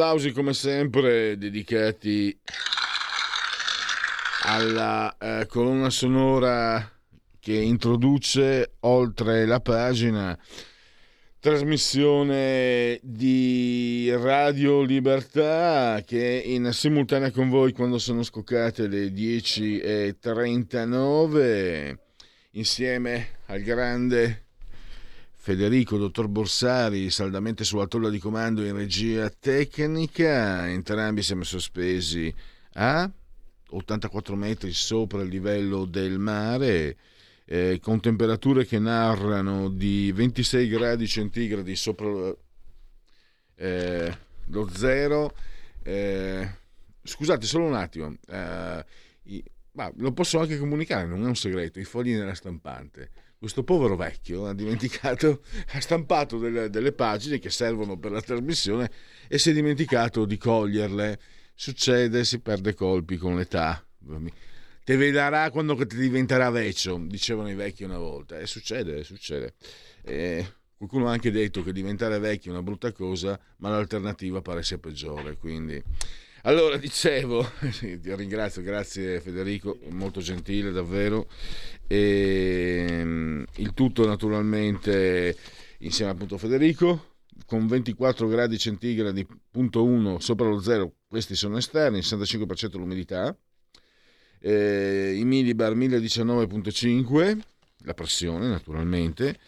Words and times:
Applausi 0.00 0.32
come 0.32 0.54
sempre 0.54 1.36
dedicati 1.36 2.34
alla 4.44 5.14
eh, 5.18 5.44
colonna 5.46 5.90
sonora 5.90 6.90
che 7.38 7.52
introduce 7.52 8.76
oltre 8.80 9.44
la 9.44 9.60
pagina 9.60 10.34
trasmissione 11.38 12.98
di 13.02 14.10
Radio 14.14 14.80
Libertà 14.80 16.02
che 16.06 16.42
in 16.46 16.72
simultanea 16.72 17.30
con 17.30 17.50
voi 17.50 17.72
quando 17.72 17.98
sono 17.98 18.22
scoccate 18.22 18.86
le 18.86 19.08
10.39 19.08 21.94
insieme 22.52 23.40
al 23.48 23.60
grande 23.60 24.46
Federico, 25.42 25.96
dottor 25.96 26.28
Borsari, 26.28 27.08
saldamente 27.08 27.64
sulla 27.64 27.86
tolla 27.86 28.10
di 28.10 28.18
comando 28.18 28.62
in 28.62 28.76
regia 28.76 29.30
tecnica, 29.30 30.68
entrambi 30.68 31.22
siamo 31.22 31.44
sospesi 31.44 32.32
a 32.74 33.10
84 33.70 34.36
metri 34.36 34.70
sopra 34.74 35.22
il 35.22 35.30
livello 35.30 35.86
del 35.86 36.18
mare, 36.18 36.98
eh, 37.46 37.78
con 37.80 38.00
temperature 38.00 38.66
che 38.66 38.78
narrano 38.78 39.70
di 39.70 40.12
26 40.12 40.68
gradi 40.68 41.08
centigradi 41.08 41.74
sopra 41.74 42.36
eh, 43.54 44.18
lo 44.44 44.68
zero. 44.68 45.34
Eh, 45.82 46.50
scusate, 47.02 47.46
solo 47.46 47.64
un 47.64 47.76
attimo, 47.76 48.14
eh, 48.28 48.84
i, 49.22 49.42
ma 49.72 49.90
lo 49.96 50.12
posso 50.12 50.38
anche 50.38 50.58
comunicare, 50.58 51.06
non 51.06 51.22
è 51.22 51.26
un 51.26 51.34
segreto, 51.34 51.80
i 51.80 51.84
fogli 51.84 52.12
nella 52.12 52.34
stampante 52.34 53.29
questo 53.40 53.64
povero 53.64 53.96
vecchio 53.96 54.44
ha 54.46 54.52
dimenticato, 54.52 55.42
ha 55.72 55.80
stampato 55.80 56.36
delle, 56.36 56.68
delle, 56.68 56.92
pagine 56.92 57.38
che 57.38 57.48
servono 57.48 57.98
per 57.98 58.12
la 58.12 58.20
trasmissione 58.20 58.90
e 59.28 59.38
si 59.38 59.48
è 59.48 59.52
dimenticato 59.54 60.26
di 60.26 60.36
coglierle. 60.36 61.18
Succede, 61.54 62.22
si 62.24 62.40
perde 62.40 62.74
colpi 62.74 63.16
con 63.16 63.36
l'età. 63.36 63.82
Te 64.84 64.96
vedrà 64.96 65.50
quando 65.50 65.74
ti 65.86 65.96
diventerà 65.96 66.50
vecchio, 66.50 66.98
dicevano 67.06 67.48
i 67.48 67.54
vecchi 67.54 67.82
una 67.82 67.96
volta. 67.96 68.38
E 68.38 68.46
succede, 68.46 69.04
succede. 69.04 69.54
E 70.02 70.46
qualcuno 70.76 71.08
ha 71.08 71.12
anche 71.12 71.30
detto 71.30 71.62
che 71.62 71.72
diventare 71.72 72.18
vecchio 72.18 72.50
è 72.50 72.54
una 72.54 72.62
brutta 72.62 72.92
cosa, 72.92 73.40
ma 73.56 73.70
l'alternativa 73.70 74.42
pare 74.42 74.62
sia 74.62 74.76
peggiore. 74.76 75.38
Quindi 75.38 75.82
allora, 76.42 76.78
dicevo, 76.78 77.46
ti 77.80 78.14
ringrazio, 78.14 78.62
grazie 78.62 79.20
Federico, 79.20 79.78
molto 79.90 80.20
gentile 80.20 80.70
davvero. 80.70 81.28
E, 81.92 82.86
ehm, 82.88 83.44
il 83.56 83.74
tutto 83.74 84.06
naturalmente 84.06 85.36
insieme 85.78 86.12
a 86.12 86.38
Federico, 86.38 87.16
con 87.46 87.66
24 87.66 88.28
gradi 88.28 88.58
centigradi, 88.58 89.26
punto 89.50 89.82
1 89.82 90.20
sopra 90.20 90.46
lo 90.46 90.60
zero, 90.60 90.92
questi 91.08 91.34
sono 91.34 91.56
esterni, 91.56 91.98
65% 91.98 92.78
l'umidità. 92.78 93.36
Eh, 94.38 95.16
I 95.16 95.24
millibar 95.24 95.74
1019.5, 95.74 97.40
la 97.78 97.94
pressione 97.94 98.46
naturalmente 98.46 99.38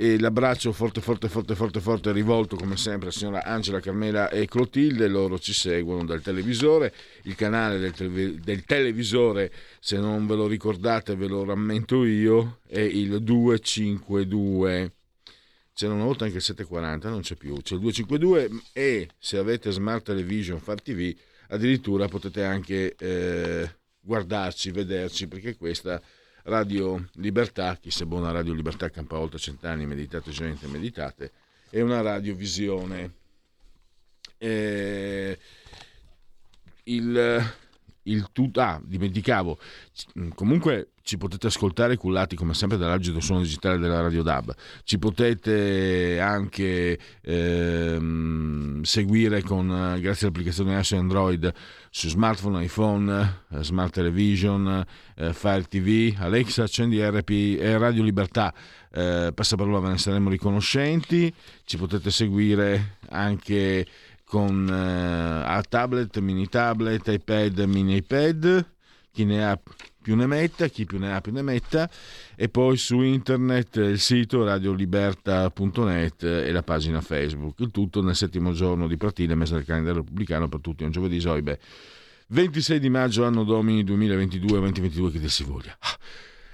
e 0.00 0.16
l'abbraccio 0.16 0.70
forte 0.72 1.00
forte 1.00 1.28
forte 1.28 1.56
forte 1.56 1.80
forte 1.80 2.12
rivolto 2.12 2.54
come 2.54 2.76
sempre 2.76 3.08
a 3.08 3.10
signora 3.10 3.42
Angela 3.42 3.80
Carmela 3.80 4.30
e 4.30 4.46
Clotilde. 4.46 5.08
Loro 5.08 5.40
ci 5.40 5.52
seguono 5.52 6.04
dal 6.04 6.22
televisore. 6.22 6.94
Il 7.24 7.34
canale 7.34 7.80
del, 7.80 7.90
telev- 7.90 8.38
del, 8.38 8.64
televisore 8.64 9.50
se 9.80 9.98
non 9.98 10.28
ve 10.28 10.36
lo 10.36 10.46
ricordate 10.46 11.16
ve 11.16 11.26
lo 11.26 11.44
rammento 11.44 12.04
io 12.04 12.60
è 12.68 12.78
il 12.78 13.20
252 13.20 14.92
c'era 15.74 15.94
una 15.94 16.04
volta 16.04 16.24
anche 16.24 16.36
il 16.36 16.42
740 16.42 17.08
non 17.08 17.22
c'è 17.22 17.34
più. 17.34 17.56
C'è 17.60 17.74
il 17.74 17.80
252 17.80 18.50
e 18.72 19.08
se 19.18 19.36
avete 19.36 19.72
Smart 19.72 20.04
Television 20.04 20.60
Far 20.60 20.80
TV 20.80 21.12
addirittura 21.48 22.06
potete 22.06 22.44
anche 22.44 22.94
eh, 22.96 23.68
guardarci 23.98 24.70
vederci 24.70 25.26
perché 25.26 25.56
questa 25.56 26.00
Radio 26.48 27.10
Libertà, 27.16 27.76
chi 27.76 27.90
se 27.90 28.06
buona 28.06 28.30
Radio 28.30 28.54
Libertà 28.54 28.88
campa 28.88 29.18
oltre 29.18 29.38
cent'anni, 29.38 29.84
meditate 29.84 30.30
gente, 30.30 30.66
meditate, 30.66 31.30
è 31.68 31.82
una 31.82 32.00
radiovisione. 32.00 33.12
Eh, 34.38 35.38
il, 36.84 37.54
il 38.04 38.28
tutto, 38.32 38.60
ah, 38.60 38.80
dimenticavo, 38.82 39.58
comunque 40.34 40.92
ci 41.08 41.16
potete 41.16 41.46
ascoltare 41.46 41.96
cullati 41.96 42.36
come 42.36 42.52
sempre 42.52 42.76
dall'agito 42.76 43.20
suono 43.20 43.40
digitale 43.40 43.78
della 43.78 44.02
Radio 44.02 44.22
DAB, 44.22 44.54
ci 44.84 44.98
potete 44.98 46.20
anche 46.20 46.98
ehm, 47.22 48.82
seguire 48.82 49.40
con, 49.40 49.96
grazie 50.02 50.26
all'applicazione 50.26 50.76
Ash 50.76 50.92
Android 50.92 51.50
su 51.88 52.10
smartphone, 52.10 52.62
iPhone, 52.62 53.44
eh, 53.52 53.64
Smart 53.64 53.94
Television, 53.94 54.84
eh, 55.16 55.32
Fire 55.32 55.62
TV, 55.62 56.14
Alexa, 56.18 56.64
accendi 56.64 57.02
RP, 57.02 57.30
eh, 57.58 57.78
Radio 57.78 58.02
Libertà, 58.02 58.52
eh, 58.92 59.32
passaparola 59.34 59.80
ve 59.80 59.88
ne 59.88 59.96
saremo 59.96 60.28
riconoscenti, 60.28 61.32
ci 61.64 61.78
potete 61.78 62.10
seguire 62.10 62.98
anche 63.08 63.86
con 64.24 64.68
eh, 64.68 65.62
tablet, 65.70 66.18
mini 66.18 66.50
tablet, 66.50 67.08
iPad, 67.08 67.60
mini 67.60 67.96
iPad, 67.96 68.62
chi 69.10 69.24
ne 69.24 69.46
ha 69.46 69.58
più 70.08 70.16
ne 70.16 70.26
metta, 70.26 70.68
chi 70.68 70.86
più 70.86 70.98
ne 70.98 71.12
ha 71.12 71.20
più 71.20 71.32
ne 71.32 71.42
metta, 71.42 71.90
e 72.34 72.48
poi 72.48 72.78
su 72.78 73.02
internet 73.02 73.76
il 73.76 74.00
sito 74.00 74.42
radioliberta.net 74.42 76.22
e 76.22 76.50
la 76.50 76.62
pagina 76.62 77.02
Facebook. 77.02 77.60
Il 77.60 77.70
tutto 77.70 78.02
nel 78.02 78.16
settimo 78.16 78.52
giorno 78.52 78.88
di 78.88 78.96
Pratile, 78.96 79.34
mese 79.34 79.56
del 79.56 79.66
calendario 79.66 79.98
repubblicano 79.98 80.48
per 80.48 80.60
tutti, 80.60 80.82
un 80.82 80.92
giovedì 80.92 81.20
Soibe. 81.20 81.58
26 82.28 82.80
di 82.80 82.88
maggio, 82.88 83.26
anno 83.26 83.44
domini 83.44 83.84
2022-2022, 83.84 85.12
che 85.12 85.18
dir 85.18 85.30
si 85.30 85.44
voglia. 85.44 85.76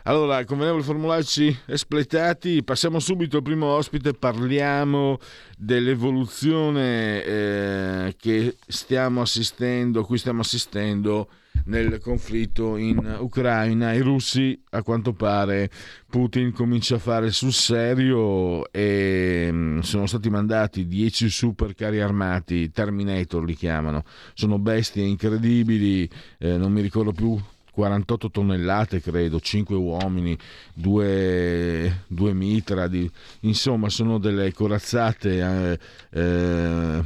Allora, 0.03 0.45
convenevole 0.45 0.83
formularci 0.83 1.57
espletati, 1.67 2.65
passiamo 2.65 2.99
subito 2.99 3.37
al 3.37 3.45
primo 3.45 3.67
ospite, 3.67 4.15
parliamo 4.15 5.19
dell'evoluzione 5.57 7.25
eh, 7.25 8.17
che 8.19 8.57
stiamo 8.67 9.21
assistendo, 9.21 10.01
a 10.01 10.05
cui 10.05 10.19
stiamo 10.19 10.41
assistendo 10.41 11.29
nel 11.65 11.99
conflitto 12.01 12.77
in 12.77 13.17
Ucraina. 13.21 13.93
I 13.93 14.01
russi, 14.01 14.61
a 14.71 14.83
quanto 14.83 15.13
pare, 15.13 15.71
Putin 16.09 16.53
comincia 16.53 16.97
a 16.97 16.99
fare 16.99 17.31
sul 17.31 17.53
serio 17.53 18.71
e 18.73 19.49
mm, 19.51 19.81
sono 19.81 20.07
stati 20.07 20.31
mandati 20.31 20.87
10 20.87 21.29
super 21.29 21.75
carri 21.75 22.01
armati, 22.01 22.71
Terminator 22.71 23.45
li 23.45 23.55
chiamano, 23.55 24.05
sono 24.35 24.59
bestie 24.59 25.05
incredibili, 25.05 26.09
eh, 26.39 26.57
non 26.57 26.73
mi 26.73 26.81
ricordo 26.81 27.13
più 27.13 27.39
48 27.75 28.31
tonnellate, 28.31 29.01
credo, 29.01 29.41
5 29.41 29.75
uomini, 29.75 30.39
2, 30.75 32.05
2 32.07 32.33
mitra, 32.33 32.87
di, 32.87 33.11
insomma 33.41 33.89
sono 33.89 34.19
delle 34.19 34.53
corazzate 34.53 35.39
eh, 35.41 35.79
eh, 36.11 37.03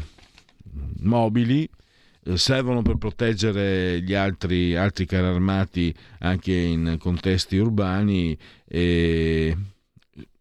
mobili 1.01 1.69
servono 2.37 2.83
per 2.83 2.97
proteggere 2.97 4.01
gli 4.03 4.15
altri, 4.15 4.77
altri 4.77 5.07
carri 5.07 5.27
armati 5.27 5.95
anche 6.21 6.53
in 6.53 6.97
contesti 6.99 7.57
urbani 7.57 8.37
e 8.67 9.57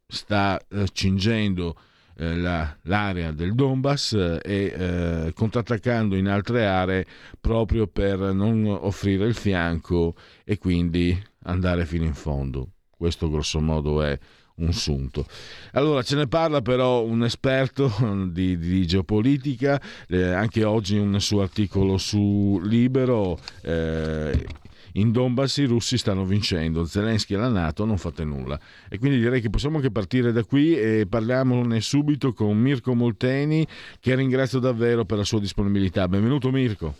sta 0.07 0.59
eh, 0.69 0.87
cingendo 0.91 1.75
eh, 2.15 2.35
la, 2.35 2.75
l'area 2.83 3.31
del 3.31 3.53
Donbass 3.53 4.13
e 4.13 4.39
eh, 4.41 5.33
contrattaccando 5.33 6.15
in 6.15 6.27
altre 6.27 6.65
aree 6.65 7.05
proprio 7.39 7.87
per 7.87 8.17
non 8.33 8.65
offrire 8.65 9.25
il 9.25 9.35
fianco 9.35 10.15
e 10.43 10.57
quindi 10.57 11.17
andare 11.43 11.85
fino 11.85 12.05
in 12.05 12.15
fondo. 12.15 12.71
Questo 12.89 13.29
grosso 13.29 13.59
modo 13.59 14.01
è 14.01 14.17
un 14.57 14.71
sunto. 14.71 15.25
Allora 15.73 16.01
ce 16.01 16.15
ne 16.15 16.27
parla 16.27 16.61
però 16.61 17.03
un 17.03 17.23
esperto 17.23 17.89
di, 18.31 18.57
di 18.57 18.85
geopolitica, 18.85 19.79
eh, 20.07 20.31
anche 20.31 20.63
oggi 20.63 20.97
un 20.97 21.19
suo 21.19 21.41
articolo 21.41 21.97
su 21.97 22.59
Libero. 22.63 23.37
Eh, 23.63 24.45
in 24.93 25.11
Donbass 25.11 25.57
i 25.57 25.65
russi 25.65 25.95
stanno 25.95 26.23
vincendo, 26.23 26.83
Zelensky 26.83 27.35
e 27.35 27.37
la 27.37 27.49
Nato 27.49 27.85
non 27.85 27.97
fate 27.97 28.23
nulla. 28.23 28.57
E 28.89 28.97
quindi 28.97 29.19
direi 29.19 29.41
che 29.41 29.51
possiamo 29.51 29.77
anche 29.77 29.91
partire 29.91 30.31
da 30.31 30.43
qui 30.43 30.75
e 30.75 31.05
parliamone 31.07 31.81
subito 31.81 32.33
con 32.33 32.57
Mirko 32.57 32.95
Molteni, 32.95 33.63
che 33.99 34.15
ringrazio 34.15 34.57
davvero 34.57 35.05
per 35.05 35.17
la 35.17 35.23
sua 35.23 35.39
disponibilità. 35.39 36.07
Benvenuto 36.07 36.49
Mirko. 36.49 36.95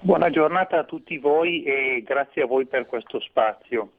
Buona 0.00 0.28
giornata 0.28 0.80
a 0.80 0.84
tutti 0.84 1.16
voi 1.16 1.62
e 1.62 2.02
grazie 2.04 2.42
a 2.42 2.46
voi 2.46 2.66
per 2.66 2.84
questo 2.86 3.18
spazio. 3.20 3.92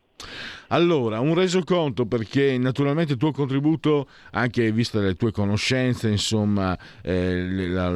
Allora, 0.74 1.20
un 1.20 1.36
resoconto 1.36 2.08
perché 2.08 2.58
naturalmente 2.58 3.14
il 3.14 3.20
tuo 3.20 3.32
contributo, 3.32 4.08
anche 4.32 4.72
viste 4.72 5.00
le 5.00 5.14
tue 5.14 5.32
conoscenze, 5.32 6.10
insomma, 6.10 6.76
eh, 7.04 7.68
la, 7.68 7.92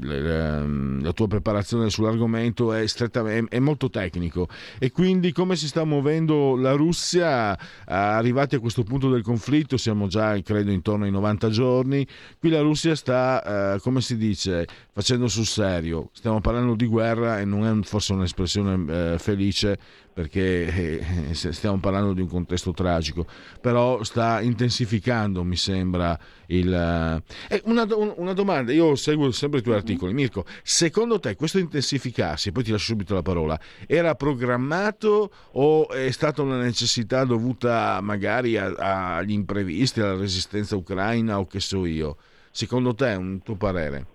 la, 0.00 0.64
la, 0.64 1.12
tua 1.12 1.26
preparazione 1.26 1.90
sull'argomento 1.90 2.72
è, 2.72 2.86
strettamente, 2.86 3.56
è, 3.56 3.58
molto 3.58 3.90
tecnico. 3.90 4.46
E 4.78 4.92
quindi 4.92 5.32
come 5.32 5.56
si 5.56 5.66
sta 5.66 5.82
muovendo 5.82 6.54
la 6.54 6.74
Russia? 6.74 7.58
Arrivati 7.84 8.54
a 8.54 8.60
questo 8.60 8.84
punto 8.84 9.10
del 9.10 9.22
conflitto, 9.22 9.76
siamo 9.76 10.06
già 10.06 10.40
credo 10.42 10.70
intorno 10.70 11.04
ai 11.04 11.10
90 11.10 11.50
giorni, 11.50 12.06
qui 12.38 12.48
la 12.48 12.60
Russia 12.60 12.94
sta, 12.94 13.74
eh, 13.74 13.80
come 13.80 14.00
si 14.02 14.16
dice, 14.16 14.68
facendo 14.92 15.26
sul 15.26 15.46
serio, 15.46 16.10
stiamo 16.12 16.40
parlando 16.40 16.76
di 16.76 16.86
guerra 16.86 17.40
e 17.40 17.44
non 17.44 17.66
è 17.66 17.82
forse 17.84 18.12
un'espressione 18.12 19.14
eh, 19.14 19.18
felice 19.18 20.04
perché 20.16 21.02
eh, 21.28 21.34
stiamo 21.34 21.76
parlando 21.76 22.14
di 22.14 22.22
un 22.22 22.28
contesto 22.28 22.72
tragico, 22.72 23.26
però 23.60 24.02
sta 24.02 24.40
intensificando, 24.40 25.44
mi 25.44 25.56
sembra, 25.56 26.18
il... 26.46 26.72
Eh, 27.50 27.60
una, 27.66 27.86
una, 28.14 28.32
domanda, 28.32 28.72
io 28.72 28.94
seguo 28.94 29.30
sempre 29.30 29.58
i 29.58 29.62
tuoi 29.62 29.74
articoli, 29.76 30.14
Mirko, 30.14 30.46
secondo 30.62 31.20
te 31.20 31.36
questo 31.36 31.58
intensificarsi, 31.58 32.50
poi 32.50 32.62
ti 32.62 32.70
lascio 32.70 32.92
subito 32.92 33.12
la 33.12 33.20
parola, 33.20 33.60
era 33.86 34.14
programmato 34.14 35.30
o 35.52 35.90
è 35.90 36.10
stata 36.12 36.40
una 36.40 36.62
necessità 36.62 37.24
dovuta 37.24 38.00
magari 38.00 38.56
agli 38.56 39.32
imprevisti, 39.32 40.00
alla 40.00 40.16
resistenza 40.16 40.76
ucraina 40.76 41.38
o 41.38 41.44
che 41.44 41.60
so 41.60 41.84
io? 41.84 42.16
Secondo 42.50 42.94
te, 42.94 43.12
un 43.12 43.42
tuo 43.42 43.56
parere? 43.56 44.06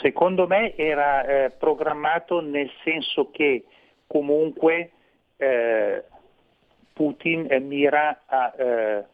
Secondo 0.00 0.46
me 0.46 0.76
era 0.76 1.26
eh, 1.26 1.50
programmato 1.50 2.40
nel 2.40 2.70
senso 2.84 3.30
che 3.32 3.64
comunque 4.06 4.92
eh, 5.36 6.04
Putin 6.92 7.46
eh, 7.50 7.58
mira 7.58 8.22
a 8.24 8.54
eh, 8.56 9.04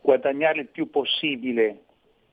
guadagnare 0.00 0.60
il 0.60 0.68
più 0.68 0.90
possibile 0.90 1.84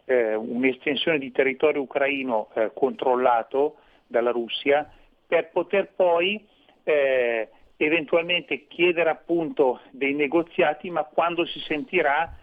eh, 0.06 0.36
un'estensione 0.36 1.18
di 1.18 1.31
territorio 1.31 1.81
ucraino 1.81 2.50
eh, 2.53 2.71
controllato 2.74 3.77
dalla 4.06 4.31
Russia 4.31 4.92
per 5.25 5.50
poter 5.51 5.94
poi 5.95 6.45
eh, 6.83 7.50
eventualmente 7.77 8.68
chiedere 8.68 9.09
appunto 9.09 9.80
dei 9.92 10.13
negoziati 10.13 10.89
ma 10.89 11.06
quando 11.06 11.45
si 11.45 11.59
sentirà 11.62 12.36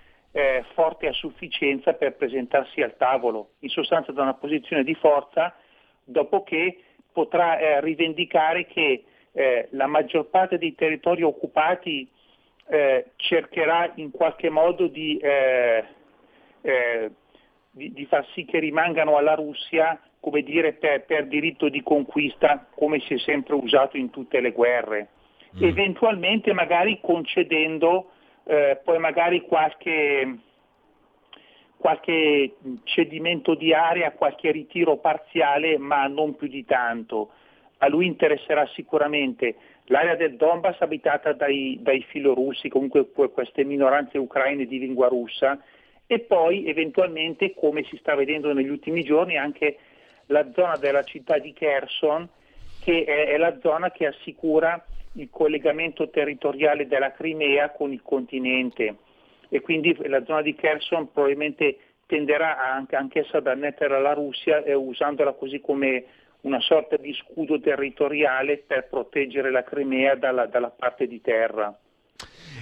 forte 0.74 1.08
a 1.08 1.12
sufficienza 1.12 1.94
per 1.94 2.14
presentarsi 2.14 2.80
al 2.80 2.96
tavolo, 2.96 3.54
in 3.60 3.70
sostanza 3.70 4.12
da 4.12 4.22
una 4.22 4.34
posizione 4.34 4.84
di 4.84 4.94
forza, 4.94 5.52
dopo 6.04 6.44
che 6.44 6.80
potrà 7.10 7.80
rivendicare 7.80 8.66
che 8.66 9.02
eh, 9.38 9.68
la 9.70 9.86
maggior 9.86 10.26
parte 10.30 10.58
dei 10.58 10.74
territori 10.74 11.22
occupati 11.22 12.08
eh, 12.66 13.12
cercherà 13.14 13.92
in 13.94 14.10
qualche 14.10 14.50
modo 14.50 14.88
di, 14.88 15.16
eh, 15.16 15.84
eh, 16.60 17.10
di, 17.70 17.92
di, 17.92 18.04
far 18.06 18.26
sì 18.34 18.44
che 18.44 18.58
rimangano 18.58 19.16
alla 19.16 19.34
Russia 19.34 19.96
come 20.18 20.42
dire, 20.42 20.72
per, 20.72 21.04
per, 21.04 21.26
diritto 21.26 21.68
di 21.68 21.84
conquista, 21.84 22.66
come 22.74 22.98
si 22.98 23.14
è 23.14 23.18
sempre 23.18 23.54
usato 23.54 23.96
in 23.96 24.10
tutte 24.10 24.40
le 24.40 24.50
guerre. 24.50 25.10
Mm. 25.56 25.62
Eventualmente 25.62 26.52
magari 26.52 26.98
concedendo 27.00 28.10
eh, 28.42 28.80
poi 28.82 28.98
magari 28.98 29.42
qualche, 29.42 30.36
qualche 31.76 32.56
cedimento 32.82 33.54
di 33.54 33.72
area, 33.72 34.10
qualche 34.10 34.50
ritiro 34.50 34.96
parziale, 34.96 35.78
ma 35.78 36.08
non 36.08 36.34
più 36.34 36.48
di 36.48 36.64
tanto 36.64 37.30
a 37.78 37.88
lui 37.88 38.06
interesserà 38.06 38.66
sicuramente 38.74 39.54
l'area 39.84 40.16
del 40.16 40.36
Donbass 40.36 40.80
abitata 40.80 41.32
dai, 41.32 41.78
dai 41.80 42.02
filorussi, 42.08 42.68
comunque 42.68 43.08
queste 43.10 43.64
minoranze 43.64 44.18
ucraine 44.18 44.66
di 44.66 44.78
lingua 44.78 45.08
russa, 45.08 45.58
e 46.06 46.20
poi 46.20 46.66
eventualmente, 46.66 47.54
come 47.54 47.84
si 47.84 47.96
sta 47.98 48.14
vedendo 48.14 48.52
negli 48.52 48.68
ultimi 48.68 49.02
giorni, 49.02 49.36
anche 49.36 49.78
la 50.26 50.50
zona 50.52 50.76
della 50.76 51.02
città 51.04 51.38
di 51.38 51.52
Kherson, 51.52 52.28
che 52.82 53.04
è, 53.04 53.28
è 53.28 53.36
la 53.36 53.58
zona 53.60 53.90
che 53.90 54.06
assicura 54.06 54.82
il 55.14 55.28
collegamento 55.30 56.08
territoriale 56.10 56.86
della 56.86 57.12
Crimea 57.12 57.70
con 57.70 57.92
il 57.92 58.02
continente. 58.02 58.96
E 59.48 59.60
quindi 59.60 59.96
la 60.08 60.24
zona 60.24 60.42
di 60.42 60.54
Kherson 60.54 61.10
probabilmente 61.12 61.78
tenderà 62.06 62.58
anche, 62.58 62.96
anch'essa 62.96 63.38
ad 63.38 63.46
annettere 63.46 63.94
alla 63.94 64.14
Russia 64.14 64.62
eh, 64.62 64.74
usandola 64.74 65.32
così 65.32 65.60
come 65.60 66.04
una 66.48 66.60
sorta 66.60 66.96
di 66.96 67.14
scudo 67.14 67.60
territoriale 67.60 68.58
per 68.66 68.88
proteggere 68.88 69.50
la 69.50 69.62
Crimea 69.62 70.16
dalla, 70.16 70.46
dalla 70.46 70.70
parte 70.70 71.06
di 71.06 71.20
terra. 71.20 71.78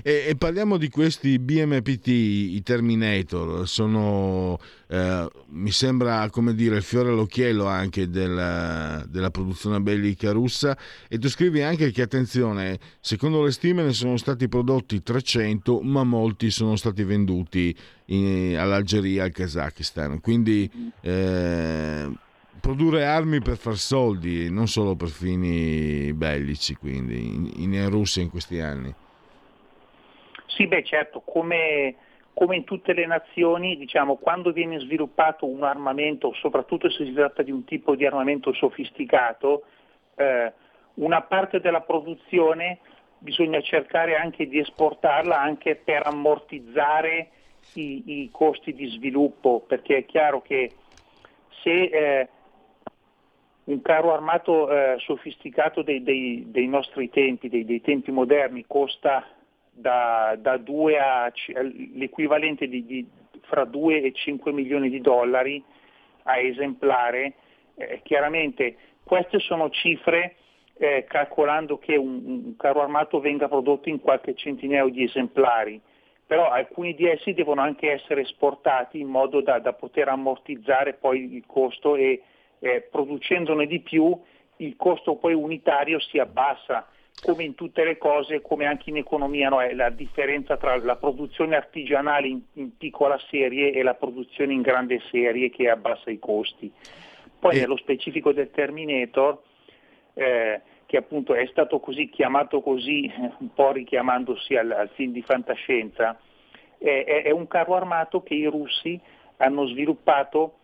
E, 0.03 0.27
e, 0.29 0.37
parliamo 0.37 0.77
di 0.77 0.91
questi 0.91 1.39
BMPT, 1.39 2.07
i 2.09 2.63
Terminator, 2.63 3.67
sono, 3.67 4.59
eh, 4.89 5.27
mi 5.49 5.71
sembra 5.71 6.29
come 6.29 6.55
dire 6.55 6.77
il 6.77 6.83
fiore 6.83 7.09
all'occhiello 7.09 7.67
anche 7.67 8.11
della, 8.11 9.03
della, 9.09 9.31
produzione 9.31 9.81
bellica 9.81 10.33
russa 10.33 10.77
e 11.09 11.19
tu 11.19 11.29
scrivi 11.29 11.63
anche 11.63 11.91
che 11.93 12.03
attenzione, 12.03 12.79
secondo 13.01 13.43
le 13.43 13.53
stime 13.53 13.85
ne 13.85 13.93
sono 13.93 14.19
stati 14.19 14.49
prodotti 14.49 15.03
300 15.03 15.81
ma 15.81 16.05
molti 16.05 16.51
sono 16.51 16.77
stati 16.77 17.03
venduti 17.03 17.75
in, 18.07 18.55
all'Algeria 18.59 19.23
e 19.23 19.27
al 19.27 19.33
Kazakistan, 19.33 20.21
quindi 20.21 20.71
eh, 21.01 22.11
produrre 22.67 23.05
armi 23.05 23.41
per 23.41 23.59
far 23.59 23.77
soldi, 23.77 24.51
non 24.51 24.67
solo 24.67 24.97
per 24.97 25.07
fini 25.07 26.13
bellici, 26.13 26.75
quindi 26.75 27.33
in, 27.33 27.73
in 27.73 27.89
Russia 27.89 28.23
in 28.23 28.29
questi 28.29 28.59
anni. 28.59 28.93
Sì, 30.47 30.67
beh 30.67 30.83
certo, 30.83 31.21
come, 31.21 31.95
come 32.35 32.57
in 32.57 32.65
tutte 32.65 32.93
le 32.93 33.07
nazioni, 33.07 33.77
diciamo, 33.77 34.17
quando 34.17 34.51
viene 34.51 34.81
sviluppato 34.81 35.47
un 35.47 35.63
armamento, 35.63 36.33
soprattutto 36.35 36.91
se 36.91 37.05
si 37.05 37.13
tratta 37.13 37.45
di 37.45 37.53
un 37.53 37.63
tipo 37.63 37.95
di 37.95 38.05
armamento 38.05 38.53
sofisticato, 38.53 39.63
eh, 40.17 40.53
una 40.95 41.23
parte 41.23 41.61
della 41.61 41.83
produzione 41.83 42.81
bisogna 43.19 43.61
cercare 43.61 44.17
anche 44.17 44.49
di 44.49 44.59
esportarla 44.59 45.41
anche 45.41 45.77
per 45.77 46.05
ammortizzare 46.05 47.29
i, 47.75 48.03
i 48.07 48.29
costi 48.33 48.75
di 48.75 48.89
sviluppo, 48.89 49.63
perché 49.65 49.99
è 49.99 50.05
chiaro 50.05 50.43
che 50.43 50.73
se 51.63 51.71
eh, 51.71 52.29
un 53.67 53.83
carro 53.83 54.13
armato 54.13 54.71
eh, 54.71 54.97
sofisticato 54.99 55.83
dei, 55.83 56.03
dei, 56.03 56.45
dei, 56.49 56.69
nostri 56.69 57.11
tempi, 57.11 57.49
dei, 57.49 57.65
dei, 57.65 57.81
tempi 57.81 58.13
moderni, 58.13 58.65
costa 58.67 59.27
da, 59.73 60.37
da 60.39 60.57
2 60.57 60.99
a 60.99 61.33
l'equivalente 61.95 62.69
di, 62.69 62.87
di, 62.87 63.07
fra 63.43 63.65
2 63.65 64.03
e 64.03 64.13
5 64.13 64.53
milioni 64.53 64.89
di 64.89 65.01
dollari 65.01 65.63
a 66.25 66.39
esemplare. 66.39 67.35
Eh, 67.75 68.01
chiaramente 68.05 68.77
queste 69.03 69.41
sono 69.41 69.69
cifre 69.71 70.37
eh, 70.79 71.05
calcolando 71.09 71.79
che 71.79 71.97
un, 71.97 72.23
un, 72.25 72.57
carro 72.57 72.83
armato 72.83 73.19
venga 73.19 73.49
prodotto 73.49 73.89
in 73.89 74.01
qualche 74.01 74.35
centinaio 74.35 74.89
di 74.91 75.03
esemplari, 75.03 75.81
però 76.25 76.51
alcuni 76.51 76.95
di 76.95 77.09
essi 77.09 77.35
devono 77.35 77.63
anche 77.63 77.91
essere 77.91 78.21
esportati 78.21 79.01
in 79.01 79.09
modo 79.09 79.41
da, 79.41 79.59
da 79.59 79.73
poter 79.73 80.09
ammortizzare 80.09 80.95
poi 80.95 81.35
il 81.35 81.45
costo 81.47 81.97
e 81.97 82.23
eh, 82.75 82.81
producendone 82.91 83.67
di 83.67 83.81
più 83.81 84.19
il 84.59 84.77
costo 84.77 85.17
poi 85.17 85.35
unitario 85.35 85.99
si 86.01 86.19
abbassa, 86.19 86.87
come 87.23 87.45
in 87.45 87.55
tutte 87.55 87.85
le 87.85 87.97
cose, 87.99 88.43
come 88.43 88.67
anche 88.67 88.91
in 88.91 88.97
economia, 88.97 89.49
no? 89.49 89.61
è 89.61 89.73
la 89.73 89.91
differenza 89.91 90.57
tra 90.57 90.77
la 90.77 90.97
produzione 90.97 91.57
artigianale 91.57 92.29
in, 92.29 92.41
in, 92.55 92.77
piccola 92.77 93.19
serie 93.31 93.73
e 93.73 93.83
la 93.83 93.95
produzione 93.95 94.53
in 94.53 94.61
grande 94.63 95.01
serie 95.11 95.51
che 95.51 95.69
abbassa 95.69 96.11
i 96.11 96.19
costi. 96.19 96.71
Poi 97.39 97.57
e... 97.57 97.61
nello 97.61 97.77
specifico 97.77 98.33
del 98.33 98.51
Terminator, 98.51 99.43
eh, 100.15 100.61
che 100.85 100.97
appunto 100.97 101.35
è 101.35 101.47
stato 101.47 101.81
così 101.81 102.09
chiamato 102.11 102.61
così, 102.61 103.11
un 103.39 103.53
po' 103.53 103.73
richiamandosi 103.73 104.55
al, 104.55 104.71
al 104.71 104.91
film 104.91 105.13
di 105.13 105.23
fantascienza, 105.23 106.19
eh, 106.79 107.05
è, 107.05 107.23
è 107.25 107.31
un 107.31 107.47
carro 107.47 107.75
armato 107.75 108.23
che 108.23 108.35
i 108.35 108.45
russi 108.45 109.01
hanno 109.39 109.67
sviluppato 109.67 110.59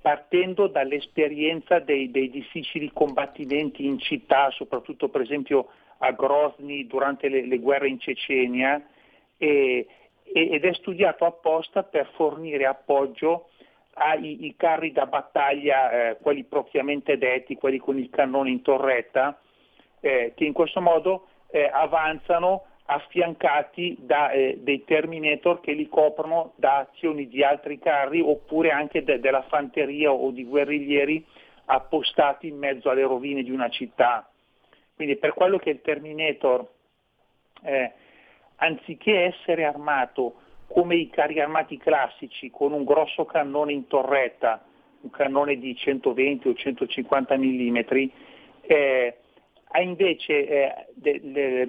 partendo 0.00 0.68
dall'esperienza 0.68 1.78
dei, 1.80 2.10
dei, 2.10 2.30
difficili 2.30 2.90
combattimenti 2.92 3.84
in 3.84 3.98
città, 3.98 4.50
soprattutto 4.50 5.08
per 5.08 5.22
esempio 5.22 5.68
a 5.98 6.12
Grozny 6.12 6.86
durante 6.86 7.28
le, 7.28 7.46
le 7.46 7.58
guerre 7.58 7.88
in 7.88 7.98
Cecenia, 7.98 8.80
e, 9.36 9.86
ed 10.32 10.64
è 10.64 10.72
studiato 10.74 11.24
apposta 11.24 11.82
per 11.82 12.10
fornire 12.14 12.66
appoggio 12.66 13.48
ai 13.94 14.54
carri 14.56 14.92
da 14.92 15.06
battaglia, 15.06 16.10
eh, 16.10 16.16
quelli 16.20 16.44
propriamente 16.44 17.18
detti, 17.18 17.56
quelli 17.56 17.78
con 17.78 17.98
il 17.98 18.10
cannone 18.10 18.50
in 18.50 18.62
torretta, 18.62 19.40
eh, 20.00 20.32
che 20.36 20.44
in 20.44 20.52
questo 20.52 20.80
modo 20.80 21.26
eh, 21.50 21.68
avanzano 21.72 22.64
affiancati 22.90 23.96
da 24.00 24.30
eh, 24.30 24.58
dei 24.60 24.82
Terminator 24.84 25.60
che 25.60 25.72
li 25.72 25.88
coprono 25.88 26.52
da 26.56 26.78
azioni 26.78 27.28
di 27.28 27.42
altri 27.42 27.78
carri 27.78 28.20
oppure 28.20 28.70
anche 28.70 29.04
de- 29.04 29.20
della 29.20 29.42
fanteria 29.42 30.10
o 30.10 30.30
di 30.30 30.44
guerriglieri 30.44 31.24
appostati 31.66 32.48
in 32.48 32.56
mezzo 32.56 32.88
alle 32.88 33.02
rovine 33.02 33.42
di 33.42 33.50
una 33.50 33.68
città. 33.68 34.26
Quindi 34.94 35.16
per 35.16 35.34
quello 35.34 35.58
che 35.58 35.70
il 35.70 35.82
Terminator, 35.82 36.66
eh, 37.62 37.92
anziché 38.56 39.24
essere 39.24 39.64
armato 39.66 40.34
come 40.68 40.96
i 40.96 41.10
carri 41.10 41.40
armati 41.40 41.76
classici 41.76 42.50
con 42.50 42.72
un 42.72 42.84
grosso 42.84 43.26
cannone 43.26 43.72
in 43.72 43.86
torretta, 43.86 44.64
un 45.02 45.10
cannone 45.10 45.58
di 45.58 45.76
120 45.76 46.48
o 46.48 46.54
150 46.54 47.36
mm, 47.36 47.76
eh, 48.62 49.16
ha 49.70 49.80
invece 49.80 50.48
eh, 50.48 50.86
de, 50.94 51.20
de, 51.22 51.68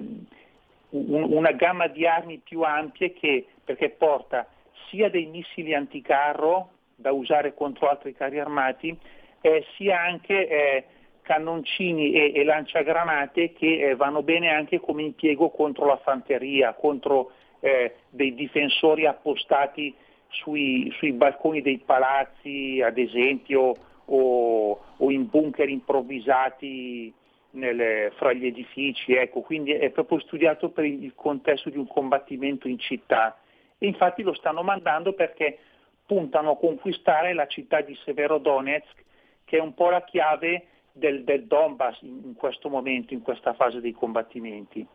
una 0.90 1.52
gamma 1.52 1.86
di 1.86 2.06
armi 2.06 2.38
più 2.38 2.62
ampie 2.62 3.12
che, 3.12 3.46
perché 3.64 3.90
porta 3.90 4.46
sia 4.88 5.08
dei 5.08 5.26
missili 5.26 5.74
anticarro 5.74 6.70
da 6.94 7.12
usare 7.12 7.54
contro 7.54 7.88
altri 7.88 8.14
carri 8.14 8.40
armati, 8.40 8.96
eh, 9.40 9.64
sia 9.76 10.00
anche 10.00 10.48
eh, 10.48 10.84
cannoncini 11.22 12.12
e, 12.12 12.32
e, 12.34 12.44
lanciagranate 12.44 13.52
che 13.52 13.90
eh, 13.90 13.96
vanno 13.96 14.22
bene 14.22 14.50
anche 14.50 14.80
come 14.80 15.02
impiego 15.02 15.50
contro 15.50 15.86
la 15.86 15.96
fanteria, 15.98 16.74
contro 16.74 17.32
eh, 17.60 17.94
dei 18.10 18.34
difensori 18.34 19.06
appostati 19.06 19.94
sui, 20.28 20.92
sui, 20.96 21.12
balconi 21.12 21.62
dei 21.62 21.78
palazzi, 21.78 22.82
ad 22.84 22.98
esempio, 22.98 23.74
o, 24.04 24.80
o 24.96 25.10
in 25.10 25.28
bunker 25.28 25.68
improvvisati 25.68 27.12
nelle, 27.52 28.12
fra 28.16 28.32
gli 28.32 28.46
edifici, 28.46 29.14
ecco, 29.14 29.40
quindi 29.40 29.72
è 29.72 29.90
proprio 29.90 30.20
studiato 30.20 30.70
per 30.70 30.84
il 30.84 31.12
contesto 31.14 31.70
di 31.70 31.78
un 31.78 31.86
combattimento 31.86 32.68
in 32.68 32.78
città 32.78 33.38
e 33.78 33.86
infatti 33.86 34.22
lo 34.22 34.34
stanno 34.34 34.62
mandando 34.62 35.14
perché 35.14 35.58
puntano 36.06 36.52
a 36.52 36.56
conquistare 36.56 37.32
la 37.34 37.46
città 37.46 37.80
di 37.80 37.96
Severodonetsk 38.04 39.04
che 39.44 39.56
è 39.56 39.60
un 39.60 39.74
po' 39.74 39.90
la 39.90 40.04
chiave 40.04 40.66
del, 40.92 41.24
del 41.24 41.46
Donbass 41.46 42.00
in, 42.02 42.20
in, 42.24 42.34
questo 42.34 42.68
momento, 42.68 43.14
in 43.14 43.22
questa 43.22 43.52
fase 43.54 43.80
dei 43.80 43.92
combattimenti. 43.92 44.86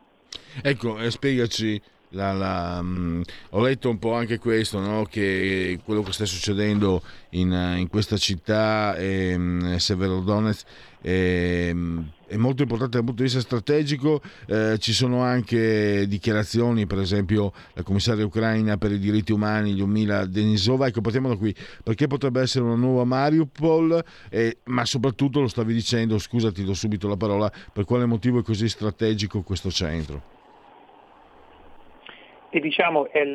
Ecco, 0.62 0.98
eh, 0.98 1.10
spiegaci 1.10 1.80
la, 2.10 2.32
la, 2.32 2.78
um, 2.80 3.22
ho 3.50 3.60
letto 3.60 3.90
un 3.90 3.98
po' 3.98 4.14
anche 4.14 4.38
questo, 4.38 4.78
no? 4.78 5.04
che 5.04 5.80
quello 5.84 6.02
che 6.02 6.12
sta 6.12 6.24
succedendo 6.24 7.02
in, 7.30 7.50
in 7.78 7.88
questa 7.88 8.16
città, 8.16 8.96
ehm, 8.96 9.76
Severodonetsk, 9.76 10.66
ehm, 11.02 12.10
è 12.28 12.36
molto 12.36 12.62
importante 12.62 12.96
dal 12.96 13.04
punto 13.04 13.22
di 13.22 13.28
vista 13.28 13.40
strategico. 13.40 14.20
Eh, 14.46 14.76
ci 14.78 14.92
sono 14.92 15.22
anche 15.22 16.06
dichiarazioni, 16.08 16.86
per 16.86 16.98
esempio 16.98 17.52
la 17.74 17.82
commissaria 17.82 18.24
ucraina 18.24 18.76
per 18.76 18.92
i 18.92 18.98
diritti 18.98 19.32
umani, 19.32 19.74
Lyumila 19.74 20.26
Denisova, 20.26 20.86
ecco, 20.86 21.00
partiamo 21.00 21.28
da 21.28 21.36
qui, 21.36 21.54
perché 21.82 22.06
potrebbe 22.06 22.40
essere 22.40 22.64
una 22.64 22.74
nuova 22.74 23.04
Mariupol, 23.04 24.04
eh, 24.30 24.58
ma 24.64 24.84
soprattutto 24.84 25.40
lo 25.40 25.48
stavi 25.48 25.72
dicendo, 25.72 26.18
scusa 26.18 26.50
ti 26.50 26.64
do 26.64 26.74
subito 26.74 27.08
la 27.08 27.16
parola, 27.16 27.52
per 27.72 27.84
quale 27.84 28.06
motivo 28.06 28.40
è 28.40 28.42
così 28.42 28.68
strategico 28.68 29.42
questo 29.42 29.70
centro? 29.70 30.35
Che 32.56 32.60
diciamo 32.60 33.10
è 33.10 33.18
il, 33.18 33.34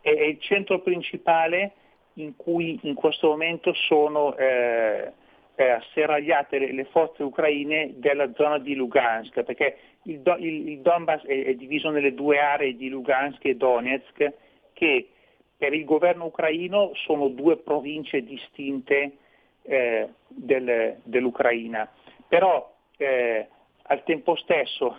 è 0.00 0.10
il, 0.10 0.40
centro 0.40 0.80
principale 0.80 1.72
in 2.14 2.34
cui 2.34 2.76
in 2.82 2.94
questo 2.94 3.28
momento 3.28 3.72
sono 3.72 4.36
eh, 4.36 5.12
eh, 5.54 5.68
asserragliate 5.68 6.58
le, 6.58 6.72
le, 6.72 6.84
forze 6.86 7.22
ucraine 7.22 7.92
della 7.98 8.32
zona 8.34 8.58
di 8.58 8.74
Lugansk, 8.74 9.44
perché 9.44 9.76
il, 10.04 10.20
il, 10.40 10.68
il 10.70 10.80
Donbass 10.80 11.24
è, 11.24 11.44
è, 11.44 11.54
diviso 11.54 11.90
nelle 11.90 12.14
due 12.14 12.40
aree 12.40 12.74
di 12.74 12.88
Lugansk 12.88 13.44
e 13.44 13.54
Donetsk, 13.54 14.32
che 14.72 15.08
per 15.56 15.72
il 15.72 15.84
governo 15.84 16.24
ucraino 16.24 16.90
sono 16.94 17.28
due 17.28 17.58
province 17.58 18.24
distinte 18.24 19.18
eh, 19.62 20.08
del, 20.26 20.96
dell'Ucraina. 21.04 21.88
Però 22.26 22.74
eh, 22.96 23.46
al 23.82 24.02
tempo 24.02 24.34
stesso 24.34 24.98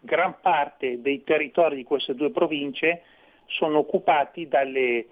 gran 0.00 0.36
parte 0.40 1.00
dei 1.00 1.24
territori 1.24 1.76
di 1.76 1.84
queste 1.84 2.14
due 2.14 2.30
province 2.30 3.02
sono 3.46 3.78
occupati 3.78 4.46
dalle 4.46 5.06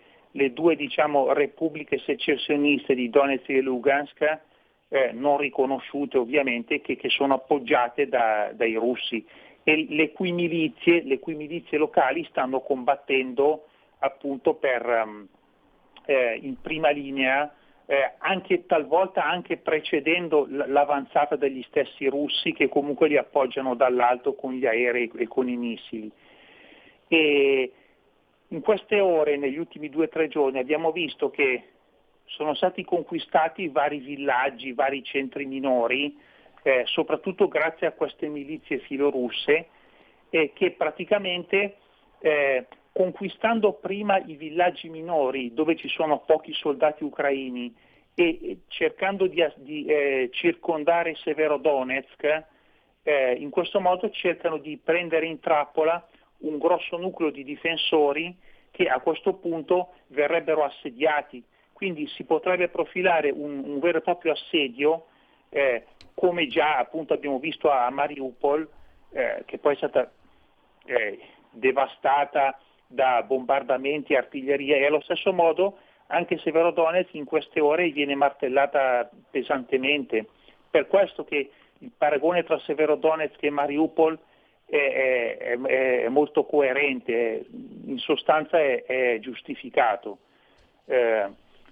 due 0.52 0.76
diciamo, 0.76 1.32
repubbliche 1.32 1.98
secessioniste 1.98 2.94
di 2.94 3.08
Donetsk 3.08 3.48
e 3.48 3.60
Lugansk, 3.62 4.40
eh, 4.88 5.10
non 5.12 5.38
riconosciute 5.38 6.18
ovviamente, 6.18 6.80
che, 6.80 6.96
che 6.96 7.08
sono 7.08 7.34
appoggiate 7.34 8.08
da, 8.08 8.50
dai 8.52 8.74
russi. 8.74 9.24
E 9.62 9.86
le 9.88 10.12
cui, 10.12 10.32
milizie, 10.32 11.02
le 11.02 11.18
cui, 11.18 11.34
milizie, 11.34 11.78
locali 11.78 12.24
stanno 12.30 12.60
combattendo 12.60 13.66
appunto 13.98 14.54
per, 14.54 14.86
um, 14.86 15.26
eh, 16.04 16.38
in 16.40 16.60
prima 16.60 16.90
linea 16.90 17.52
eh, 17.86 18.14
anche 18.18 18.66
talvolta 18.66 19.24
anche 19.24 19.58
precedendo 19.58 20.46
l'avanzata 20.48 21.36
degli 21.36 21.62
stessi 21.68 22.06
russi 22.06 22.52
che 22.52 22.68
comunque 22.68 23.08
li 23.08 23.16
appoggiano 23.16 23.74
dall'alto 23.74 24.34
con 24.34 24.52
gli 24.52 24.66
aerei 24.66 25.10
e 25.16 25.28
con 25.28 25.48
i 25.48 25.56
missili. 25.56 26.10
E 27.08 27.72
in 28.48 28.60
queste 28.60 29.00
ore, 29.00 29.36
negli 29.36 29.58
ultimi 29.58 29.88
due 29.88 30.06
o 30.06 30.08
tre 30.08 30.26
giorni, 30.28 30.58
abbiamo 30.58 30.90
visto 30.90 31.30
che 31.30 31.62
sono 32.24 32.54
stati 32.54 32.84
conquistati 32.84 33.68
vari 33.68 33.98
villaggi, 33.98 34.72
vari 34.72 35.04
centri 35.04 35.46
minori, 35.46 36.18
eh, 36.62 36.82
soprattutto 36.86 37.46
grazie 37.46 37.86
a 37.86 37.92
queste 37.92 38.26
milizie 38.26 38.78
filorusse, 38.80 39.68
eh, 40.30 40.52
che 40.52 40.72
praticamente 40.72 41.76
eh, 42.18 42.66
conquistando 42.96 43.74
prima 43.74 44.16
i 44.16 44.36
villaggi 44.36 44.88
minori 44.88 45.52
dove 45.52 45.76
ci 45.76 45.86
sono 45.86 46.20
pochi 46.20 46.54
soldati 46.54 47.04
ucraini 47.04 47.70
e 48.14 48.60
cercando 48.68 49.26
di, 49.26 49.44
di 49.56 49.84
eh, 49.84 50.30
circondare 50.32 51.14
Severodonetsk, 51.16 52.44
eh, 53.02 53.32
in 53.34 53.50
questo 53.50 53.80
modo 53.80 54.08
cercano 54.08 54.56
di 54.56 54.78
prendere 54.82 55.26
in 55.26 55.40
trappola 55.40 56.08
un 56.38 56.56
grosso 56.56 56.96
nucleo 56.96 57.28
di 57.28 57.44
difensori 57.44 58.34
che 58.70 58.86
a 58.86 59.00
questo 59.00 59.34
punto 59.34 59.92
verrebbero 60.06 60.64
assediati. 60.64 61.44
Quindi 61.74 62.08
si 62.08 62.24
potrebbe 62.24 62.68
profilare 62.68 63.28
un, 63.28 63.62
un 63.62 63.78
vero 63.78 63.98
e 63.98 64.00
proprio 64.00 64.32
assedio, 64.32 65.08
eh, 65.50 65.84
come 66.14 66.46
già 66.46 66.78
appunto 66.78 67.12
abbiamo 67.12 67.38
visto 67.38 67.70
a 67.70 67.90
Mariupol, 67.90 68.66
eh, 69.10 69.42
che 69.44 69.58
poi 69.58 69.74
è 69.74 69.76
stata 69.76 70.10
eh, 70.86 71.18
devastata 71.50 72.58
da 72.86 73.22
bombardamenti, 73.22 74.14
artiglieria 74.14 74.76
e 74.76 74.86
allo 74.86 75.00
stesso 75.00 75.32
modo 75.32 75.78
anche 76.08 76.38
Severodonetsk 76.38 77.14
in 77.14 77.24
queste 77.24 77.60
ore 77.60 77.90
viene 77.90 78.14
martellata 78.14 79.10
pesantemente. 79.30 80.26
Per 80.70 80.86
questo 80.86 81.24
che 81.24 81.50
il 81.78 81.90
paragone 81.96 82.44
tra 82.44 82.58
Severodonetsk 82.60 83.42
e 83.42 83.50
Mariupol 83.50 84.18
è, 84.66 85.36
è, 85.38 85.58
è 86.04 86.08
molto 86.08 86.44
coerente, 86.44 87.46
in 87.86 87.98
sostanza 87.98 88.58
è, 88.58 88.84
è 88.84 89.18
giustificato. 89.20 90.18
Eh, 90.84 91.26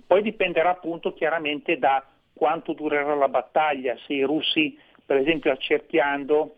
poi 0.07 0.23
dipenderà 0.23 0.71
appunto 0.71 1.13
chiaramente 1.13 1.79
da 1.79 2.05
quanto 2.33 2.73
durerà 2.73 3.15
la 3.15 3.29
battaglia, 3.29 3.97
se 4.07 4.15
i 4.15 4.23
russi 4.23 4.77
per 5.07 5.19
esempio 5.19 5.53
accerchiando 5.53 6.57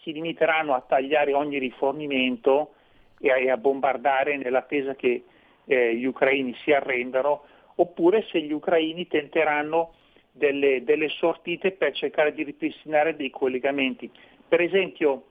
si 0.00 0.12
limiteranno 0.12 0.74
a 0.74 0.80
tagliare 0.80 1.32
ogni 1.32 1.58
rifornimento 1.58 2.74
e 3.22 3.50
a, 3.50 3.56
bombardare 3.56 4.36
nell'attesa 4.36 4.96
che 4.96 5.24
eh, 5.64 5.94
gli 5.94 6.04
ucraini 6.04 6.54
si 6.64 6.72
arrendano, 6.72 7.44
oppure 7.76 8.26
se 8.30 8.40
gli 8.42 8.52
ucraini 8.52 9.06
tenteranno 9.06 9.94
delle, 10.32 10.82
delle, 10.82 11.08
sortite 11.08 11.72
per 11.72 11.92
cercare 11.92 12.34
di 12.34 12.42
ripristinare 12.42 13.14
dei 13.14 13.30
collegamenti. 13.30 14.10
Per 14.48 14.60
esempio, 14.60 15.24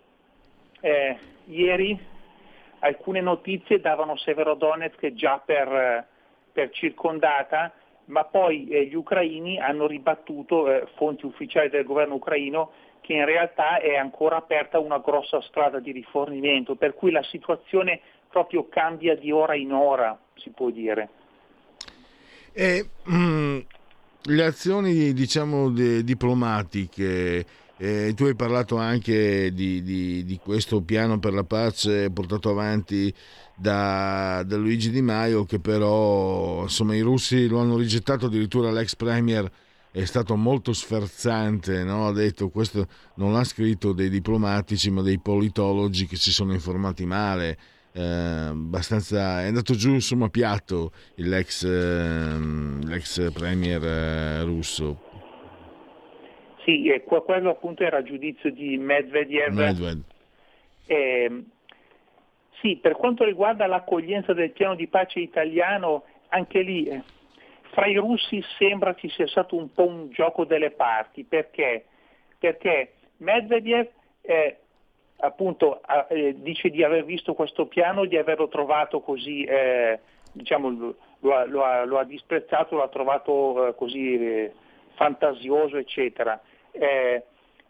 eh, 0.80 1.18
ieri 1.46 2.00
alcune 2.80 3.20
notizie 3.20 3.82
davano 3.82 4.16
Severodonetsk 4.16 5.14
già 5.14 5.42
per, 5.44 6.08
per 6.52 6.70
circondata, 6.72 7.74
ma 8.06 8.24
poi 8.24 8.68
eh, 8.70 8.86
gli 8.86 8.96
ucraini 8.96 9.60
hanno 9.60 9.86
ribattuto, 9.86 10.72
eh, 10.72 10.88
fonti 10.96 11.26
ufficiali 11.26 11.70
del 11.70 11.84
governo 11.84 12.16
ucraino, 12.16 12.72
che 13.02 13.14
in 13.14 13.26
realtà 13.26 13.80
è 13.80 13.96
ancora 13.96 14.38
aperta 14.38 14.80
una 14.80 15.00
grossa 15.00 15.42
strada 15.42 15.80
di 15.80 15.92
rifornimento, 15.92 16.76
per 16.76 16.94
cui 16.94 17.12
la 17.12 17.24
situazione 17.24 18.00
proprio 18.30 18.68
cambia 18.70 19.16
di 19.16 19.32
ora 19.32 19.56
in 19.56 19.74
ora, 19.74 20.18
si 20.36 20.52
può 20.52 20.70
dire. 20.70 21.10
E, 22.54 22.90
mm, 23.10 23.60
le 24.24 24.46
azioni 24.46 25.14
diciamo, 25.14 25.70
de, 25.70 26.04
diplomatiche 26.04 27.46
Eh, 27.84 28.14
tu 28.14 28.26
hai 28.26 28.36
parlato 28.36 28.78
anche 28.78 29.52
di, 29.52 29.82
di, 29.82 30.24
di, 30.24 30.38
questo 30.38 30.82
piano 30.82 31.18
per 31.18 31.34
la 31.34 31.44
pace 31.44 32.12
portato 32.12 32.52
avanti 32.52 33.12
da, 33.56 34.44
da, 34.46 34.56
Luigi 34.56 34.92
Di 34.92 35.02
Maio, 35.02 35.46
che 35.46 35.60
però 35.60 36.62
insomma, 36.62 36.94
i 36.94 37.00
russi 37.00 37.48
lo 37.48 37.58
hanno 37.58 37.78
rigettato, 37.78 38.28
addirittura 38.28 38.70
l'ex 38.70 38.96
premier 38.96 39.50
è 39.92 40.06
stato 40.06 40.36
molto 40.36 40.74
sferzante, 40.74 41.84
no? 41.84 42.08
ha 42.08 42.14
detto 42.14 42.50
questo 42.50 42.88
non 43.16 43.34
l'ha 43.34 43.44
scritto 43.44 43.94
dei 43.94 44.10
diplomatici 44.10 44.90
ma 44.90 45.02
dei 45.02 45.20
politologi 45.20 46.08
che 46.08 46.16
si 46.16 46.32
sono 46.32 46.54
informati 46.54 47.06
male. 47.06 47.58
Eh, 47.94 48.02
abbastanza 48.02 49.42
è 49.42 49.48
andato 49.48 49.74
giù 49.74 49.92
insomma 49.92 50.30
piatto 50.30 50.94
l'ex, 51.16 51.64
eh, 51.64 52.38
l'ex 52.86 53.34
premier 53.34 53.84
eh, 53.84 54.44
russo 54.44 55.10
sì, 56.64 56.88
eh, 56.88 57.04
quello 57.04 57.50
appunto 57.50 57.84
era 57.84 58.04
giudizio 58.04 58.52
di 58.52 58.78
Medvedev. 58.78 59.54
Medved. 59.54 60.04
Eh, 60.86 61.44
sì, 62.62 62.78
per 62.78 62.96
quanto 62.96 63.24
riguarda 63.24 63.66
l'accoglienza 63.66 64.34
del 64.34 64.52
piano 64.52 64.76
di 64.76 64.88
pace 64.88 65.20
italiano, 65.20 66.04
anche 66.30 66.62
lì 66.62 66.86
eh, 66.86 67.02
fra 67.72 67.88
i 67.88 67.96
russi 67.96 68.44
sembra 68.58 68.94
ci 68.96 69.10
sia 69.10 69.28
stato 69.28 69.56
un 69.56 69.72
po' 69.74 69.86
un 69.86 70.10
gioco 70.10 70.46
delle 70.46 70.72
parti, 70.72 71.24
perché? 71.24 71.86
Perché 72.38 72.94
Medvedev 73.18 73.88
eh, 74.22 74.58
appunto 75.18 75.82
eh, 76.10 76.36
dice 76.38 76.70
di 76.70 76.84
aver 76.84 77.06
visto 77.06 77.34
questo 77.34 77.66
piano, 77.66 78.06
di 78.06 78.18
averlo 78.18 78.48
trovato 78.48 79.02
così, 79.02 79.44
eh, 79.44 80.00
diciamo, 80.32 80.70
lo 80.70 80.96
lo, 81.24 81.64
ha, 81.64 81.86
lo, 81.86 82.00
ha, 82.00 82.04
disprezzato, 82.04 82.76
lo 82.76 82.82
ha 82.82 82.88
trovato 82.88 83.68
eh, 83.68 83.76
così 83.76 84.50
fantasioso, 84.96 85.78
eccetera 85.78 86.42
eh, 86.72 87.24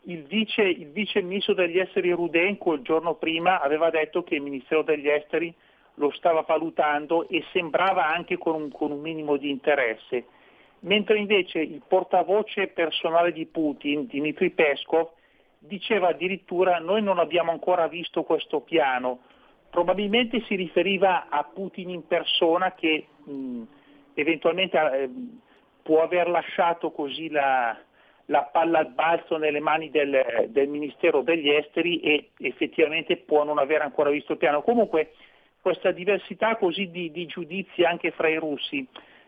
il, 0.04 0.24
vice, 0.24 0.62
il 0.62 0.90
vice 0.90 1.22
ministro 1.22 1.54
degli 1.54 1.80
esteri 1.80 2.12
Rudenko 2.12 2.74
il 2.74 2.82
giorno 2.82 3.16
prima 3.16 3.62
aveva 3.62 3.90
detto 3.90 4.24
che 4.24 4.36
il 4.36 4.42
Ministero 4.42 4.84
degli 4.84 5.08
esteri 5.08 5.54
lo 6.02 6.12
stava 6.12 6.42
valutando 6.42 7.28
e 7.30 7.44
sembrava 7.54 8.08
anche 8.08 8.38
con 8.38 8.56
un, 8.56 8.72
con 8.72 8.92
un 8.92 9.00
minimo 9.00 9.38
di 9.38 9.50
interesse, 9.50 10.26
mentre 10.80 11.20
invece 11.20 11.60
il 11.60 11.82
portavoce 11.88 12.68
personale 12.68 13.32
di 13.32 13.46
Putin, 13.46 14.08
Dmitry 14.08 14.50
Peskov, 14.50 15.10
diceva 15.60 16.10
addirittura 16.10 16.80
noi 16.80 17.04
non 17.04 17.20
abbiamo 17.20 17.52
ancora 17.52 17.88
visto 17.88 18.24
questo 18.24 18.62
piano, 18.62 19.20
probabilmente 19.70 20.42
si 20.48 20.56
riferiva 20.56 21.28
a 21.30 21.44
Putin 21.44 21.92
in 21.92 22.08
persona 22.08 22.74
che 22.74 23.06
mh, 23.24 23.62
eventualmente 24.16 24.78
eh, 24.78 25.10
può 25.84 26.02
aver 26.02 26.28
lasciato 26.28 26.90
così 26.90 27.30
la, 27.30 27.78
la 28.26 28.44
palla 28.44 28.80
al 28.80 28.92
balzo 28.92 29.38
nelle 29.38 29.60
mani 29.60 29.92
del, 29.92 30.48
del, 30.50 30.68
Ministero 30.68 31.22
degli 31.22 31.50
Esteri 31.50 32.00
e 32.00 32.32
effettivamente 32.40 33.18
può 33.18 33.44
non 33.44 33.60
aver 33.60 33.82
ancora 33.82 34.10
visto 34.10 34.32
il 34.32 34.38
piano. 34.40 34.64
Comunque 34.64 35.12
questa 35.62 35.92
diversità 35.92 36.56
così 36.58 36.90
di, 36.90 37.12
di 37.12 37.26
giudizi 37.28 37.84
anche 37.84 38.12
fra 38.12 38.28
i 38.28 38.36
russi. 38.36 38.86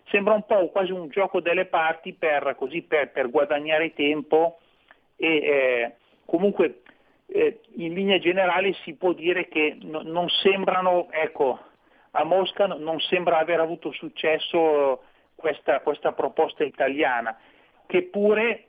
Sembra 0.09 0.33
un 0.33 0.45
po' 0.45 0.69
quasi 0.69 0.91
un 0.91 1.07
gioco 1.09 1.39
delle 1.39 1.65
parti 1.65 2.13
per, 2.13 2.55
così, 2.57 2.81
per, 2.81 3.11
per 3.11 3.29
guadagnare 3.29 3.93
tempo 3.93 4.59
e 5.15 5.27
eh, 5.27 5.95
comunque 6.25 6.81
eh, 7.27 7.59
in 7.75 7.93
linea 7.93 8.19
generale 8.19 8.73
si 8.83 8.95
può 8.95 9.13
dire 9.13 9.47
che 9.47 9.77
no, 9.81 10.01
non 10.01 10.27
sembrano, 10.29 11.07
ecco, 11.11 11.59
a 12.11 12.23
Mosca 12.23 12.67
non 12.67 12.99
sembra 12.99 13.37
aver 13.37 13.59
avuto 13.59 13.91
successo 13.91 15.03
questa, 15.35 15.79
questa 15.79 16.11
proposta 16.11 16.63
italiana, 16.63 17.37
che 17.85 18.03
pure 18.03 18.65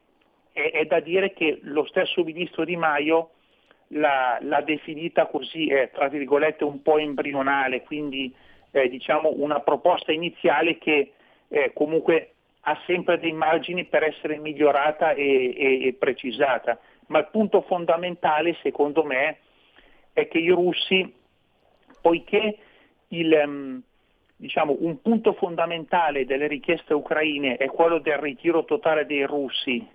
è, 0.52 0.70
è 0.70 0.84
da 0.84 1.00
dire 1.00 1.32
che 1.32 1.58
lo 1.62 1.84
stesso 1.86 2.22
ministro 2.22 2.64
Di 2.64 2.76
Maio 2.76 3.30
l'ha, 3.94 4.38
l'ha 4.40 4.60
definita 4.60 5.26
così, 5.26 5.66
eh, 5.66 5.90
tra 5.92 6.08
virgolette, 6.08 6.64
un 6.64 6.82
po' 6.82 6.98
embrionale, 6.98 7.82
quindi 7.82 8.32
eh, 8.70 8.88
diciamo 8.88 9.32
una 9.36 9.60
proposta 9.60 10.12
iniziale 10.12 10.78
che 10.78 11.12
eh, 11.48 11.72
comunque 11.72 12.30
ha 12.66 12.78
sempre 12.86 13.18
dei 13.18 13.32
margini 13.32 13.84
per 13.84 14.02
essere 14.04 14.38
migliorata 14.38 15.12
e, 15.12 15.54
e, 15.56 15.86
e, 15.86 15.92
precisata. 15.94 16.78
Ma 17.08 17.18
il 17.18 17.28
punto 17.30 17.60
fondamentale, 17.62 18.56
secondo 18.62 19.04
me, 19.04 19.38
è 20.12 20.26
che 20.28 20.38
i 20.38 20.48
russi, 20.48 21.12
poiché 22.00 22.58
il, 23.08 23.42
um, 23.44 23.82
diciamo, 24.36 24.76
un 24.80 25.00
punto 25.02 25.34
fondamentale 25.34 26.24
delle 26.24 26.46
richieste 26.46 26.94
ucraine 26.94 27.56
è 27.56 27.66
quello 27.66 27.98
del 27.98 28.16
ritiro 28.16 28.64
totale 28.64 29.04
dei 29.04 29.24
russi 29.24 29.86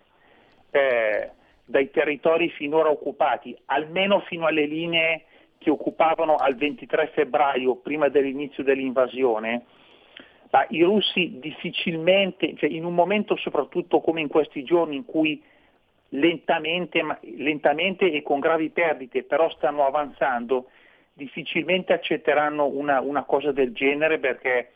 eh, 0.71 1.31
dai 1.69 1.91
territori 1.91 2.49
finora 2.49 2.89
occupati, 2.89 3.55
almeno 3.65 4.21
fino 4.21 4.47
alle 4.47 4.65
linee 4.65 5.25
che 5.60 5.69
occupavano 5.69 6.36
al 6.36 6.55
23 6.55 7.12
febbraio, 7.13 7.75
prima 7.75 8.10
dell'inizio 8.10 8.63
dell'invasione, 8.63 9.65
ma 10.49 10.65
i 10.69 10.82
russi 10.82 11.38
difficilmente, 11.38 12.55
cioè 12.55 12.69
in 12.69 12.86
un 12.86 12.95
momento 12.95 13.36
soprattutto 13.36 14.01
come 14.01 14.19
in 14.19 14.29
questi 14.29 14.63
giorni 14.63 14.95
in 14.95 15.05
cui 15.05 15.39
lentamente, 16.10 17.05
lentamente 17.38 18.12
e 18.12 18.23
con 18.23 18.39
gravi 18.39 18.71
perdite 18.71 19.21
però 19.21 19.47
stanno 19.51 19.86
avanzando, 19.86 20.69
difficilmente 21.13 21.93
accetteranno 21.93 22.65
una, 22.65 22.99
una 22.99 23.25
cosa 23.25 23.51
del 23.51 23.73
genere 23.73 24.17
perché 24.17 24.71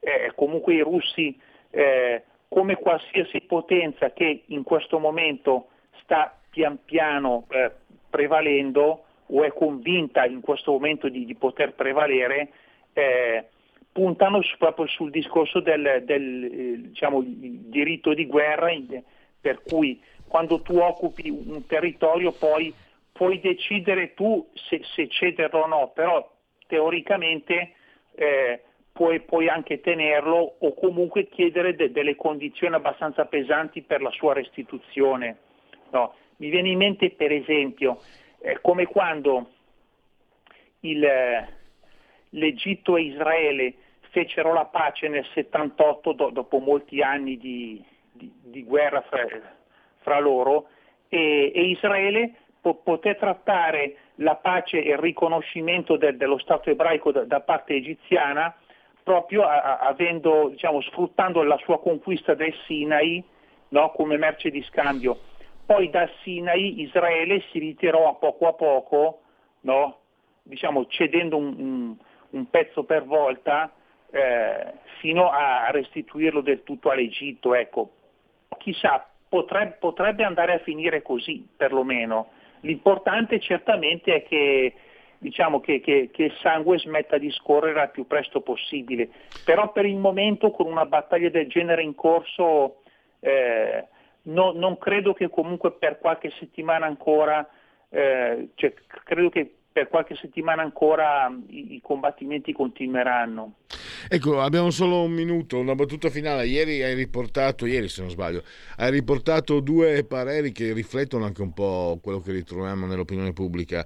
eh, 0.00 0.30
comunque 0.34 0.74
i 0.74 0.80
russi 0.80 1.40
eh, 1.70 2.22
come 2.48 2.76
qualsiasi 2.76 3.40
potenza 3.40 4.12
che 4.12 4.42
in 4.48 4.62
questo 4.62 4.98
momento 4.98 5.68
sta 6.04 6.38
pian 6.50 6.78
piano 6.84 7.46
eh, 7.50 7.72
prevalendo 8.08 9.04
o 9.26 9.42
è 9.42 9.52
convinta 9.52 10.24
in 10.24 10.40
questo 10.40 10.72
momento 10.72 11.08
di, 11.08 11.24
di 11.24 11.34
poter 11.34 11.72
prevalere, 11.74 12.50
eh, 12.92 13.48
puntano 13.90 14.42
su, 14.42 14.56
proprio 14.58 14.86
sul 14.86 15.10
discorso 15.10 15.60
del, 15.60 16.02
del 16.04 16.44
eh, 16.44 16.80
diciamo, 16.88 17.22
diritto 17.24 18.14
di 18.14 18.26
guerra, 18.26 18.70
per 19.40 19.62
cui 19.62 20.00
quando 20.26 20.60
tu 20.62 20.78
occupi 20.78 21.28
un 21.30 21.66
territorio 21.66 22.32
poi 22.32 22.72
puoi 23.12 23.40
decidere 23.40 24.14
tu 24.14 24.46
se, 24.54 24.80
se 24.94 25.08
cederlo 25.08 25.60
o 25.60 25.66
no, 25.66 25.92
però 25.94 26.28
teoricamente 26.66 27.72
eh, 28.16 28.62
puoi, 28.92 29.20
puoi 29.20 29.48
anche 29.48 29.80
tenerlo 29.80 30.56
o 30.58 30.74
comunque 30.74 31.28
chiedere 31.28 31.74
de, 31.74 31.92
delle 31.92 32.16
condizioni 32.16 32.74
abbastanza 32.74 33.24
pesanti 33.26 33.82
per 33.82 34.02
la 34.02 34.10
sua 34.10 34.32
restituzione. 34.32 35.38
No. 35.94 36.12
Mi 36.38 36.48
viene 36.48 36.70
in 36.70 36.78
mente 36.78 37.10
per 37.12 37.30
esempio 37.30 38.00
eh, 38.40 38.58
come 38.60 38.86
quando 38.86 39.50
il, 40.80 41.04
eh, 41.04 41.48
l'Egitto 42.30 42.96
e 42.96 43.02
Israele 43.02 43.74
fecero 44.10 44.52
la 44.52 44.64
pace 44.64 45.06
nel 45.06 45.24
78 45.32 46.12
do, 46.12 46.30
dopo 46.30 46.58
molti 46.58 47.00
anni 47.00 47.38
di, 47.38 47.82
di, 48.10 48.28
di 48.42 48.64
guerra 48.64 49.02
fra, 49.02 49.24
fra 49.98 50.18
loro 50.18 50.66
e, 51.08 51.52
e 51.54 51.62
Israele 51.68 52.34
po- 52.60 52.74
poté 52.74 53.14
trattare 53.14 53.96
la 54.16 54.34
pace 54.34 54.82
e 54.82 54.90
il 54.90 54.98
riconoscimento 54.98 55.96
de, 55.96 56.16
dello 56.16 56.38
Stato 56.38 56.70
ebraico 56.70 57.12
da, 57.12 57.24
da 57.24 57.40
parte 57.40 57.74
egiziana 57.74 58.52
proprio 59.04 59.44
a, 59.44 59.60
a, 59.60 59.78
avendo, 59.78 60.48
diciamo, 60.48 60.80
sfruttando 60.80 61.44
la 61.44 61.58
sua 61.58 61.78
conquista 61.78 62.34
del 62.34 62.52
Sinai 62.66 63.22
no, 63.68 63.92
come 63.92 64.16
merce 64.16 64.50
di 64.50 64.62
scambio. 64.62 65.18
Poi 65.66 65.90
da 65.90 66.08
Sinai 66.22 66.80
Israele 66.82 67.42
si 67.50 67.58
ritirò 67.58 68.08
a 68.08 68.14
poco 68.14 68.46
a 68.46 68.52
poco, 68.52 69.20
no, 69.60 69.98
diciamo, 70.42 70.86
cedendo 70.86 71.36
un, 71.36 71.54
un, 71.58 71.96
un, 72.30 72.50
pezzo 72.50 72.84
per 72.84 73.04
volta 73.04 73.72
eh, 74.10 74.72
fino 74.98 75.30
a 75.30 75.70
restituirlo 75.70 76.40
del 76.42 76.62
tutto 76.62 76.90
all'Egitto. 76.90 77.54
Ecco. 77.54 77.90
Chissà, 78.58 79.06
potrebbe, 79.28 79.76
potrebbe 79.78 80.22
andare 80.22 80.54
a 80.54 80.58
finire 80.58 81.02
così 81.02 81.46
perlomeno. 81.56 82.28
L'importante 82.60 83.40
certamente 83.40 84.14
è 84.14 84.22
che 84.24 84.74
diciamo 85.18 85.60
che, 85.60 85.80
che, 85.80 86.10
che, 86.12 86.24
il 86.24 86.34
sangue 86.40 86.78
smetta 86.78 87.16
di 87.16 87.30
scorrere 87.30 87.80
al 87.80 87.90
più 87.90 88.06
presto 88.06 88.42
possibile. 88.42 89.08
Però 89.44 89.72
per 89.72 89.86
il 89.86 89.96
momento 89.96 90.50
con 90.50 90.66
una 90.66 90.84
battaglia 90.84 91.30
del 91.30 91.48
genere 91.48 91.82
in 91.82 91.94
corso 91.94 92.82
eh, 93.20 93.86
no, 94.24 94.52
non 94.52 94.78
credo 94.78 95.12
che 95.12 95.28
comunque 95.28 95.72
per 95.72 95.98
qualche 95.98 96.30
settimana 96.38 96.86
ancora, 96.86 97.48
eh, 97.88 98.50
cioè, 98.54 98.74
credo 99.04 99.30
che 99.30 99.54
per 99.74 99.88
qualche 99.88 100.14
settimana 100.14 100.62
ancora 100.62 101.28
i, 101.48 101.74
i, 101.74 101.80
combattimenti 101.82 102.52
continueranno. 102.52 103.54
Ecco, 104.08 104.40
abbiamo 104.40 104.70
solo 104.70 105.02
un 105.02 105.10
minuto, 105.10 105.58
una 105.58 105.74
battuta 105.74 106.10
finale. 106.10 106.46
Ieri 106.46 106.80
hai 106.84 106.94
riportato, 106.94 107.66
ieri 107.66 107.88
se 107.88 108.02
non 108.02 108.10
sbaglio, 108.10 108.44
hai 108.76 108.92
riportato 108.92 109.58
due 109.58 110.04
pareri 110.04 110.52
che 110.52 110.72
riflettono 110.72 111.24
anche 111.24 111.42
un 111.42 111.52
po' 111.52 111.98
quello 112.00 112.20
che 112.20 112.30
ritroviamo 112.30 112.86
nell'opinione 112.86 113.32
pubblica, 113.32 113.84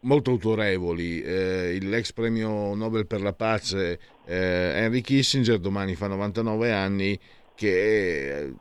molto 0.00 0.32
autorevoli. 0.32 1.22
Eh, 1.22 1.78
l'ex 1.82 2.12
premio 2.12 2.74
Nobel 2.74 3.06
per 3.06 3.20
la 3.20 3.32
pace 3.32 4.00
eh, 4.26 4.72
Henry 4.74 5.02
Kissinger 5.02 5.60
domani 5.60 5.94
fa 5.94 6.08
99 6.08 6.72
anni 6.72 7.16
che 7.54 8.52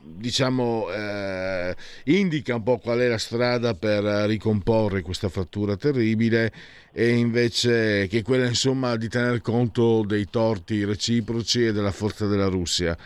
diciamo, 0.00 0.90
eh, 0.90 1.74
indica 2.04 2.54
un 2.54 2.62
po' 2.62 2.78
qual 2.78 2.98
è 2.98 3.08
la 3.08 3.18
strada 3.18 3.74
per 3.74 4.02
ricomporre 4.26 5.02
questa 5.02 5.28
frattura 5.28 5.76
terribile 5.76 6.52
e 6.92 7.10
invece 7.10 8.06
che 8.08 8.22
quella 8.22 8.46
insomma 8.46 8.96
di 8.96 9.08
tener 9.08 9.40
conto 9.40 10.04
dei 10.04 10.26
torti 10.30 10.84
reciproci 10.84 11.66
e 11.66 11.72
della 11.72 11.92
forza 11.92 12.26
della 12.26 12.48
Russia. 12.48 12.96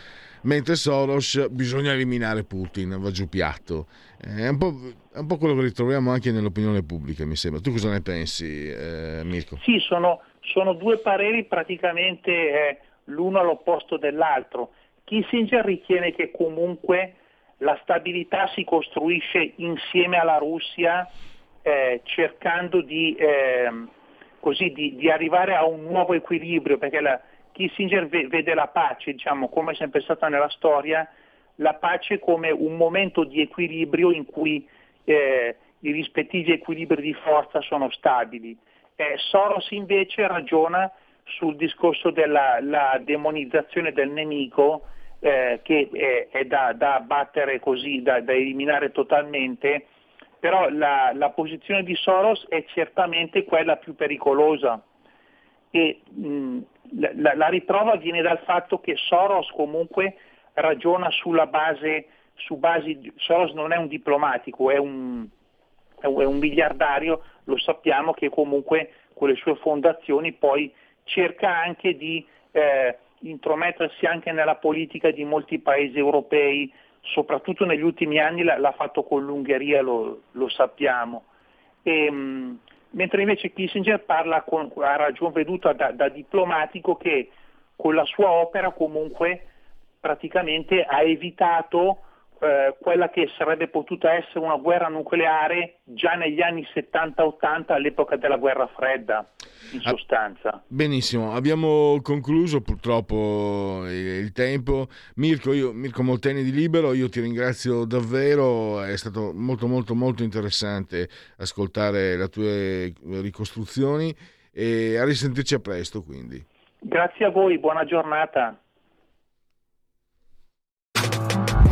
Mentre 0.41 0.75
Soros 0.75 1.47
bisogna 1.49 1.93
eliminare 1.93 2.43
Putin, 2.43 2.97
va 2.99 3.11
giù 3.11 3.27
piatto. 3.27 3.87
È 4.17 4.47
un, 4.47 4.93
è 5.13 5.17
un 5.19 5.27
po', 5.27 5.37
quello 5.37 5.55
che 5.55 5.61
ritroviamo 5.61 6.11
anche 6.11 6.31
nell'opinione 6.31 6.83
pubblica, 6.83 7.25
mi 7.25 7.35
sembra. 7.35 7.59
Tu 7.59 7.71
cosa 7.71 7.89
ne 7.89 8.01
pensi, 8.01 8.69
eh, 8.69 9.21
Mirko? 9.23 9.57
Sì, 9.63 9.79
sono, 9.79 10.21
sono, 10.41 10.73
due 10.73 10.99
pareri 10.99 11.45
praticamente 11.45 12.31
eh, 12.31 12.79
l'uno 13.05 13.39
all'opposto 13.39 13.97
dell'altro. 13.97 14.71
Kissinger 15.07 15.63
ritiene 15.63 16.11
che 16.11 16.31
comunque 16.31 17.13
la 17.59 17.79
stabilità 17.81 18.47
si 18.47 18.65
costruisce 18.65 19.53
insieme 19.55 20.17
alla 20.17 20.37
Russia 20.37 21.09
eh, 21.61 22.01
cercando 22.03 22.81
di, 22.81 23.15
eh, 23.15 23.71
così, 24.41 24.73
di, 24.73 24.97
di, 24.97 25.09
arrivare 25.09 25.55
a 25.55 25.65
un 25.65 25.83
nuovo 25.83 26.13
equilibrio, 26.13 26.77
perché 26.77 26.99
la, 26.99 27.21
Kissinger 27.53 28.07
vede 28.07 28.53
la 28.53 28.67
pace, 28.67 29.13
diciamo, 29.13 29.47
come 29.47 29.71
è 29.71 29.75
sempre 29.75 30.01
stata 30.01 30.27
nella 30.27 30.49
storia, 30.49 31.09
la 31.55 31.75
pace 31.75 32.19
come 32.19 32.51
un 32.51 32.75
momento 32.75 33.23
di 33.23 33.39
equilibrio 33.39 34.11
in 34.11 34.25
cui 34.25 34.67
eh, 35.05 35.55
i 35.79 35.91
rispettivi 35.91 36.51
equilibri 36.51 37.01
di 37.01 37.13
forza 37.13 37.61
sono 37.61 37.89
stabili. 37.91 38.57
Eh, 38.97 39.13
Soros 39.29 39.71
invece 39.71 40.27
ragiona 40.27 40.91
sul 41.27 41.55
discorso 41.55 42.11
della 42.11 42.59
demonizzazione 43.03 43.91
del 43.91 44.09
nemico 44.09 44.83
eh, 45.19 45.59
che 45.63 45.89
è, 45.91 46.27
è 46.29 46.45
da, 46.45 46.73
da, 46.73 46.95
abbattere 46.95 47.59
così, 47.59 48.01
da, 48.01 48.21
da 48.21 48.33
eliminare 48.33 48.91
totalmente, 48.91 49.87
però 50.39 50.69
la, 50.69 51.11
la, 51.13 51.29
posizione 51.31 51.83
di 51.83 51.95
Soros 51.95 52.45
è 52.49 52.63
certamente 52.67 53.43
quella 53.43 53.77
più 53.77 53.95
pericolosa. 53.95 54.81
E 55.71 56.01
mh, 56.09 56.59
la, 56.99 57.35
la, 57.35 57.47
riprova 57.47 57.95
viene 57.95 58.21
dal 58.21 58.39
fatto 58.39 58.79
che 58.79 58.95
Soros 58.95 59.49
comunque 59.51 60.15
ragiona 60.53 61.09
sulla 61.11 61.47
base, 61.47 62.07
su 62.35 62.57
basi, 62.57 63.11
Soros 63.17 63.53
non 63.53 63.73
è 63.73 63.77
un 63.77 63.87
diplomatico, 63.87 64.69
è 64.69 64.77
un, 64.77 65.27
è 65.99 66.05
un 66.05 66.37
miliardario, 66.37 67.23
lo 67.45 67.57
sappiamo 67.57 68.13
che 68.13 68.29
comunque 68.29 68.91
con 69.13 69.29
le 69.29 69.35
sue 69.35 69.55
fondazioni 69.55 70.31
poi 70.33 70.71
cerca 71.07 71.57
anche 71.57 71.97
di 71.97 72.25
eh, 72.51 72.97
intromettersi 73.21 74.05
anche 74.05 74.31
nella 74.31 74.55
politica 74.55 75.09
di 75.11 75.23
molti 75.23 75.59
paesi 75.59 75.97
europei, 75.97 76.71
soprattutto 77.01 77.65
negli 77.65 77.81
ultimi 77.81 78.19
anni 78.19 78.43
l'ha 78.43 78.73
fatto 78.77 79.03
con 79.03 79.25
l'Ungheria, 79.25 79.81
lo, 79.81 80.21
lo 80.31 80.49
sappiamo. 80.49 81.23
E, 81.81 82.11
mh, 82.11 82.59
mentre 82.91 83.21
invece 83.21 83.51
Kissinger 83.51 84.03
parla 84.03 84.41
con, 84.43 84.71
a 84.77 84.95
ragion 84.95 85.31
veduta 85.31 85.73
da, 85.73 85.91
da 85.91 86.09
diplomatico 86.09 86.95
che 86.95 87.29
con 87.75 87.95
la 87.95 88.05
sua 88.05 88.31
opera 88.31 88.71
comunque 88.71 89.45
praticamente 89.99 90.83
ha 90.83 91.01
evitato 91.01 91.99
eh, 92.39 92.75
quella 92.79 93.09
che 93.09 93.29
sarebbe 93.37 93.67
potuta 93.67 94.13
essere 94.13 94.39
una 94.39 94.57
guerra 94.57 94.87
nucleare 94.87 95.79
già 95.83 96.13
negli 96.13 96.41
anni 96.41 96.65
70-80 96.73 97.73
all'epoca 97.73 98.15
della 98.15 98.37
guerra 98.37 98.67
fredda 98.67 99.25
in 99.71 99.81
ah, 99.83 99.89
sostanza. 99.89 100.49
Ah, 100.49 100.61
benissimo, 100.67 101.33
abbiamo 101.33 101.99
concluso 102.01 102.61
purtroppo 102.61 103.83
il 103.87 104.31
tempo. 104.33 104.87
Mirko, 105.15 105.53
io, 105.53 105.71
Mirko 105.71 106.03
Molteni 106.03 106.43
di 106.43 106.51
Libero, 106.51 106.93
io 106.93 107.09
ti 107.09 107.21
ringrazio 107.21 107.85
davvero, 107.85 108.83
è 108.83 108.95
stato 108.97 109.31
molto 109.33 109.67
molto 109.67 109.95
molto 109.95 110.23
interessante 110.23 111.07
ascoltare 111.37 112.15
le 112.17 112.27
tue 112.29 112.93
ricostruzioni 113.21 114.15
e 114.53 114.97
a 114.97 115.05
risentirci 115.05 115.55
a 115.55 115.59
presto 115.59 116.01
quindi. 116.03 116.43
Grazie 116.79 117.25
a 117.25 117.29
voi, 117.29 117.57
buona 117.59 117.85
giornata. 117.85 118.59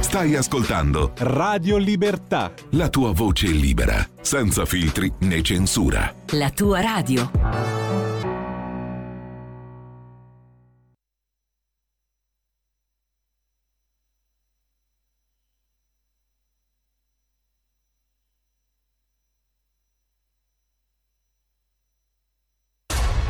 Stai 0.06 0.36
ascoltando 0.36 1.14
Radio 1.18 1.78
Libertà. 1.78 2.54
La 2.74 2.90
tua 2.90 3.12
voce 3.12 3.48
libera, 3.48 4.08
senza 4.22 4.64
filtri 4.64 5.12
né 5.22 5.42
censura. 5.42 6.14
La 6.34 6.52
tua 6.52 6.80
radio. 6.80 7.32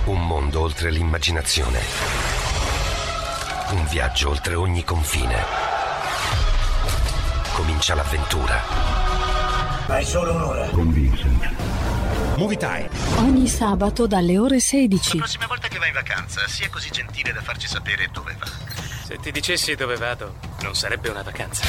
Un 0.07 0.27
mondo 0.27 0.59
oltre 0.59 0.91
l'immaginazione. 0.91 1.79
Un 3.71 3.85
viaggio 3.87 4.29
oltre 4.29 4.55
ogni 4.55 4.83
confine 4.83 5.74
comincia 7.55 7.95
l'avventura. 7.95 8.61
Hai 9.87 10.03
solo 10.03 10.33
un'ora. 10.33 10.67
Con 10.71 10.91
Vincent. 10.91 11.53
Movie 12.35 12.57
Time. 12.57 12.89
Ogni 13.19 13.47
sabato 13.47 14.05
dalle 14.07 14.37
ore 14.37 14.59
16. 14.59 15.17
La 15.17 15.23
prossima 15.23 15.47
volta 15.47 15.69
che 15.69 15.79
vai 15.79 15.87
in 15.87 15.93
vacanza, 15.93 16.45
sia 16.47 16.69
così 16.69 16.89
gentile 16.91 17.31
da 17.31 17.41
farci 17.41 17.67
sapere 17.67 18.09
dove 18.11 18.35
va. 18.37 18.45
Se 19.05 19.17
ti 19.19 19.31
dicessi 19.31 19.73
dove 19.75 19.95
vado, 19.95 20.35
non 20.63 20.75
sarebbe 20.75 21.07
una 21.07 21.23
vacanza. 21.23 21.63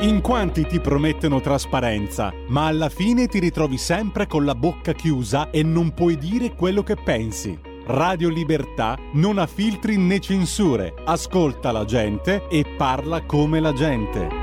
In 0.00 0.20
quanti 0.22 0.66
ti 0.66 0.80
promettono 0.80 1.40
trasparenza, 1.40 2.32
ma 2.48 2.66
alla 2.66 2.88
fine 2.88 3.28
ti 3.28 3.38
ritrovi 3.38 3.78
sempre 3.78 4.26
con 4.26 4.44
la 4.44 4.56
bocca 4.56 4.92
chiusa 4.92 5.50
e 5.50 5.62
non 5.62 5.94
puoi 5.94 6.18
dire 6.18 6.56
quello 6.56 6.82
che 6.82 6.96
pensi. 6.96 7.70
Radio 7.86 8.28
Libertà 8.28 8.96
non 9.14 9.38
ha 9.38 9.46
filtri 9.46 9.96
né 9.96 10.20
censure, 10.20 10.94
ascolta 11.04 11.72
la 11.72 11.84
gente 11.84 12.46
e 12.48 12.64
parla 12.76 13.22
come 13.24 13.60
la 13.60 13.72
gente. 13.72 14.42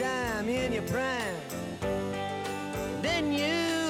Dime 0.00 0.48
in 0.48 0.72
your 0.72 0.82
prime. 0.84 1.36
Then 3.02 3.32
you 3.32 3.89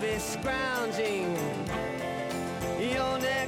be 0.00 0.18
scrounging 0.18 1.36
your 2.78 3.18
next 3.18 3.47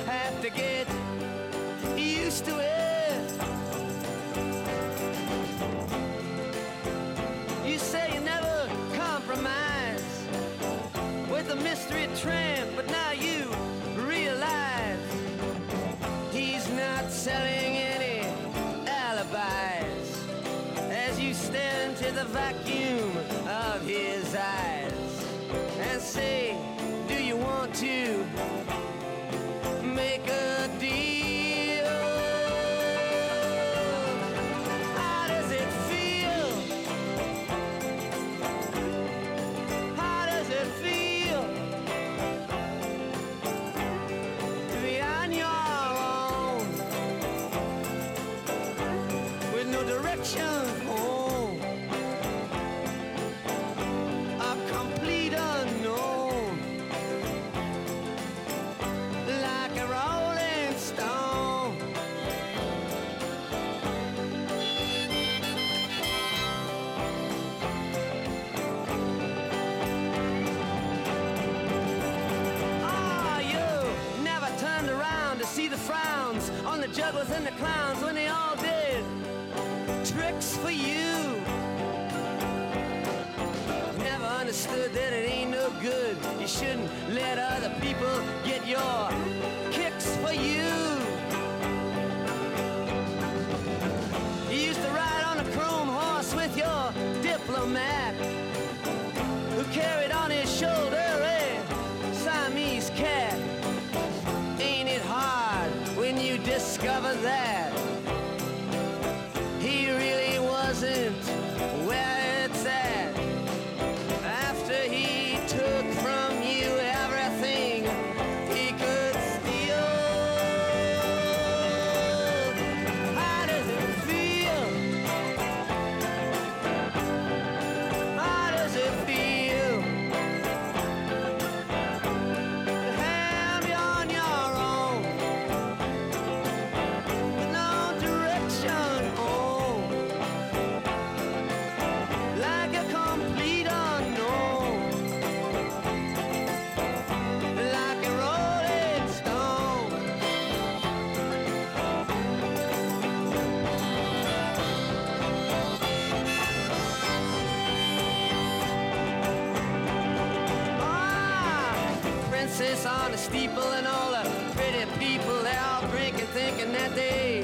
thinking 166.71 166.73
that 166.73 166.95
they 166.95 167.41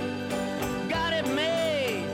got 0.90 1.14
it 1.14 1.28
made. 1.34 2.06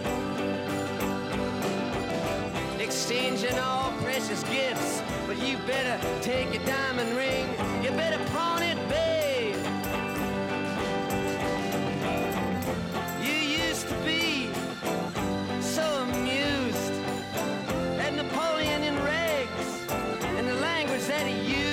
Exchanging 2.79 3.57
all 3.59 3.91
precious 4.03 4.43
gifts, 4.43 5.01
but 5.27 5.37
you 5.37 5.57
better 5.65 5.99
take 6.21 6.53
your 6.53 6.63
diamond 6.65 7.15
ring, 7.15 7.47
you 7.83 7.89
better 7.91 8.23
pawn 8.31 8.61
it, 8.61 8.77
babe. 8.89 9.55
You 13.21 13.33
used 13.33 13.87
to 13.87 13.95
be 14.05 14.49
so 15.61 15.83
amused 16.03 16.93
at 17.99 18.13
Napoleon 18.13 18.83
in 18.83 18.95
rags 19.03 19.67
and 20.37 20.47
the 20.47 20.55
language 20.55 21.05
that 21.07 21.25
he 21.27 21.55
used. 21.55 21.72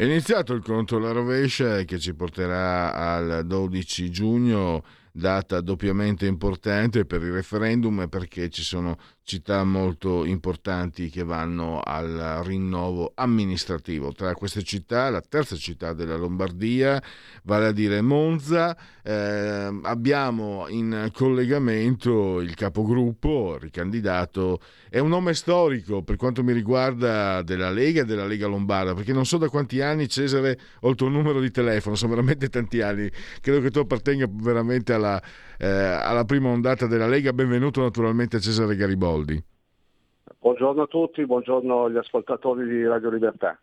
È 0.00 0.04
iniziato 0.04 0.54
il 0.54 0.62
conto 0.62 0.96
alla 0.96 1.12
rovescia 1.12 1.82
che 1.84 1.98
ci 1.98 2.14
porterà 2.14 2.94
al 2.94 3.44
12 3.44 4.10
giugno, 4.10 4.82
data 5.12 5.60
doppiamente 5.60 6.26
importante 6.26 7.04
per 7.04 7.22
il 7.22 7.32
referendum 7.32 8.08
perché 8.08 8.48
ci 8.48 8.62
sono 8.62 8.96
città 9.30 9.62
molto 9.62 10.24
importanti 10.24 11.08
che 11.08 11.22
vanno 11.22 11.80
al 11.80 12.40
rinnovo 12.44 13.12
amministrativo. 13.14 14.12
Tra 14.12 14.34
queste 14.34 14.64
città, 14.64 15.08
la 15.08 15.20
terza 15.20 15.54
città 15.54 15.92
della 15.92 16.16
Lombardia, 16.16 17.00
vale 17.44 17.66
a 17.66 17.72
dire 17.72 18.00
Monza, 18.00 18.76
eh, 19.04 19.80
abbiamo 19.82 20.66
in 20.68 21.10
collegamento 21.12 22.40
il 22.40 22.54
capogruppo, 22.54 23.56
ricandidato, 23.60 24.60
è 24.88 24.98
un 24.98 25.10
nome 25.10 25.34
storico 25.34 26.02
per 26.02 26.16
quanto 26.16 26.42
mi 26.42 26.52
riguarda 26.52 27.42
della 27.42 27.70
Lega 27.70 28.02
e 28.02 28.04
della 28.04 28.26
Lega 28.26 28.48
Lombarda, 28.48 28.94
perché 28.94 29.12
non 29.12 29.26
so 29.26 29.38
da 29.38 29.48
quanti 29.48 29.80
anni 29.80 30.08
Cesare 30.08 30.58
ho 30.80 30.90
il 30.90 30.96
tuo 30.96 31.08
numero 31.08 31.40
di 31.40 31.52
telefono, 31.52 31.94
sono 31.94 32.10
veramente 32.10 32.48
tanti 32.48 32.80
anni, 32.80 33.08
credo 33.40 33.60
che 33.60 33.70
tu 33.70 33.78
appartenga 33.78 34.26
veramente 34.28 34.92
alla, 34.92 34.99
eh, 35.58 35.66
alla 35.66 36.24
prima 36.24 36.48
ondata 36.48 36.86
della 36.86 37.06
Lega. 37.06 37.32
Benvenuto 37.32 37.80
naturalmente 37.80 38.36
a 38.36 38.40
Cesare 38.40 38.76
Gariboldi. 38.76 39.42
Buongiorno 40.38 40.82
a 40.82 40.86
tutti, 40.86 41.24
buongiorno 41.26 41.84
agli 41.84 41.96
ascoltatori 41.96 42.66
di 42.66 42.86
Radio 42.86 43.10
Libertà. 43.10 43.58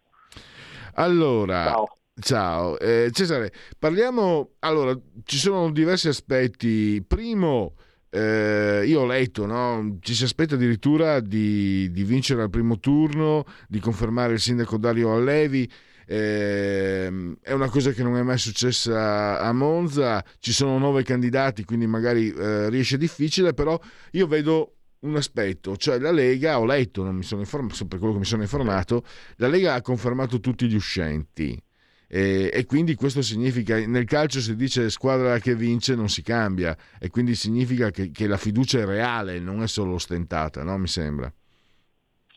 Allora, 0.95 1.65
Ciao. 1.65 1.97
ciao. 2.19 2.80
Eh, 2.80 3.10
Cesare, 3.12 3.52
parliamo, 3.78 4.52
allora, 4.60 4.97
ci 5.23 5.38
sono 5.38 5.71
diversi 5.71 6.08
aspetti. 6.08 7.04
Primo, 7.08 7.73
eh, 8.10 8.84
io 8.86 9.02
ho 9.02 9.06
letto, 9.06 9.45
no? 9.45 9.97
ci 10.02 10.13
si 10.13 10.23
aspetta 10.23 10.56
addirittura 10.56 11.19
di, 11.19 11.91
di, 11.91 12.04
vincere 12.04 12.41
al 12.41 12.50
primo 12.50 12.80
turno, 12.80 13.43
di 13.67 13.80
confermare 13.80 14.34
il 14.34 14.39
sindaco 14.39 14.78
Dario 14.78 15.13
Allevi. 15.13 15.69
Eh, 16.10 17.36
è 17.41 17.52
una 17.52 17.70
cosa 17.70 17.91
che 17.91 18.02
non 18.02 18.15
è 18.15 18.22
mai 18.22 18.38
successa 18.38 19.41
a 19.41 19.52
Monza, 19.52 20.24
ci 20.39 20.54
sono 20.54 20.78
nove 20.78 21.04
candidati, 21.04 21.65
quindi 21.65 21.86
magari 21.86 22.32
eh, 22.32 22.70
riesce 22.70 22.98
difficile, 22.98 23.54
però 23.54 23.78
io 24.12 24.26
vedo 24.26 24.76
un 25.00 25.17
aspetto, 25.17 25.76
cioè 25.76 26.00
la 26.00 26.12
Lega, 26.12 26.60
ho 26.60 26.65
letto, 26.65 27.04
non 27.04 27.15
mi 27.15 27.24
sono 27.24 27.41
informato, 27.41 27.86
per 27.86 28.00
quello 28.00 28.13
che 28.13 28.20
mi 28.20 28.26
sono 28.26 28.41
informato, 28.43 29.04
la 29.36 29.50
Lega 29.50 29.74
ha 29.74 29.82
confermato 29.82 30.39
tutti 30.39 30.67
gli 30.67 30.76
uscenti. 30.76 31.62
E, 32.10 32.50
e, 32.54 32.65
quindi 32.65 32.96
questo 32.96 33.22
significa 33.22 33.86
nel 33.86 34.06
calcio 34.06 34.39
si 34.39 34.56
dice 34.56 34.89
squadra 34.89 35.39
che 35.39 35.56
vince 35.56 35.93
non 35.93 36.08
si 36.08 36.22
cambia 36.22 36.74
e 37.02 37.10
quindi 37.10 37.36
significa 37.36 37.89
che, 37.91 38.12
che 38.12 38.28
la 38.28 38.38
fiducia 38.38 38.80
è 38.80 38.86
reale 38.86 39.39
non 39.39 39.62
è 39.62 39.67
solo 39.67 39.96
ostentata 39.96 40.63
no? 40.63 40.78
mi 40.78 40.88
sembra 40.88 41.30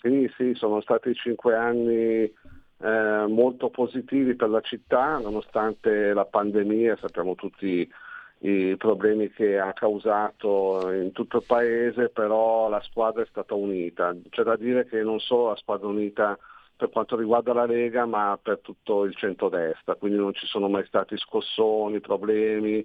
sì 0.02 0.28
sì 0.37 0.54
sono 0.54 0.80
stati 0.80 1.14
cinque 1.14 1.54
anni 1.54 2.28
eh, 2.82 3.26
molto 3.28 3.70
positivi 3.70 4.34
per 4.34 4.48
la 4.48 4.60
città 4.60 5.18
nonostante 5.18 6.12
la 6.12 6.24
pandemia 6.24 6.96
sappiamo 6.96 7.34
tutti 7.34 7.90
i 8.42 8.76
problemi 8.78 9.30
che 9.30 9.58
ha 9.58 9.72
causato 9.74 10.90
in 10.92 11.12
tutto 11.12 11.38
il 11.38 11.44
paese 11.46 12.08
però 12.08 12.68
la 12.68 12.80
squadra 12.80 13.22
è 13.22 13.26
stata 13.26 13.54
unita 13.54 14.16
c'è 14.30 14.42
da 14.42 14.56
dire 14.56 14.86
che 14.86 15.02
non 15.02 15.20
solo 15.20 15.48
la 15.48 15.56
squadra 15.56 15.88
unita 15.88 16.38
per 16.80 16.88
quanto 16.88 17.14
riguarda 17.14 17.52
la 17.52 17.66
Lega, 17.66 18.06
ma 18.06 18.38
per 18.42 18.60
tutto 18.60 19.04
il 19.04 19.14
centrodestra, 19.14 19.96
quindi 19.96 20.16
non 20.16 20.32
ci 20.32 20.46
sono 20.46 20.66
mai 20.66 20.86
stati 20.86 21.14
scossoni, 21.18 22.00
problemi. 22.00 22.82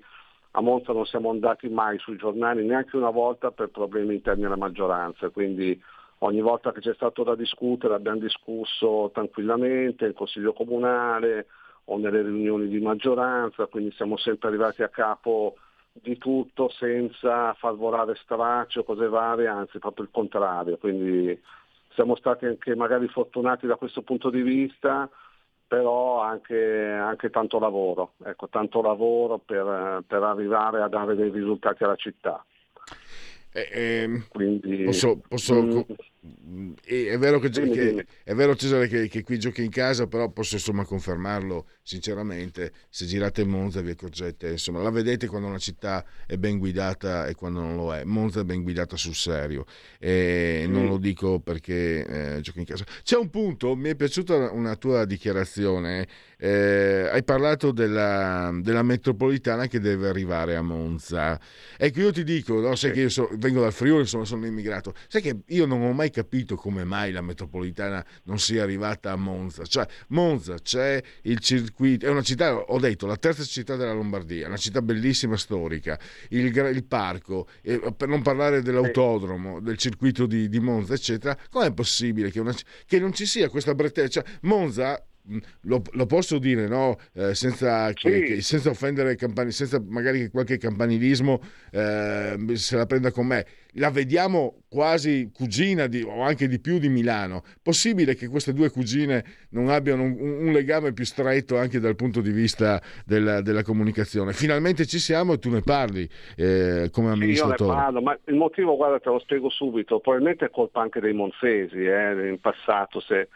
A 0.51 0.61
Monza 0.61 0.91
non 0.91 1.05
siamo 1.05 1.29
andati 1.29 1.69
mai 1.69 1.97
sui 1.99 2.17
giornali 2.17 2.65
neanche 2.65 2.97
una 2.97 3.09
volta 3.09 3.51
per 3.51 3.69
problemi 3.69 4.15
interni 4.15 4.43
alla 4.43 4.57
maggioranza, 4.57 5.29
quindi 5.29 5.81
ogni 6.19 6.41
volta 6.41 6.71
che 6.71 6.79
c'è 6.79 6.93
stato 6.93 7.23
da 7.23 7.35
discutere 7.35 7.93
abbiamo 7.93 8.19
discusso 8.19 9.09
tranquillamente 9.13 10.05
in 10.05 10.13
Consiglio 10.13 10.53
Comunale 10.53 11.47
o 11.85 11.97
nelle 11.97 12.21
riunioni 12.21 12.67
di 12.67 12.79
maggioranza, 12.79 13.67
quindi 13.67 13.91
siamo 13.91 14.17
sempre 14.17 14.47
arrivati 14.47 14.81
a 14.81 14.89
capo 14.89 15.55
di 15.91 16.17
tutto 16.17 16.69
senza 16.69 17.53
far 17.53 17.75
volare 17.75 18.15
stracci 18.15 18.79
o 18.79 18.83
cose 18.83 19.07
varie, 19.07 19.47
anzi 19.47 19.79
proprio 19.79 20.05
il 20.05 20.11
contrario. 20.11 20.77
Quindi 20.77 21.39
siamo 21.93 22.15
stati 22.15 22.45
anche 22.45 22.75
magari 22.75 23.07
fortunati 23.07 23.67
da 23.67 23.75
questo 23.75 24.01
punto 24.01 24.29
di 24.29 24.41
vista, 24.41 25.09
però 25.67 26.21
anche, 26.21 26.91
anche 26.91 27.29
tanto 27.29 27.59
lavoro, 27.59 28.13
ecco, 28.23 28.49
tanto 28.49 28.81
lavoro 28.81 29.37
per, 29.37 30.03
per 30.05 30.23
arrivare 30.23 30.81
a 30.81 30.87
dare 30.87 31.15
dei 31.15 31.29
risultati 31.29 31.83
alla 31.83 31.95
città. 31.95 32.43
Eh, 33.55 33.69
eh, 33.71 34.21
Quindi, 34.27 34.83
posso, 34.83 35.17
posso, 35.29 35.85
mm, 36.25 36.73
è, 36.83 37.17
vero 37.17 37.39
che, 37.39 37.49
che, 37.49 38.05
è 38.23 38.33
vero 38.33 38.55
Cesare 38.55 38.87
che, 38.87 39.07
che, 39.07 39.23
qui 39.23 39.39
giochi 39.39 39.63
in 39.63 39.69
casa, 39.69 40.07
però 40.07 40.29
posso 40.29 40.55
insomma 40.55 40.85
confermarlo 40.85 41.67
sinceramente. 41.81 42.71
Se 42.89 43.05
girate 43.05 43.43
Monza 43.43 43.81
vi 43.81 43.91
accorgete, 43.91 44.49
insomma, 44.49 44.81
la 44.81 44.89
vedete 44.89 45.27
quando 45.27 45.47
una 45.47 45.57
città 45.57 46.05
è 46.25 46.37
ben 46.37 46.57
guidata 46.57 47.27
e 47.27 47.35
quando 47.35 47.61
non 47.61 47.75
lo 47.75 47.93
è. 47.93 48.03
Monza 48.03 48.41
è 48.41 48.43
ben 48.43 48.63
guidata 48.63 48.95
sul 48.95 49.15
serio 49.15 49.65
e 49.99 50.65
non 50.67 50.87
lo 50.87 50.97
dico 50.97 51.39
perché 51.39 52.35
eh, 52.37 52.41
giochi 52.41 52.59
in 52.59 52.65
casa. 52.65 52.83
C'è 53.03 53.17
un 53.17 53.29
punto, 53.29 53.75
mi 53.75 53.89
è 53.89 53.95
piaciuta 53.95 54.51
una 54.51 54.75
tua 54.75 55.05
dichiarazione. 55.05 56.07
Eh, 56.37 57.07
hai 57.11 57.23
parlato 57.23 57.71
della, 57.71 58.51
della, 58.61 58.83
metropolitana 58.83 59.67
che 59.67 59.79
deve 59.79 60.09
arrivare 60.09 60.55
a 60.55 60.61
Monza. 60.61 61.39
Ecco, 61.77 61.99
io 62.01 62.11
ti 62.11 62.23
dico, 62.23 62.59
no, 62.59 62.75
sai 62.75 62.91
che 62.91 63.01
io 63.01 63.09
so, 63.09 63.29
vengo 63.37 63.61
dal 63.61 63.71
Friuli, 63.71 64.01
insomma, 64.01 64.25
sono 64.25 64.45
immigrato. 64.45 64.93
Sai 65.07 65.21
che 65.21 65.37
io 65.47 65.65
non 65.65 65.81
ho 65.81 65.93
mai 65.93 66.09
capito 66.15 66.55
come 66.55 66.85
mai 66.85 67.11
la 67.11 67.19
metropolitana 67.19 68.03
non 68.23 68.39
sia 68.39 68.63
arrivata 68.63 69.11
a 69.11 69.17
Monza. 69.17 69.65
Cioè, 69.65 69.85
Monza 70.09 70.55
c'è 70.59 71.03
il 71.23 71.39
circuito, 71.39 72.05
è 72.05 72.09
una 72.09 72.21
città, 72.21 72.55
ho 72.55 72.79
detto, 72.79 73.05
la 73.05 73.17
terza 73.17 73.43
città 73.43 73.75
della 73.75 73.91
Lombardia, 73.91 74.47
una 74.47 74.55
città 74.55 74.81
bellissima, 74.81 75.35
storica, 75.35 75.99
il, 76.29 76.45
il 76.55 76.83
parco, 76.85 77.49
eh, 77.61 77.93
per 77.97 78.07
non 78.07 78.21
parlare 78.21 78.61
dell'autodromo, 78.61 79.59
del 79.59 79.77
circuito 79.77 80.25
di, 80.25 80.47
di 80.47 80.59
Monza, 80.61 80.93
eccetera. 80.93 81.37
Com'è 81.49 81.73
possibile 81.73 82.31
che, 82.31 82.39
una, 82.39 82.55
che 82.85 82.97
non 82.97 83.13
ci 83.13 83.25
sia 83.25 83.49
questa 83.49 83.75
bretella? 83.75 84.07
Cioè, 84.07 84.23
Monza 84.43 85.05
lo, 85.61 85.81
lo, 85.91 86.05
posso 86.05 86.37
dire 86.37 86.67
no? 86.67 86.97
eh, 87.13 87.33
senza, 87.33 87.91
che, 87.93 88.21
che, 88.21 88.41
senza, 88.41 88.69
offendere 88.69 89.15
campani, 89.15 89.51
senza 89.51 89.81
magari 89.83 90.19
che 90.19 90.29
qualche 90.29 90.57
campanilismo 90.57 91.41
eh, 91.71 92.35
se 92.53 92.75
la 92.75 92.85
prenda 92.85 93.11
con 93.11 93.27
me. 93.27 93.45
La 93.77 93.89
vediamo 93.89 94.63
quasi 94.69 95.29
cugina 95.33 95.87
di, 95.87 96.01
o 96.01 96.21
anche 96.21 96.47
di 96.47 96.59
più 96.59 96.79
di 96.79 96.87
Milano. 96.87 97.43
Possibile 97.61 98.15
che 98.15 98.27
queste 98.27 98.53
due 98.53 98.69
cugine 98.69 99.47
non 99.49 99.69
abbiano 99.69 100.03
un, 100.03 100.17
un 100.17 100.53
legame 100.53 100.93
più 100.93 101.03
stretto 101.03 101.57
anche 101.57 101.79
dal 101.79 101.95
punto 101.95 102.21
di 102.21 102.31
vista 102.31 102.81
della, 103.05 103.41
della 103.41 103.63
comunicazione? 103.63 104.31
Finalmente 104.31 104.85
ci 104.85 104.99
siamo 104.99 105.33
e 105.33 105.39
tu 105.39 105.49
ne 105.49 105.61
parli 105.61 106.07
eh, 106.37 106.89
come 106.91 107.09
amministratore 107.11 107.69
io 107.69 107.75
ne 107.75 107.83
parlo 107.83 108.01
ma 108.01 108.17
il 108.25 108.35
motivo 108.35 108.77
guarda 108.77 108.99
te 108.99 109.09
lo 109.09 109.19
spiego 109.19 109.49
subito. 109.49 109.99
Probabilmente 109.99 110.45
è 110.45 110.49
colpa 110.49 110.79
anche 110.79 111.01
dei 111.01 111.13
monzesi 111.13 111.83
eh, 111.83 112.29
in 112.29 112.39
passato 112.39 113.01
se 113.01 113.27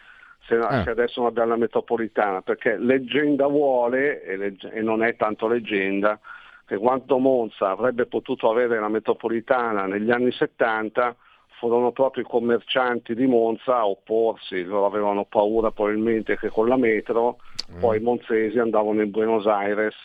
se, 0.50 0.56
ah. 0.56 0.84
se, 0.84 0.90
adesso 0.90 1.22
non 1.22 1.30
abbiamo 1.30 1.50
la 1.50 1.58
metropolitana, 1.58 2.42
perché 2.42 2.76
leggenda 2.78 3.46
vuole, 3.46 4.24
e, 4.24 4.36
legge, 4.36 4.72
e, 4.72 4.82
non 4.82 5.04
è 5.04 5.16
tanto 5.16 5.48
leggenda, 5.48 6.20
che 6.66 6.78
quando 6.78 7.20
Monza 7.20 7.70
avrebbe 7.70 8.08
potuto 8.08 8.50
avere 8.50 8.80
la 8.80 8.90
metropolitana 8.90 9.86
negli 9.86 10.12
anni 10.12 10.32
70 10.32 11.16
furono 11.60 11.92
proprio 11.92 12.24
i 12.24 12.28
commercianti 12.28 13.14
di 13.14 13.28
Monza 13.28 13.78
a 13.78 13.88
opporsi, 13.88 14.64
loro 14.64 14.86
avevano 14.86 15.26
paura 15.26 15.72
probabilmente 15.72 16.38
che 16.38 16.50
con 16.50 16.68
la 16.68 16.78
metro 16.78 17.38
mm. 17.72 17.80
poi 17.80 17.98
i 17.98 18.02
monzesi 18.02 18.58
andavano 18.60 19.02
in 19.02 19.12
Buenos 19.12 19.46
Aires 19.46 19.96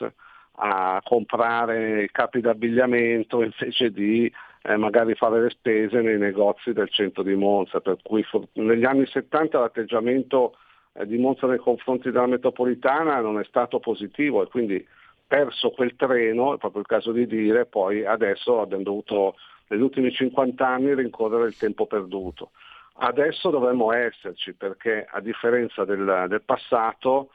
a 0.56 1.00
comprare 1.04 2.08
capi 2.12 2.40
d'abbigliamento 2.40 3.42
invece 3.42 3.90
di 3.90 4.30
eh, 4.66 4.76
magari 4.76 5.14
fare 5.14 5.42
le 5.42 5.50
spese 5.50 6.00
nei 6.00 6.18
negozi 6.18 6.72
del 6.72 6.88
centro 6.88 7.22
di 7.22 7.34
Monza, 7.34 7.80
per 7.80 7.98
cui 8.02 8.24
negli 8.54 8.84
anni 8.84 9.06
70 9.06 9.58
l'atteggiamento 9.58 10.56
eh, 10.94 11.06
di 11.06 11.18
Monza 11.18 11.46
nei 11.46 11.58
confronti 11.58 12.10
della 12.10 12.26
metropolitana 12.26 13.20
non 13.20 13.38
è 13.38 13.44
stato 13.44 13.78
positivo 13.78 14.42
e 14.42 14.48
quindi 14.48 14.86
perso 15.26 15.70
quel 15.70 15.94
treno, 15.96 16.54
è 16.54 16.58
proprio 16.58 16.80
il 16.80 16.86
caso 16.86 17.12
di 17.12 17.26
dire, 17.26 17.66
poi 17.66 18.06
adesso 18.06 18.60
abbiamo 18.60 18.84
dovuto 18.84 19.34
negli 19.68 19.82
ultimi 19.82 20.10
50 20.10 20.66
anni 20.66 20.94
rincorrere 20.94 21.46
il 21.46 21.56
tempo 21.56 21.86
perduto. 21.86 22.50
Adesso 22.96 23.50
dovremmo 23.50 23.92
esserci 23.92 24.54
perché 24.54 25.06
a 25.10 25.20
differenza 25.20 25.84
del, 25.84 26.26
del 26.28 26.42
passato 26.42 27.30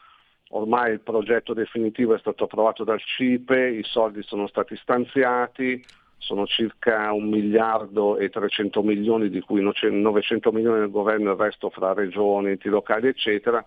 ormai 0.52 0.94
il 0.94 1.02
progetto 1.02 1.54
definitivo 1.54 2.16
è 2.16 2.20
stato 2.20 2.46
approvato 2.46 2.84
dal 2.84 3.00
CIPE, 3.00 3.68
i 3.68 3.84
soldi 3.84 4.24
sono 4.24 4.48
stati 4.48 4.76
stanziati, 4.78 5.84
sono 6.20 6.46
circa 6.46 7.12
un 7.12 7.28
miliardo 7.28 8.18
e 8.18 8.30
300 8.30 8.84
milioni, 8.84 9.30
di 9.30 9.40
cui 9.40 9.62
900 9.62 10.52
milioni 10.52 10.80
del 10.80 10.92
governo 10.92 11.30
e 11.30 11.34
il 11.34 11.40
resto 11.40 11.70
fra 11.70 11.94
regioni, 11.94 12.52
enti 12.52 12.70
locali, 12.70 13.08
eccetera. 13.08 13.66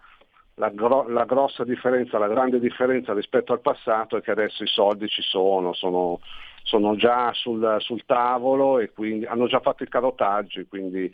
La, 0.57 0.69
gro- 0.69 1.09
la, 1.09 1.25
grossa 1.25 1.65
differenza, 1.65 2.19
la 2.19 2.29
grande 2.29 2.61
differenza 2.61 3.15
rispetto 3.15 3.53
al 3.53 3.61
passato 3.61 4.19
è 4.19 4.21
che 4.21 4.31
adesso 4.31 4.63
i 4.63 4.67
soldi 4.69 5.09
ci 5.09 5.23
sono, 5.23 5.73
sono, 5.73 6.21
sono 6.63 6.95
già 6.95 7.33
sul, 7.33 7.77
sul, 7.79 8.05
tavolo 8.05 8.79
e 8.79 8.91
quindi 8.93 9.25
hanno 9.25 9.47
già 9.47 9.61
fatto 9.61 9.83
i 9.83 9.89
carotaggi, 9.89 10.67
quindi 10.67 11.11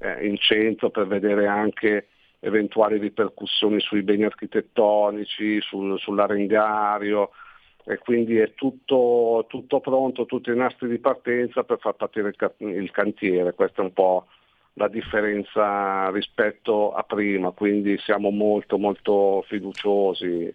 eh, 0.00 0.26
in 0.26 0.36
centro 0.36 0.90
per 0.90 1.06
vedere 1.06 1.46
anche 1.46 2.08
eventuali 2.40 2.98
ripercussioni 2.98 3.80
sui 3.80 4.02
beni 4.02 4.24
architettonici, 4.24 5.62
sul, 5.62 5.98
sull'arengario, 5.98 7.30
e 7.86 7.98
quindi 7.98 8.38
è 8.38 8.54
tutto, 8.54 9.44
tutto, 9.48 9.80
pronto, 9.80 10.24
tutti 10.24 10.50
i 10.50 10.56
nastri 10.56 10.88
di 10.88 10.98
partenza 10.98 11.64
per 11.64 11.78
far 11.78 11.94
partire 11.94 12.34
il, 12.34 12.68
il 12.68 12.90
cantiere. 12.90 13.52
Questa 13.52 13.82
è 13.82 13.84
un 13.84 13.92
po' 13.92 14.26
la 14.74 14.88
differenza 14.88 16.10
rispetto 16.10 16.92
a 16.94 17.02
prima, 17.02 17.50
quindi 17.50 17.98
siamo 17.98 18.30
molto 18.30 18.78
molto 18.78 19.44
fiduciosi 19.46 20.52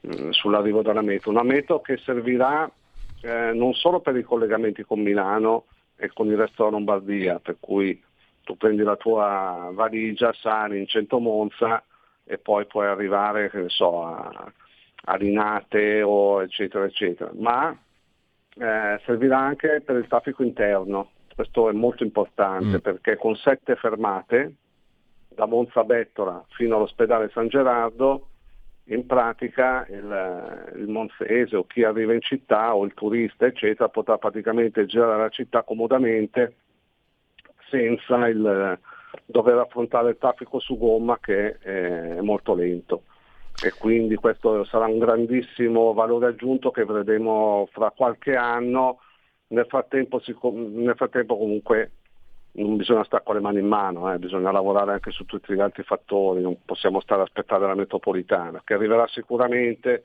eh, 0.00 0.26
sull'arrivo 0.30 0.82
della 0.82 1.02
metro. 1.02 1.30
Una 1.30 1.44
metro 1.44 1.80
che 1.80 1.96
servirà 1.98 2.70
eh, 3.22 3.52
non 3.52 3.72
solo 3.74 4.00
per 4.00 4.16
i 4.16 4.22
collegamenti 4.22 4.82
con 4.82 5.00
Milano 5.00 5.64
e 5.96 6.10
con 6.12 6.26
il 6.26 6.36
resto 6.36 6.64
della 6.64 6.76
Lombardia, 6.76 7.38
per 7.38 7.56
cui 7.60 8.02
tu 8.42 8.56
prendi 8.56 8.82
la 8.82 8.96
tua 8.96 9.70
valigia, 9.72 10.32
sali 10.32 10.78
in 10.78 10.86
centro 10.86 11.20
Monza 11.20 11.84
e 12.24 12.38
poi 12.38 12.66
puoi 12.66 12.86
arrivare 12.86 13.50
so, 13.68 14.04
a, 14.04 14.52
a 15.04 15.14
Rinate 15.14 16.02
o 16.02 16.42
eccetera 16.42 16.84
eccetera, 16.84 17.30
ma 17.34 17.70
eh, 17.70 19.00
servirà 19.04 19.38
anche 19.38 19.80
per 19.84 19.96
il 19.96 20.06
traffico 20.06 20.42
interno, 20.42 21.10
questo 21.34 21.68
è 21.68 21.72
molto 21.72 22.02
importante 22.02 22.78
mm. 22.78 22.80
perché 22.80 23.16
con 23.16 23.36
sette 23.36 23.76
fermate 23.76 24.54
da 25.28 25.46
Monza 25.46 25.84
Bettola 25.84 26.44
fino 26.48 26.76
all'ospedale 26.76 27.30
San 27.32 27.46
Gerardo 27.46 28.28
in 28.86 29.06
pratica 29.06 29.86
il, 29.88 30.72
il 30.76 30.88
monzese 30.88 31.54
o 31.54 31.64
chi 31.64 31.84
arriva 31.84 32.12
in 32.12 32.22
città 32.22 32.74
o 32.74 32.84
il 32.84 32.94
turista 32.94 33.46
eccetera 33.46 33.88
potrà 33.88 34.18
praticamente 34.18 34.86
girare 34.86 35.20
la 35.20 35.28
città 35.28 35.62
comodamente 35.62 36.56
senza 37.70 38.26
il, 38.26 38.78
dover 39.26 39.58
affrontare 39.58 40.10
il 40.10 40.18
traffico 40.18 40.58
su 40.58 40.76
gomma 40.76 41.18
che 41.20 41.58
è 41.58 42.20
molto 42.20 42.54
lento 42.54 43.04
e 43.62 43.72
quindi 43.72 44.14
questo 44.14 44.64
sarà 44.64 44.86
un 44.86 44.98
grandissimo 44.98 45.92
valore 45.92 46.26
aggiunto 46.26 46.70
che 46.70 46.84
vedremo 46.84 47.68
fra 47.72 47.90
qualche 47.90 48.36
anno. 48.36 49.00
Nel 49.48 49.66
frattempo, 49.66 50.20
nel 50.52 50.94
frattempo 50.94 51.36
comunque 51.36 51.92
non 52.52 52.76
bisogna 52.76 53.04
stare 53.04 53.22
con 53.24 53.34
le 53.34 53.40
mani 53.40 53.60
in 53.60 53.66
mano, 53.66 54.12
eh, 54.12 54.18
bisogna 54.18 54.50
lavorare 54.50 54.92
anche 54.92 55.10
su 55.10 55.24
tutti 55.24 55.54
gli 55.54 55.60
altri 55.60 55.82
fattori, 55.82 56.40
non 56.42 56.56
possiamo 56.64 57.00
stare 57.00 57.20
a 57.20 57.24
aspettare 57.24 57.66
la 57.66 57.74
metropolitana, 57.74 58.62
che 58.64 58.74
arriverà 58.74 59.06
sicuramente, 59.06 60.04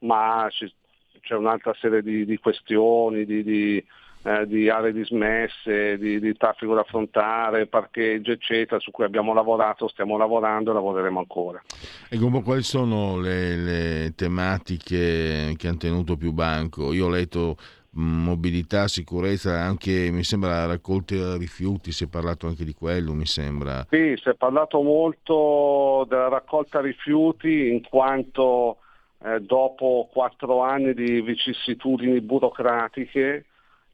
ma 0.00 0.46
ci, 0.50 0.72
c'è 1.20 1.34
un'altra 1.34 1.74
serie 1.74 2.02
di, 2.02 2.24
di 2.24 2.38
questioni, 2.38 3.24
di, 3.24 3.42
di, 3.42 3.84
eh, 4.24 4.46
di, 4.46 4.68
aree 4.68 4.92
dismesse, 4.92 5.98
di, 5.98 6.36
traffico 6.36 6.74
da 6.74 6.80
affrontare, 6.82 7.66
parcheggi, 7.66 8.30
eccetera, 8.30 8.78
su 8.80 8.90
cui 8.90 9.04
abbiamo 9.04 9.34
lavorato, 9.34 9.88
stiamo 9.88 10.16
lavorando 10.16 10.70
e 10.70 10.74
lavoreremo 10.74 11.18
ancora. 11.18 11.62
E 12.08 12.18
come 12.18 12.42
quali 12.42 12.62
sono 12.62 13.18
le, 13.18 13.56
le 13.56 14.12
tematiche 14.14 15.54
che 15.56 15.68
hanno 15.68 15.76
tenuto 15.76 16.16
più 16.16 16.32
banco? 16.32 16.92
Io 16.92 17.06
ho 17.06 17.10
letto 17.10 17.56
mobilità, 17.94 18.88
sicurezza, 18.88 19.60
anche 19.60 20.10
mi 20.10 20.22
sembra 20.22 20.66
raccolta 20.66 21.36
rifiuti, 21.36 21.92
si 21.92 22.04
è 22.04 22.06
parlato 22.06 22.46
anche 22.46 22.64
di 22.64 22.74
quello, 22.74 23.12
mi 23.12 23.26
sembra. 23.26 23.86
Sì, 23.90 24.14
si 24.22 24.28
è 24.28 24.34
parlato 24.34 24.80
molto 24.80 26.06
della 26.08 26.28
raccolta 26.28 26.80
rifiuti 26.80 27.68
in 27.68 27.82
quanto 27.86 28.78
eh, 29.24 29.40
dopo 29.40 30.08
quattro 30.10 30.62
anni 30.62 30.94
di 30.94 31.20
vicissitudini 31.20 32.20
burocratiche 32.20 33.46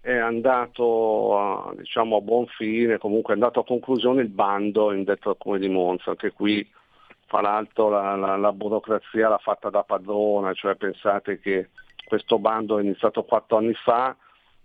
è 0.09 0.17
andato 0.17 1.39
a, 1.39 1.75
diciamo, 1.77 2.17
a 2.17 2.21
buon 2.23 2.47
fine, 2.47 2.97
comunque 2.97 3.35
è 3.35 3.37
andato 3.37 3.61
a 3.61 3.65
conclusione 3.65 4.23
il 4.23 4.31
bando 4.31 4.91
in 4.95 5.05
detto 5.05 5.29
al 5.29 5.37
comune 5.37 5.61
di 5.61 5.69
Monza, 5.69 6.09
anche 6.09 6.33
qui 6.33 6.67
fra 7.27 7.43
l'altro 7.43 7.91
la, 7.91 8.17
la, 8.17 8.37
la 8.37 8.53
burocrazia 8.53 9.29
l'ha 9.29 9.37
fatta 9.37 9.69
da 9.69 9.83
padrona, 9.83 10.55
cioè 10.55 10.77
pensate 10.77 11.39
che 11.41 11.69
questo 12.07 12.39
bando 12.39 12.79
è 12.79 12.83
iniziato 12.83 13.25
quattro 13.25 13.59
anni 13.59 13.75
fa 13.75 14.17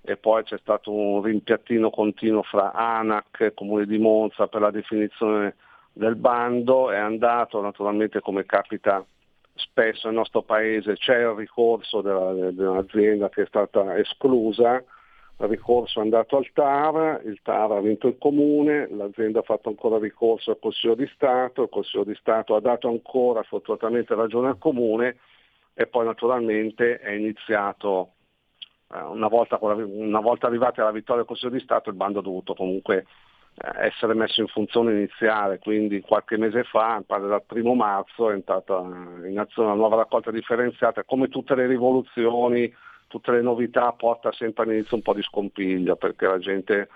e 0.02 0.16
poi 0.16 0.44
c'è 0.44 0.58
stato 0.60 0.94
un 0.94 1.22
rimpiattino 1.22 1.90
continuo 1.90 2.44
fra 2.44 2.72
ANAC 2.72 3.42
e 3.42 3.54
Comune 3.54 3.86
di 3.86 3.98
Monza 3.98 4.48
per 4.48 4.62
la 4.62 4.72
definizione 4.72 5.56
del 5.92 6.16
bando, 6.16 6.90
è 6.90 6.98
andato 6.98 7.60
naturalmente 7.60 8.22
come 8.22 8.46
capita 8.46 9.06
spesso 9.56 10.08
nel 10.08 10.16
nostro 10.16 10.42
paese, 10.42 10.96
c'è 10.96 11.20
il 11.20 11.36
ricorso 11.36 12.00
della, 12.00 12.32
dell'azienda 12.32 13.28
che 13.28 13.42
è 13.42 13.46
stata 13.46 13.98
esclusa, 13.98 14.82
ricorso 15.38 16.00
è 16.00 16.04
andato 16.04 16.38
al 16.38 16.50
TAR, 16.54 17.22
il 17.26 17.40
TAR 17.42 17.72
ha 17.72 17.82
vinto 17.82 18.08
il 18.08 18.18
Comune, 18.18 18.88
l'azienda 18.90 19.40
ha 19.40 19.44
fatto 19.44 19.70
ancora 19.70 19.98
ricorso 19.98 20.52
al 20.52 20.60
Consiglio 20.60 20.96
di 20.96 21.10
Stato, 21.14 21.64
il 21.64 21.70
Consiglio 21.70 22.04
di 22.04 22.16
Stato 22.16 22.56
ha 22.56 22.62
dato 22.62 22.88
ancora 22.88 23.44
fortunatamente 23.44 24.16
ragione 24.16 24.50
al 24.50 24.58
Comune 24.58 25.18
e 25.74 25.88
poi 25.88 26.06
naturalmente 26.06 27.00
è 27.00 27.12
iniziato, 27.12 28.12
eh, 28.94 29.02
una, 29.02 29.28
volta, 29.28 29.58
una, 29.62 30.20
volta, 30.20 30.48
arrivati 30.48 30.80
alla 30.80 30.92
vittoria 30.92 31.18
del 31.18 31.26
Consiglio 31.26 31.52
di 31.52 31.60
Stato 31.60 31.90
il 31.90 31.96
bando 31.96 32.20
ha 32.20 32.24
dovuto 32.24 32.54
comunque 32.54 33.06
eh, 33.56 33.86
essere 33.88 34.14
messo 34.14 34.40
in 34.40 34.48
funzione 34.48 34.92
iniziale, 34.92 35.58
quindi 35.58 36.02
qualche 36.02 36.38
mese 36.38 36.64
fa, 36.64 37.04
pare 37.06 37.28
dal 37.28 37.44
primo 37.44 37.74
marzo, 37.74 38.30
è 38.30 38.34
entrata 38.34 38.80
in 39.26 39.38
azione 39.40 39.70
una 39.70 39.78
nuova 39.78 39.98
raccolta 39.98 40.30
differenziata, 40.32 41.04
come 41.04 41.28
tutte 41.28 41.56
le 41.56 41.66
rivoluzioni, 41.66 42.72
tutte 43.14 43.32
le 43.32 43.44
novità 43.44 43.92
porta 43.92 44.32
sempre 44.32 44.64
all'inizio 44.64 44.96
un 44.96 45.04
po' 45.04 45.14
di 45.14 45.22
scompiglio 45.22 45.96
perché 45.96 46.26
la 46.26 46.40
gente, 46.40 46.90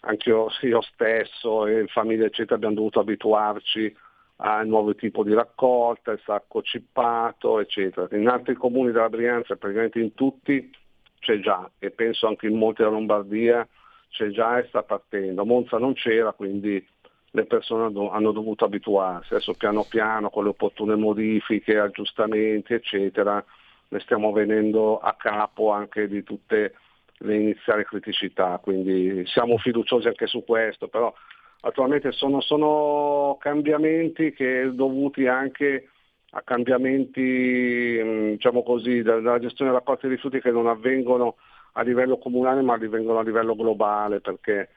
anche 0.00 0.28
io, 0.28 0.48
io 0.60 0.82
stesso 0.82 1.66
e 1.66 1.86
famiglia 1.86 2.26
eccetera 2.26 2.56
abbiamo 2.56 2.74
dovuto 2.74 3.00
abituarci 3.00 3.96
al 4.36 4.66
nuovo 4.66 4.94
tipo 4.94 5.24
di 5.24 5.32
raccolta, 5.32 6.10
il 6.10 6.20
sacco 6.22 6.60
cippato, 6.60 7.60
eccetera. 7.60 8.14
In 8.14 8.28
altri 8.28 8.54
comuni 8.56 8.92
della 8.92 9.08
Brianza, 9.08 9.56
praticamente 9.56 10.00
in 10.00 10.12
tutti, 10.12 10.70
c'è 11.18 11.38
già 11.38 11.70
e 11.78 11.90
penso 11.90 12.26
anche 12.26 12.46
in 12.46 12.58
molti 12.58 12.82
della 12.82 12.94
Lombardia 12.94 13.66
c'è 14.10 14.28
già 14.28 14.58
e 14.58 14.66
sta 14.68 14.82
partendo. 14.82 15.42
A 15.42 15.46
Monza 15.46 15.78
non 15.78 15.94
c'era, 15.94 16.32
quindi 16.32 16.86
le 17.30 17.44
persone 17.46 17.84
hanno 18.10 18.32
dovuto 18.32 18.66
abituarsi. 18.66 19.32
Adesso 19.32 19.54
piano 19.54 19.86
piano 19.88 20.28
con 20.28 20.44
le 20.44 20.50
opportune 20.50 20.94
modifiche, 20.94 21.78
aggiustamenti, 21.78 22.74
eccetera, 22.74 23.42
ne 23.88 24.00
stiamo 24.00 24.32
venendo 24.32 24.98
a 24.98 25.14
capo 25.18 25.70
anche 25.70 26.08
di 26.08 26.22
tutte 26.22 26.74
le 27.18 27.36
iniziali 27.36 27.84
criticità, 27.84 28.58
quindi 28.62 29.24
siamo 29.26 29.56
fiduciosi 29.58 30.08
anche 30.08 30.26
su 30.26 30.44
questo, 30.44 30.88
però 30.88 31.12
attualmente 31.60 32.12
sono, 32.12 32.40
sono 32.40 33.36
cambiamenti 33.40 34.32
che 34.32 34.70
dovuti 34.72 35.26
anche 35.26 35.88
a 36.30 36.42
cambiamenti 36.42 38.00
mm, 38.02 38.30
diciamo 38.32 38.62
così, 38.62 39.02
della 39.02 39.38
gestione 39.38 39.70
della 39.70 39.78
raccolta 39.78 40.06
dei 40.06 40.16
rifiuti 40.16 40.40
che 40.40 40.50
non 40.50 40.66
avvengono 40.66 41.36
a 41.72 41.82
livello 41.82 42.18
comunale 42.18 42.62
ma 42.62 42.74
avvengono 42.74 43.18
a 43.18 43.22
livello 43.22 43.54
globale 43.54 44.20
perché 44.20 44.68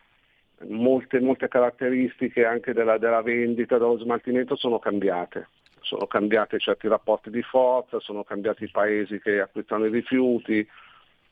molte, 0.67 1.19
molte 1.19 1.47
caratteristiche 1.47 2.45
anche 2.45 2.73
della, 2.73 2.97
della 2.97 3.21
vendita, 3.21 3.77
dello 3.77 3.97
smaltimento 3.97 4.55
sono 4.55 4.79
cambiate. 4.79 5.47
Sono 5.87 6.05
cambiati 6.05 6.59
certi 6.59 6.89
rapporti 6.89 7.29
di 7.29 7.41
forza, 7.41 8.01
sono 8.01 8.25
cambiati 8.25 8.65
i 8.65 8.69
paesi 8.69 9.19
che 9.19 9.39
acquistano 9.39 9.85
i 9.85 9.89
rifiuti, 9.89 10.67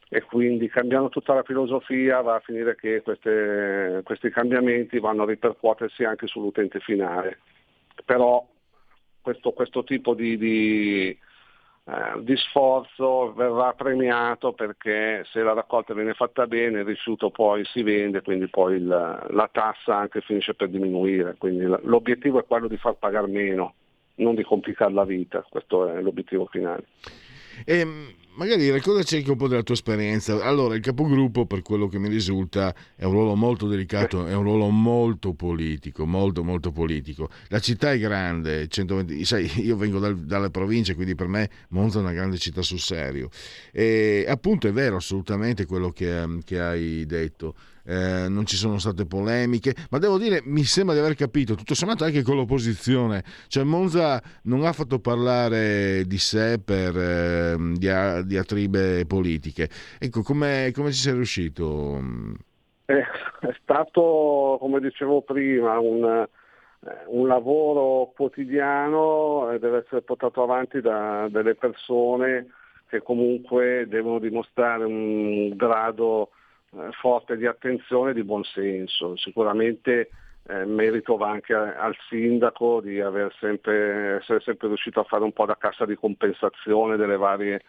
e 0.07 0.21
quindi 0.21 0.69
cambiando 0.69 1.09
tutta 1.09 1.33
la 1.33 1.43
filosofia 1.43 2.21
va 2.21 2.35
a 2.35 2.39
finire 2.39 2.75
che 2.75 3.01
queste, 3.01 4.01
questi 4.05 4.29
cambiamenti 4.29 4.99
vanno 4.99 5.23
a 5.23 5.25
ripercuotersi 5.25 6.05
anche 6.05 6.27
sull'utente 6.27 6.79
finale. 6.79 7.39
Però 8.05 8.47
questo, 9.19 9.51
questo 9.51 9.83
tipo 9.83 10.13
di, 10.13 10.37
di, 10.37 11.09
eh, 11.09 12.21
di, 12.21 12.37
sforzo 12.37 13.33
verrà 13.33 13.73
premiato 13.73 14.53
perché 14.53 15.23
se 15.31 15.41
la 15.41 15.53
raccolta 15.53 15.93
viene 15.93 16.13
fatta 16.13 16.45
bene 16.45 16.79
il 16.79 16.85
rifiuto 16.85 17.31
poi 17.31 17.65
si 17.65 17.81
vende, 17.81 18.21
quindi 18.21 18.47
poi 18.47 18.75
il, 18.75 18.87
la 18.87 19.49
tassa 19.51 19.97
anche 19.97 20.21
finisce 20.21 20.53
per 20.53 20.69
diminuire. 20.69 21.35
Quindi 21.37 21.65
l'obiettivo 21.65 22.39
è 22.39 22.45
quello 22.45 22.67
di 22.67 22.77
far 22.77 22.93
pagare 22.93 23.27
meno, 23.27 23.73
non 24.15 24.35
di 24.35 24.43
complicare 24.43 24.93
la 24.93 25.05
vita, 25.05 25.45
questo 25.49 25.89
è 25.89 26.01
l'obiettivo 26.01 26.45
finale. 26.45 26.85
E 27.63 27.79
ehm, 27.79 28.13
magari 28.35 28.69
raccontaci 28.69 29.17
anche 29.17 29.31
un 29.31 29.37
po' 29.37 29.47
della 29.47 29.63
tua 29.63 29.75
esperienza. 29.75 30.43
Allora, 30.43 30.75
il 30.75 30.81
capogruppo, 30.81 31.45
per 31.45 31.61
quello 31.61 31.87
che 31.87 31.99
mi 31.99 32.09
risulta, 32.09 32.73
è 32.95 33.05
un 33.05 33.11
ruolo 33.11 33.35
molto 33.35 33.67
delicato, 33.67 34.25
è 34.25 34.33
un 34.33 34.43
ruolo 34.43 34.69
molto 34.69 35.33
politico, 35.33 36.05
molto 36.05 36.43
molto 36.43 36.71
politico. 36.71 37.29
La 37.49 37.59
città 37.59 37.91
è 37.91 37.99
grande, 37.99 38.67
120, 38.67 39.25
sai, 39.25 39.49
io 39.61 39.75
vengo 39.77 39.99
dal, 39.99 40.17
dalle 40.17 40.49
province, 40.49 40.95
quindi 40.95 41.15
per 41.15 41.27
me 41.27 41.49
Monza 41.69 41.99
è 41.99 42.01
una 42.01 42.13
grande 42.13 42.37
città 42.37 42.61
sul 42.61 42.79
serio. 42.79 43.29
E 43.71 44.25
appunto 44.27 44.67
è 44.67 44.71
vero 44.71 44.97
assolutamente 44.97 45.65
quello 45.65 45.89
che, 45.89 46.39
che 46.43 46.59
hai 46.59 47.05
detto 47.05 47.55
eh, 47.85 48.27
non 48.27 48.45
ci 48.45 48.55
sono 48.55 48.77
state 48.77 49.05
polemiche, 49.05 49.73
ma 49.89 49.97
devo 49.97 50.17
dire, 50.17 50.41
mi 50.43 50.63
sembra 50.63 50.95
di 50.95 51.01
aver 51.01 51.15
capito, 51.15 51.55
tutto 51.55 51.75
sommato 51.75 52.03
anche 52.03 52.23
con 52.23 52.35
l'opposizione, 52.35 53.23
cioè 53.47 53.63
Monza 53.63 54.21
non 54.43 54.65
ha 54.65 54.73
fatto 54.73 54.99
parlare 54.99 56.03
di 56.05 56.17
sé 56.17 56.59
per 56.63 56.97
eh, 56.97 57.55
diatribe 58.25 59.05
politiche. 59.05 59.69
Ecco, 59.99 60.21
come 60.21 60.71
ci 60.73 60.93
sei 60.93 61.13
riuscito? 61.13 61.99
Eh, 62.85 63.01
è 63.41 63.55
stato, 63.61 64.57
come 64.59 64.79
dicevo 64.79 65.21
prima, 65.21 65.79
un, 65.79 66.03
eh, 66.03 66.89
un 67.07 67.27
lavoro 67.27 68.11
quotidiano 68.15 69.51
e 69.51 69.59
deve 69.59 69.79
essere 69.79 70.01
portato 70.01 70.43
avanti 70.43 70.81
da 70.81 71.27
delle 71.29 71.55
persone 71.55 72.47
che 72.87 73.01
comunque 73.01 73.85
devono 73.87 74.19
dimostrare 74.19 74.83
un 74.83 75.55
grado 75.55 76.29
forte 76.99 77.37
di 77.37 77.45
attenzione 77.45 78.11
e 78.11 78.13
di 78.13 78.23
buonsenso. 78.23 79.15
Sicuramente 79.17 80.09
eh, 80.47 80.65
merito 80.65 81.17
va 81.17 81.29
anche 81.29 81.53
al 81.53 81.95
sindaco 82.09 82.81
di 82.81 83.01
sempre, 83.39 84.17
essere 84.17 84.39
sempre 84.41 84.67
riuscito 84.67 84.99
a 84.99 85.05
fare 85.05 85.23
un 85.23 85.33
po' 85.33 85.45
da 85.45 85.57
cassa 85.57 85.85
di 85.85 85.95
compensazione 85.95 86.97
delle 86.97 87.17
varie 87.17 87.61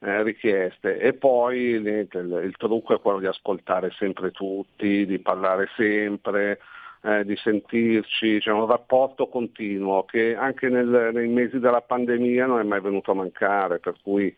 eh, 0.00 0.22
richieste 0.22 0.98
e 0.98 1.12
poi 1.14 1.80
niente, 1.80 2.18
il, 2.18 2.42
il, 2.44 2.56
trucco 2.56 2.94
è 2.94 3.00
quello 3.00 3.20
di 3.20 3.26
ascoltare 3.26 3.90
sempre 3.92 4.32
tutti, 4.32 5.06
di 5.06 5.18
parlare 5.20 5.68
sempre, 5.76 6.58
eh, 7.02 7.24
di 7.24 7.36
sentirci, 7.36 8.38
c'è 8.40 8.50
un 8.50 8.66
rapporto 8.66 9.28
continuo 9.28 10.04
che 10.04 10.34
anche 10.34 10.68
nel, 10.68 11.10
nei 11.12 11.28
mesi 11.28 11.58
della 11.58 11.82
pandemia 11.82 12.46
non 12.46 12.60
è 12.60 12.64
mai 12.64 12.80
venuto 12.80 13.12
a 13.12 13.14
mancare, 13.14 13.78
per 13.78 13.94
cui 14.02 14.34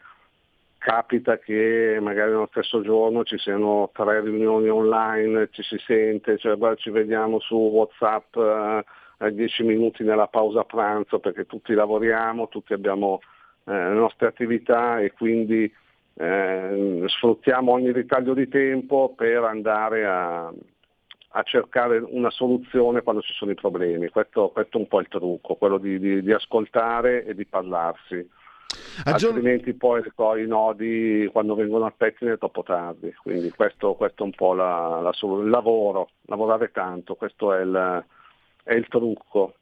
capita 0.86 1.36
che 1.38 1.98
magari 2.00 2.30
nello 2.30 2.46
stesso 2.48 2.80
giorno 2.80 3.24
ci 3.24 3.36
siano 3.38 3.90
tre 3.92 4.20
riunioni 4.20 4.68
online, 4.68 5.48
ci 5.50 5.64
si 5.64 5.76
sente, 5.84 6.38
cioè 6.38 6.56
guarda, 6.56 6.76
ci 6.76 6.90
vediamo 6.90 7.40
su 7.40 7.56
Whatsapp 7.56 8.36
eh, 8.36 8.84
a 9.18 9.30
dieci 9.30 9.64
minuti 9.64 10.04
nella 10.04 10.28
pausa 10.28 10.62
pranzo 10.62 11.18
perché 11.18 11.44
tutti 11.44 11.74
lavoriamo, 11.74 12.46
tutti 12.46 12.72
abbiamo 12.72 13.18
eh, 13.64 13.72
le 13.72 13.94
nostre 13.94 14.28
attività 14.28 15.00
e 15.00 15.10
quindi 15.10 15.68
eh, 16.14 17.02
sfruttiamo 17.04 17.72
ogni 17.72 17.90
ritaglio 17.90 18.32
di 18.32 18.46
tempo 18.46 19.12
per 19.16 19.42
andare 19.42 20.06
a, 20.06 20.46
a, 20.46 21.42
cercare 21.42 21.98
una 21.98 22.30
soluzione 22.30 23.02
quando 23.02 23.22
ci 23.22 23.32
sono 23.32 23.50
i 23.50 23.56
problemi. 23.56 24.08
Questo, 24.10 24.50
questo 24.50 24.76
è 24.76 24.80
un 24.82 24.86
po' 24.86 25.00
il 25.00 25.08
trucco, 25.08 25.56
quello 25.56 25.78
di, 25.78 25.98
di, 25.98 26.22
di 26.22 26.32
ascoltare 26.32 27.24
e 27.24 27.34
di 27.34 27.44
parlarsi. 27.44 28.35
Altrimenti 29.04 29.74
poi 29.74 30.02
i 30.42 30.46
nodi 30.46 31.28
quando 31.30 31.54
vengono 31.54 31.84
al 31.84 31.94
pettine 31.94 32.32
è 32.32 32.38
troppo 32.38 32.62
tardi, 32.62 33.12
quindi 33.22 33.50
questo, 33.50 33.94
questo 33.94 34.22
è 34.22 34.26
un 34.26 34.32
po' 34.32 34.54
la, 34.54 35.00
la, 35.00 35.10
il 35.10 35.48
lavoro, 35.50 36.10
lavorare 36.22 36.70
tanto, 36.70 37.14
questo 37.14 37.52
è 37.52 37.60
il, 37.60 38.04
è 38.64 38.72
il 38.72 38.86
trucco. 38.88 39.54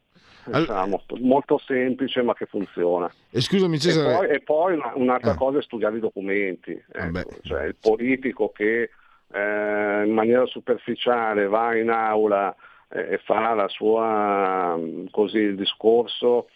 All... 0.50 0.88
Molto, 0.88 1.16
molto, 1.20 1.59
semplice 1.59 2.22
ma 2.22 2.34
che 2.34 2.46
funziona. 2.46 3.11
E 3.30 3.40
scusami 3.40 3.78
Cesare. 3.78 4.11
E 4.11 4.14
poi, 4.14 4.28
e 4.28 4.40
poi 4.40 4.74
una, 4.74 4.92
un'altra 4.94 5.32
ah. 5.32 5.36
cosa 5.36 5.59
è 5.59 5.62
studiare 5.62 5.96
i 5.96 6.00
documenti, 6.00 6.80
ecco, 6.92 7.30
cioè 7.42 7.64
il 7.64 7.76
politico 7.80 8.50
che 8.50 8.90
eh, 9.32 10.02
in 10.05 10.12
maniera 10.12 10.46
superficiale 10.46 11.46
va 11.46 11.74
in 11.76 11.90
aula 11.90 12.55
eh, 12.90 13.14
e 13.14 13.18
fa 13.18 13.55
la 13.55 13.68
sua, 13.68 14.78
così, 15.11 15.38
il 15.38 15.57
discorso 15.57 16.48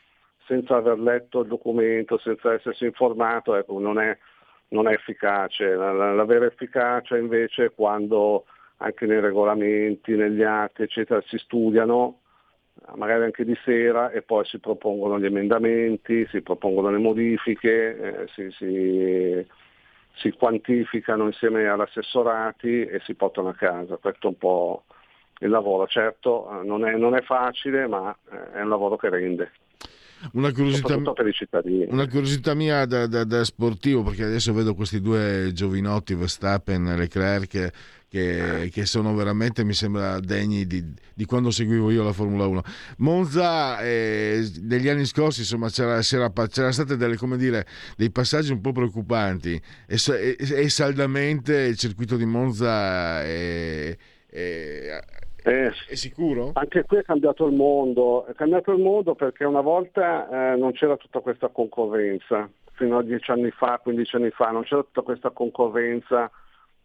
senza 0.49 0.76
aver 0.76 0.99
letto 0.99 1.42
il 1.42 1.49
documento, 1.49 2.18
senza 2.18 2.55
essersi 2.55 2.86
informato, 2.86 3.55
ecco, 3.55 3.78
non, 3.78 4.01
è, 4.01 4.16
non 4.68 4.88
è 4.88 4.94
efficace. 4.94 5.74
La, 5.74 5.92
la, 5.92 6.14
la, 6.14 6.24
vera 6.24 6.46
efficacia 6.46 7.18
invece 7.18 7.66
è 7.66 7.72
quando 7.74 8.46
anche 8.78 9.05
nei 9.05 9.20
regolamenti, 9.20 10.16
negli 10.16 10.42
atti, 10.42 10.82
eccetera, 10.82 11.22
si 11.26 11.36
studiano, 11.36 12.20
magari 12.94 13.24
anche 13.24 13.44
di 13.44 13.57
sera, 13.62 14.11
e 14.11 14.22
poi 14.22 14.46
si 14.46 14.59
propongono 14.59 15.20
gli 15.20 15.26
emendamenti, 15.26 16.26
si 16.30 16.40
propongono 16.40 16.90
le 16.90 16.99
modifiche, 16.99 18.22
eh, 18.22 18.26
si, 18.28 18.51
si, 18.53 19.46
si, 20.14 20.30
quantificano 20.32 21.26
insieme 21.26 21.66
all'assessorati 21.66 22.86
e 22.86 23.01
si 23.01 23.14
portano 23.14 23.51
a 23.51 23.55
casa. 23.55 23.99
Questo 23.99 24.28
è 24.28 24.30
un 24.30 24.38
po' 24.38 24.84
il 25.40 25.51
lavoro. 25.51 25.86
Certo, 25.86 26.49
eh, 26.51 26.64
non 26.64 26.86
è, 26.86 26.96
non 26.96 27.14
è 27.14 27.20
facile, 27.20 27.86
ma 27.86 28.16
eh, 28.30 28.53
è 28.53 28.62
un 28.62 28.70
lavoro 28.70 28.96
che 28.96 29.11
rende. 29.11 29.51
Una 30.33 30.53
curiosità, 30.53 30.97
una 30.97 32.09
curiosità, 32.09 32.55
mia 32.55 32.85
da, 32.87 33.07
da, 33.07 33.25
da, 33.25 33.45
sportivo, 33.45 34.03
perché 34.03 34.25
adesso 34.25 34.53
vedo 34.53 34.75
questi 34.75 35.01
due 35.01 35.51
giovinotti, 35.53 36.14
Verstappen 36.14 36.87
e 36.89 36.97
Leclerc, 36.97 37.71
che, 38.09 38.62
eh. 38.62 38.69
che, 38.71 38.85
sono 38.85 39.14
veramente, 39.14 39.62
mi 39.62 39.75
sembra, 39.75 40.19
degni 40.19 40.66
di, 40.66 40.85
di, 41.14 41.25
quando 41.25 41.51
seguivo 41.51 41.91
io 41.91 42.03
la 42.03 42.12
Formula 42.12 42.47
1. 42.47 42.62
Monza, 42.99 43.81
eh, 43.81 44.51
negli 44.62 44.89
anni 44.89 45.05
scorsi, 45.05 45.41
insomma, 45.41 45.69
c'era, 45.71 46.01
c'era, 46.01 46.73
state 46.73 46.97
delle, 46.97 47.16
dire, 47.37 47.66
dei 47.97 48.11
passaggi 48.11 48.51
un 48.51 48.61
po' 48.61 48.73
preoccupanti 48.73 49.61
e, 49.87 49.99
e, 50.07 50.37
e, 50.39 50.69
saldamente 50.69 51.55
il 51.55 51.77
circuito 51.77 52.16
di 52.16 52.25
Monza 52.25 53.23
è, 53.23 53.97
è 54.27 55.01
eh, 55.45 55.72
è 55.89 55.95
sicuro? 55.95 56.51
Anche 56.55 56.84
qui 56.84 56.99
è 56.99 57.03
cambiato 57.03 57.47
il 57.47 57.55
mondo, 57.55 58.26
è 58.26 58.34
cambiato 58.34 58.72
il 58.72 58.82
mondo 58.82 59.14
perché 59.14 59.45
una 59.45 59.61
volta 59.61 60.53
eh, 60.53 60.57
non 60.57 60.72
c'era 60.72 60.97
tutta 60.97 61.20
questa 61.20 61.49
concorrenza, 61.49 62.49
fino 62.72 62.99
a 62.99 63.03
dieci 63.03 63.30
anni 63.30 63.51
fa, 63.51 63.78
15 63.82 64.16
anni 64.16 64.30
fa, 64.30 64.51
non 64.51 64.62
c'era 64.64 64.82
tutta 64.82 65.03
questa 65.03 65.30
concorrenza 65.30 66.30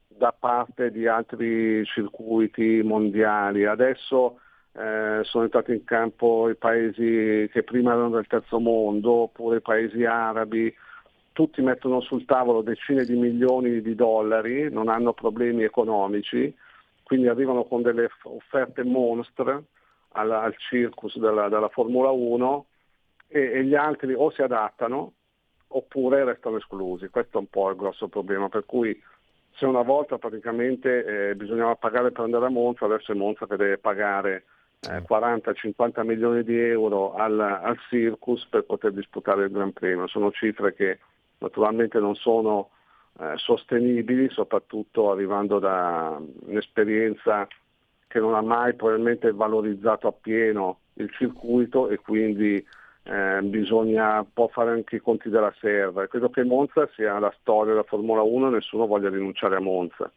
da 0.08 0.36
parte 0.38 0.92
di 0.92 1.08
altri 1.08 1.84
circuiti 1.86 2.82
mondiali. 2.84 3.66
Adesso 3.66 4.40
eh, 4.74 5.20
sono 5.24 5.44
entrati 5.44 5.72
in 5.72 5.84
campo 5.84 6.50
i 6.50 6.56
paesi 6.56 7.50
che 7.52 7.64
prima 7.64 7.94
erano 7.94 8.10
del 8.10 8.28
terzo 8.28 8.60
mondo, 8.60 9.12
oppure 9.12 9.58
i 9.58 9.62
paesi 9.62 10.06
arabi, 10.06 10.74
tutti 11.32 11.62
mettono 11.62 12.02
sul 12.02 12.26
tavolo 12.26 12.62
decine 12.62 13.04
di 13.06 13.16
milioni 13.16 13.82
di 13.82 13.96
dollari, 13.96 14.72
non 14.72 14.88
hanno 14.88 15.14
problemi 15.14 15.64
economici 15.64 16.56
quindi 17.14 17.30
arrivano 17.30 17.66
con 17.66 17.84
delle 17.84 18.10
offerte 18.24 18.84
monstre 18.84 19.66
al, 20.14 20.32
al 20.32 20.56
circus 20.58 21.16
della, 21.20 21.48
della, 21.48 21.70
Formula 21.70 22.10
1 22.10 22.66
e, 23.28 23.52
e, 23.52 23.64
gli 23.64 23.76
altri 23.76 24.16
o 24.16 24.32
si 24.32 24.42
adattano 24.42 25.14
oppure 25.68 26.24
restano 26.24 26.58
esclusi. 26.58 27.10
Questo 27.10 27.38
è 27.38 27.42
un 27.42 27.50
po' 27.50 27.70
il 27.70 27.76
grosso 27.76 28.08
problema, 28.08 28.50
per 28.50 28.66
cui 28.66 29.00
se 29.52 29.68
una 29.68 29.84
volta 29.84 30.18
praticamente 30.18 31.30
eh, 31.30 31.36
bisognava 31.36 31.76
pagare 31.76 32.12
per 32.12 32.24
andare 32.24 32.48
a 32.48 32.50
Monza, 32.50 32.86
adesso 32.86 33.12
è 33.12 33.16
Monza 33.16 33.46
che 33.46 33.58
deve 33.58 33.78
pagare 33.78 34.46
eh, 34.90 35.04
40-50 35.08 36.04
milioni 36.04 36.44
di 36.44 36.60
euro 36.60 37.14
al, 37.14 37.40
al 37.40 37.78
circus 37.90 38.44
per 38.48 38.64
poter 38.64 38.92
disputare 38.92 39.44
il 39.44 39.52
Gran 39.52 39.72
Premio. 39.72 40.08
Sono 40.08 40.32
cifre 40.32 40.74
che 40.74 40.98
naturalmente 41.38 42.00
non 42.00 42.16
sono 42.16 42.72
eh, 43.20 43.34
sostenibili, 43.38 44.30
soprattutto 44.30 45.12
arrivando 45.12 45.60
da 45.60 46.20
un'esperienza 46.46 47.48
che 48.08 48.20
non 48.20 48.36
ha 48.36 48.42
mai 48.42 48.74
probabilmente 48.76 49.32
valorizzato 49.32 50.08
appieno 50.08 50.80
il 50.94 51.12
circuito 51.12 51.90
e 51.90 51.98
quindi 51.98 52.64
eh, 53.04 53.40
bisogna 53.42 54.20
un 54.20 54.32
po' 54.32 54.48
fare 54.48 54.72
anche 54.72 54.98
i 54.98 55.02
conti 55.02 55.30
della 55.30 55.54
serva. 55.60 56.08
Credo 56.08 56.30
che 56.30 56.44
Monza 56.44 56.88
sia 56.96 57.20
la 57.20 57.34
storia 57.40 57.74
della 57.74 57.84
Formula 57.84 58.22
1 58.22 58.48
e 58.48 58.52
nessuno 58.52 58.86
voglia 58.86 59.10
rinunciare 59.10 59.56
a 59.56 59.62
Monza. 59.62 60.12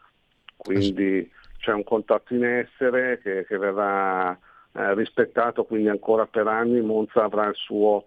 Quindi 0.57 1.31
c'è 1.59 1.73
un 1.73 1.85
contratto 1.85 2.35
in 2.35 2.45
essere 2.45 3.21
che, 3.23 3.45
che 3.47 3.59
verrà 3.59 4.33
eh, 4.33 4.95
rispettato, 4.95 5.65
quindi 5.65 5.89
ancora 5.89 6.27
per 6.27 6.47
anni 6.47 6.81
Monza 6.81 7.25
avrà 7.25 7.47
il 7.47 7.57
suo, 7.57 8.07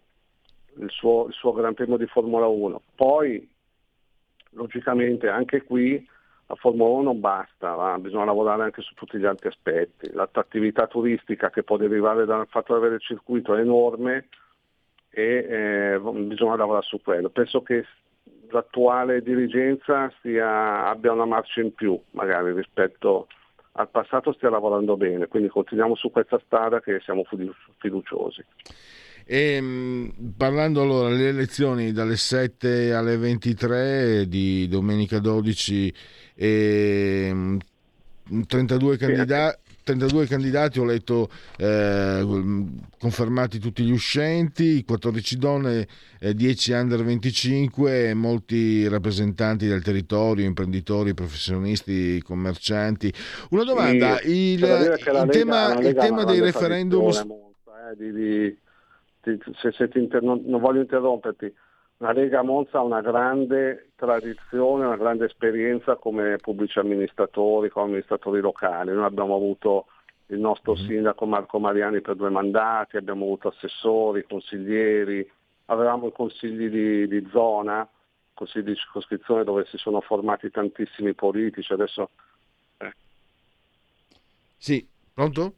il 0.77 0.89
suo, 0.89 1.27
il 1.27 1.33
suo 1.33 1.51
Gran 1.53 1.73
Premio 1.73 1.97
di 1.97 2.05
Formula 2.05 2.47
1. 2.47 2.81
Poi 2.95 3.49
logicamente 4.51 5.29
anche 5.29 5.63
qui 5.63 6.07
la 6.49 6.55
Formula 6.55 6.89
1 6.89 7.01
non 7.03 7.19
basta, 7.19 7.75
va? 7.75 7.95
bisogna 7.99 8.25
lavorare 8.25 8.63
anche 8.63 8.81
su 8.81 8.95
tutti 8.95 9.19
gli 9.19 9.25
altri 9.25 9.49
aspetti. 9.49 10.09
L'attrattività 10.11 10.87
turistica 10.87 11.51
che 11.51 11.61
può 11.61 11.77
derivare 11.77 12.25
dal 12.25 12.47
fatto 12.47 12.73
di 12.73 12.79
avere 12.79 12.95
il 12.95 13.01
circuito 13.01 13.55
è 13.55 13.59
enorme 13.59 14.29
e 15.11 15.45
eh, 15.47 15.99
bisogna 15.99 16.55
lavorare 16.55 16.85
su 16.85 16.99
quello. 17.03 17.29
Penso 17.29 17.61
che 17.61 17.85
l'attuale 18.49 19.21
dirigenza 19.21 20.11
stia, 20.17 20.87
abbia 20.87 21.11
una 21.11 21.25
marcia 21.25 21.61
in 21.61 21.73
più 21.75 21.99
magari 22.11 22.51
rispetto 22.53 23.27
al 23.73 23.89
passato 23.89 24.33
stia 24.33 24.49
lavorando 24.49 24.97
bene, 24.97 25.27
quindi 25.27 25.49
continuiamo 25.49 25.93
su 25.93 26.09
questa 26.09 26.41
strada 26.43 26.81
che 26.81 26.99
siamo 27.01 27.23
fiduciosi. 27.77 28.43
E, 29.31 29.41
ehm, 29.57 30.33
parlando 30.35 30.81
allora 30.81 31.09
delle 31.09 31.29
elezioni 31.29 31.91
dalle 31.91 32.17
7 32.17 32.93
alle 32.93 33.15
23 33.15 34.27
di 34.27 34.67
domenica 34.67 35.19
12, 35.19 35.93
e, 36.33 37.57
32 38.47 38.97
candidati. 38.97 39.67
32 39.83 40.27
candidati, 40.27 40.79
ho 40.79 40.83
letto 40.83 41.29
eh, 41.57 42.23
confermati 42.99 43.57
tutti 43.57 43.83
gli 43.83 43.91
uscenti, 43.91 44.83
14 44.83 45.37
donne, 45.37 45.87
eh, 46.19 46.35
10 46.35 46.71
under 46.73 47.03
25, 47.03 48.13
molti 48.13 48.87
rappresentanti 48.87 49.67
del 49.67 49.81
territorio, 49.81 50.45
imprenditori, 50.45 51.15
professionisti, 51.15 52.21
commercianti. 52.21 53.11
Una 53.49 53.63
domanda, 53.63 54.17
sì, 54.17 54.29
il, 54.29 54.61
il, 54.61 55.27
tema, 55.31 55.79
il 55.79 55.95
tema 55.95 56.23
dei 56.23 56.39
referendum... 56.39 57.09
Eh, 57.09 57.95
di, 57.97 58.11
di 58.11 58.57
se, 59.53 59.71
se 59.71 59.89
inter- 59.93 60.21
non, 60.21 60.41
non, 60.45 60.59
voglio 60.59 60.81
interromperti, 60.81 61.53
la 61.97 62.11
Lega 62.11 62.41
Monza 62.41 62.79
ha 62.79 62.83
una 62.83 63.01
grande 63.01 63.91
tradizione, 63.95 64.85
una 64.85 64.95
grande 64.97 65.25
esperienza 65.25 65.95
come 65.95 66.37
pubblici 66.37 66.79
amministratori, 66.79 67.69
come 67.69 67.85
amministratori 67.85 68.39
locali. 68.39 68.93
Noi 68.93 69.03
abbiamo 69.03 69.35
avuto 69.35 69.87
il 70.27 70.39
nostro 70.39 70.73
mm-hmm. 70.73 70.87
sindaco 70.87 71.25
Marco 71.25 71.59
Mariani 71.59 72.01
per 72.01 72.15
due 72.15 72.29
mandati, 72.29 72.97
abbiamo 72.97 73.25
avuto 73.25 73.49
assessori, 73.49 74.25
consiglieri, 74.27 75.29
avevamo 75.65 76.07
i 76.07 76.11
consigli 76.11 76.69
di, 76.69 77.07
di 77.07 77.27
zona, 77.31 77.87
consigli 78.33 78.63
di 78.63 78.75
circoscrizione 78.75 79.43
dove 79.43 79.65
si 79.65 79.77
sono 79.77 80.01
formati 80.01 80.49
tantissimi 80.49 81.13
politici. 81.13 81.73
Adesso... 81.73 82.09
Eh. 82.77 82.93
Sì, 84.57 84.87
pronto? 85.13 85.55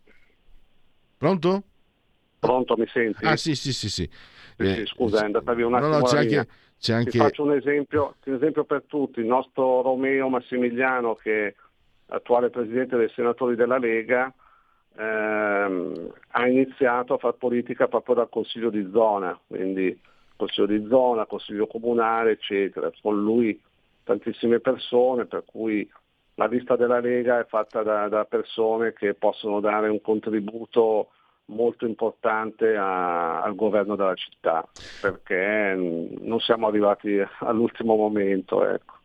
Pronto? 1.18 1.64
Pronto, 2.42 2.76
mi 2.76 2.88
senti? 2.88 3.24
Ah 3.24 3.38
sì, 3.38 3.54
sì, 3.54 3.72
sì. 3.72 3.88
sì. 3.88 4.10
sì, 4.58 4.74
sì 4.74 4.86
scusa, 4.88 5.22
è 5.22 5.26
andata 5.26 5.54
via 5.54 5.68
un 5.68 5.76
attimo 5.76 5.92
no, 5.92 5.98
no, 6.00 6.04
c'è 6.06 6.18
anche, 6.18 6.48
c'è 6.80 6.94
anche... 6.96 7.12
Ti 7.12 7.18
faccio 7.20 7.44
un 7.44 7.54
esempio, 7.54 8.16
un 8.26 8.34
esempio 8.34 8.64
per 8.64 8.82
tutti. 8.88 9.20
Il 9.20 9.28
nostro 9.28 9.84
Romeo 9.84 10.28
Massimiliano, 10.28 11.14
che 11.14 11.48
è 11.48 11.56
attuale 12.08 12.50
presidente 12.50 12.98
dei 12.98 13.10
senatori 13.10 13.56
della 13.56 13.78
Lega, 13.78 14.34
ehm, 14.98 16.14
ha 16.30 16.48
iniziato 16.48 17.14
a 17.14 17.18
fare 17.20 17.36
politica 17.38 17.88
proprio 17.88 18.16
dal 18.16 18.30
Consiglio 18.30 18.72
di 18.72 18.90
zona, 18.92 19.40
quindi 19.46 20.02
Consiglio 20.36 20.66
di 20.66 20.88
zona, 20.90 21.28
Consiglio 21.28 21.68
comunale, 21.68 22.32
eccetera. 22.32 22.92
Con 23.04 23.22
lui 23.22 23.62
tantissime 24.04 24.60
persone, 24.60 25.26
per 25.26 25.44
cui 25.46 25.88
la 26.34 26.48
lista 26.48 26.76
della 26.76 27.00
Lega 27.00 27.40
è 27.40 27.46
fatta 27.46 27.84
da, 27.84 28.08
da 28.08 28.26
persone 28.26 28.94
che 28.94 29.14
possono 29.14 29.60
dare 29.60 29.90
un 29.90 30.02
contributo 30.02 31.12
molto 31.46 31.86
importante 31.86 32.76
a, 32.76 33.42
al 33.42 33.56
governo 33.56 33.96
della 33.96 34.16
città, 34.16 34.68
perché 35.02 35.76
non 35.76 36.40
siamo 36.40 36.68
arrivati 36.68 37.22
all'ultimo 37.40 37.96
momento. 37.96 38.66
Ecco. 38.68 39.00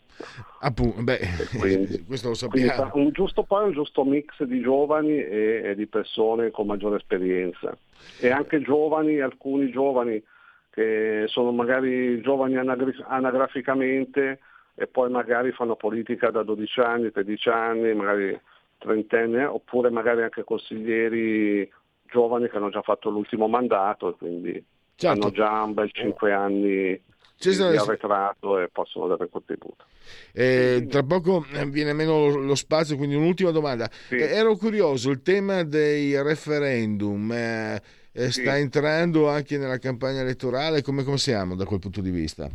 Appunto, 0.60 1.02
beh, 1.02 1.18
quindi, 1.58 2.04
questo 2.04 2.28
lo 2.28 2.34
sappiamo. 2.34 2.90
un 2.94 3.10
giusto, 3.10 3.42
poi 3.42 3.66
un 3.66 3.72
giusto 3.72 4.04
mix 4.04 4.42
di 4.42 4.60
giovani 4.60 5.18
e, 5.18 5.62
e, 5.64 5.74
di 5.74 5.86
persone 5.86 6.50
con 6.50 6.66
maggiore 6.66 6.96
esperienza 6.96 7.76
e 8.20 8.30
anche 8.30 8.60
giovani, 8.60 9.20
alcuni 9.20 9.70
giovani 9.70 10.22
che 10.70 11.24
sono 11.28 11.52
magari 11.52 12.20
giovani 12.20 12.56
anagraficamente 12.56 14.40
e 14.74 14.86
poi 14.86 15.10
magari 15.10 15.52
fanno 15.52 15.74
politica 15.74 16.30
da 16.30 16.42
12 16.42 16.80
anni, 16.80 17.10
13 17.10 17.48
anni, 17.48 17.94
magari 17.94 18.38
trentenni, 18.78 19.42
oppure 19.42 19.88
magari 19.90 20.22
anche 20.22 20.44
consiglieri 20.44 21.68
giovani 22.08 22.48
che 22.48 22.56
hanno 22.56 22.70
già 22.70 22.82
fatto 22.82 23.10
l'ultimo 23.10 23.48
mandato 23.48 24.10
e 24.10 24.16
quindi 24.16 24.64
certo. 24.94 25.26
hanno 25.26 25.34
già 25.34 25.62
un 25.62 25.74
bel 25.74 25.90
5 25.92 26.32
anni 26.32 27.00
Cesare... 27.38 27.72
di 27.72 27.76
arretrato 27.76 28.58
e 28.58 28.68
possono 28.68 29.06
dare 29.06 29.28
contributo. 29.28 29.84
Eh, 30.32 30.86
tra 30.88 31.02
poco 31.02 31.44
viene 31.68 31.92
meno 31.92 32.28
lo, 32.28 32.54
spazio, 32.54 32.96
quindi 32.96 33.14
un'ultima 33.14 33.50
domanda. 33.50 33.88
Sì. 33.90 34.16
Eh, 34.16 34.34
ero 34.34 34.56
curioso, 34.56 35.10
il 35.10 35.22
tema 35.22 35.62
dei 35.62 36.20
referendum 36.22 37.30
eh, 37.32 37.82
eh 38.12 38.30
sta 38.30 38.54
sì. 38.54 38.60
entrando 38.60 39.28
anche 39.28 39.58
nella 39.58 39.78
campagna 39.78 40.20
elettorale, 40.20 40.82
come, 40.82 41.02
come 41.02 41.18
siamo 41.18 41.54
da 41.54 41.64
quel 41.64 41.80
punto 41.80 42.00
di 42.00 42.10
vista? 42.10 42.48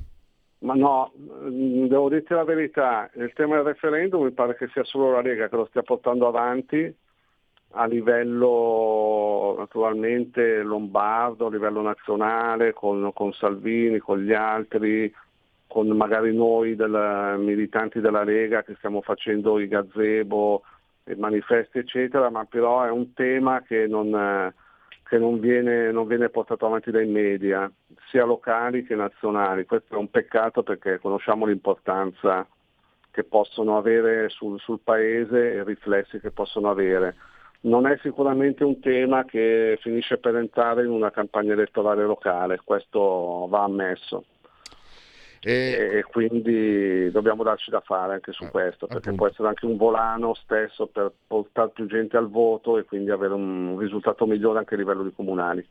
Ma 0.60 0.74
no, 0.74 1.12
mm, 1.18 1.86
devo 1.86 2.10
dirti 2.10 2.34
la 2.34 2.44
verità, 2.44 3.10
il 3.16 3.32
tema 3.34 3.56
del 3.56 3.66
referendum 3.66 4.24
mi 4.24 4.32
pare 4.32 4.56
che 4.56 4.68
sia 4.72 4.84
solo 4.84 5.12
la 5.12 5.22
Lega 5.22 5.50
che 5.50 5.56
lo 5.56 5.66
stia 5.66 5.82
portando 5.82 6.28
avanti 6.28 6.94
a 7.72 7.86
livello 7.86 9.56
naturalmente 9.58 10.62
lombardo, 10.62 11.46
a 11.48 11.50
livello 11.50 11.82
nazionale, 11.82 12.74
con, 12.74 13.12
con 13.14 13.32
Salvini, 13.34 14.00
con 14.00 14.20
gli 14.20 14.34
altri, 14.34 15.14
con 15.68 15.88
magari 15.90 16.36
noi 16.36 16.76
del, 16.76 17.36
militanti 17.38 18.02
della 18.02 18.24
Lega 18.24 18.64
che 18.64 18.76
stiamo 18.76 19.02
facendo 19.02 19.60
i 19.60 19.68
gazebo, 19.68 20.64
i 21.06 21.16
manifesti 21.16 21.80
eccetera, 21.80 22.30
ma 22.30 22.46
però 22.46 22.84
è 22.84 22.92
un 22.92 23.14
tema 23.14 23.62
che 23.62 23.88
non, 23.88 24.54
che 25.08 25.18
non 25.18 25.40
viene, 25.40 25.92
non 25.92 26.08
viene 26.08 26.30
portato 26.30 26.66
avanti 26.66 26.92
dai 26.92 27.08
media, 27.08 27.72
sia 28.10 28.26
locali 28.26 28.84
che 28.84 28.96
nazionali. 28.96 29.66
Questo 29.66 29.96
è 29.96 29.98
un 29.98 30.10
peccato 30.10 30.62
perché 30.62 31.00
conosciamo 31.00 31.46
l'importanza 31.46 32.46
che 33.12 33.24
possono 33.24 33.78
avere 33.78 34.30
sul, 34.30 34.60
sul 34.60 34.80
paese 34.82 35.54
e 35.54 35.58
i 35.58 35.64
riflessi 35.64 36.20
che 36.20 36.32
possono 36.32 36.70
avere 36.70 37.16
non 37.62 37.86
è 37.86 37.98
sicuramente 38.02 38.64
un 38.64 38.80
tema 38.80 39.26
che 39.26 39.78
finisce 39.82 40.18
per 40.18 40.36
entrare 40.36 40.84
in 40.84 40.90
una 40.90 41.12
campagna 41.12 41.54
elettorale 41.54 42.04
locale, 42.04 42.62
questo 42.64 43.48
va 43.50 43.64
ammesso. 43.64 44.26
E, 45.44 45.98
e 45.98 46.04
quindi 46.04 47.10
dobbiamo 47.10 47.42
darci 47.42 47.72
da 47.72 47.80
fare 47.80 48.14
anche 48.14 48.32
su 48.32 48.44
eh, 48.44 48.50
questo, 48.52 48.86
perché 48.86 49.10
appunto. 49.10 49.18
può 49.18 49.28
essere 49.28 49.48
anche 49.48 49.66
un 49.66 49.76
volano 49.76 50.36
stesso 50.36 50.86
per 50.86 51.12
portare 51.26 51.72
più 51.74 51.88
gente 51.88 52.16
al 52.16 52.30
voto 52.30 52.78
e 52.78 52.84
quindi 52.84 53.10
avere 53.10 53.34
un 53.34 53.76
risultato 53.80 54.28
migliore 54.28 54.60
anche 54.60 54.76
a 54.76 54.78
livello 54.78 55.04
di 55.04 55.14
comunali. 55.16 55.68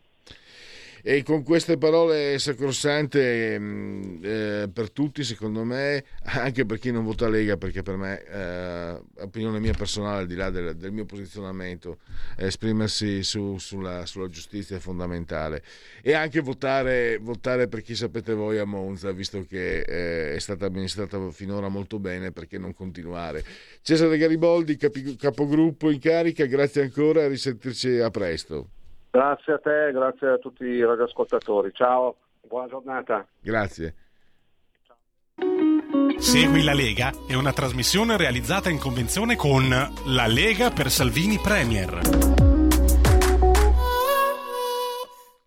E 1.03 1.23
con 1.23 1.43
queste 1.43 1.79
parole 1.79 2.39
sacrosante 2.39 3.59
mm, 3.59 4.03
eh, 4.23 4.71
per 4.73 4.91
tutti, 4.91 5.25
secondo 5.25 5.65
me, 5.65 6.05
anche 6.25 6.67
per 6.67 6.79
chi 6.79 6.91
non 6.91 7.05
vota 7.05 7.29
Lega, 7.29 7.57
perché 7.57 7.83
per 7.83 7.97
me, 7.97 8.23
eh, 8.25 9.01
opinione 9.23 9.61
mia 9.61 9.73
personale, 9.73 10.21
al 10.21 10.27
di 10.27 10.35
là 10.35 10.51
del, 10.51 10.77
del 10.77 10.93
mio 10.93 11.07
posizionamento, 11.07 11.99
esprimersi 12.37 13.23
su, 13.23 13.57
sulla, 13.59 14.05
sulla, 14.05 14.29
giustizia 14.29 14.77
è 14.77 14.81
fondamentale. 14.81 15.63
E 16.03 16.13
anche 16.13 16.41
votare, 16.41 17.19
votare, 17.19 17.69
per 17.69 17.83
chi 17.83 17.95
sapete 17.95 18.35
voi 18.35 18.59
a 18.59 18.65
Monza, 18.65 19.11
visto 19.13 19.45
che 19.49 19.81
eh, 19.81 20.35
è 20.35 20.39
stata 20.39 20.67
amministrata 20.67 21.31
finora 21.31 21.69
molto 21.69 21.99
bene, 21.99 22.33
perché 22.33 22.59
non 22.59 22.75
continuare. 22.75 23.43
Cesare 23.81 24.19
Gariboldi, 24.19 24.77
capi, 24.77 25.17
capogruppo 25.17 25.91
in 25.91 25.99
carica, 25.99 26.45
grazie 26.45 26.83
ancora 26.83 27.23
e 27.23 27.29
risentirci 27.29 27.99
a 27.99 28.11
presto. 28.11 28.69
Grazie 29.11 29.53
a 29.55 29.59
te, 29.59 29.91
grazie 29.93 30.29
a 30.29 30.39
tutti 30.39 30.65
i 30.65 30.85
radioascoltatori. 30.85 31.73
Ciao, 31.73 32.17
buona 32.47 32.69
giornata. 32.69 33.27
Grazie. 33.41 33.95
Segui 36.19 36.63
la 36.63 36.75
Lega 36.75 37.11
è 37.27 37.35
una 37.35 37.53
trasmissione 37.53 38.17
realizzata 38.17 38.69
in 38.69 38.79
convenzione 38.79 39.37
con 39.37 39.69
La 39.69 40.27
Lega 40.27 40.71
per 40.71 40.91
Salvini 40.91 41.39
Premier. 41.43 42.50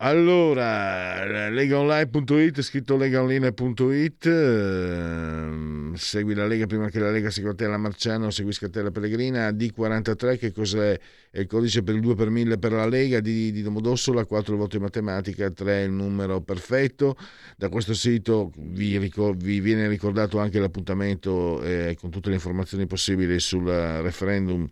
Allora, 0.05 1.49
legaonline.it, 1.49 2.61
scritto 2.61 2.97
legaonline.it, 2.97 4.25
eh, 4.25 5.91
segui 5.95 6.33
la 6.33 6.45
Lega 6.45 6.65
prima 6.65 6.89
che 6.89 6.99
la 6.99 7.09
Lega 7.09 7.29
segua 7.29 7.53
te 7.53 7.67
la 7.67 7.77
Marciano, 7.77 8.29
segui 8.29 8.51
Scatella 8.51 8.91
Pellegrina, 8.91 9.49
D43 9.51 10.37
che 10.37 10.51
cos'è? 10.51 10.99
È 11.31 11.39
il 11.39 11.47
codice 11.47 11.83
per 11.83 11.95
il 11.95 12.01
2 12.01 12.15
per 12.15 12.29
1000 12.29 12.57
per 12.57 12.73
la 12.73 12.85
Lega, 12.85 13.21
D 13.21 13.51
di 13.51 13.61
Domodossola, 13.61 14.25
4 14.25 14.51
il 14.51 14.59
voto 14.59 14.75
in 14.75 14.81
matematica, 14.81 15.49
3 15.49 15.83
il 15.83 15.91
numero 15.91 16.41
perfetto. 16.41 17.15
Da 17.55 17.69
questo 17.69 17.93
sito 17.93 18.51
vi, 18.57 18.97
ricor- 18.97 19.37
vi 19.37 19.61
viene 19.61 19.87
ricordato 19.87 20.37
anche 20.37 20.59
l'appuntamento 20.59 21.63
eh, 21.63 21.95
con 21.97 22.09
tutte 22.09 22.27
le 22.27 22.35
informazioni 22.35 22.87
possibili 22.87 23.39
sul 23.39 23.63
referendum 23.69 24.69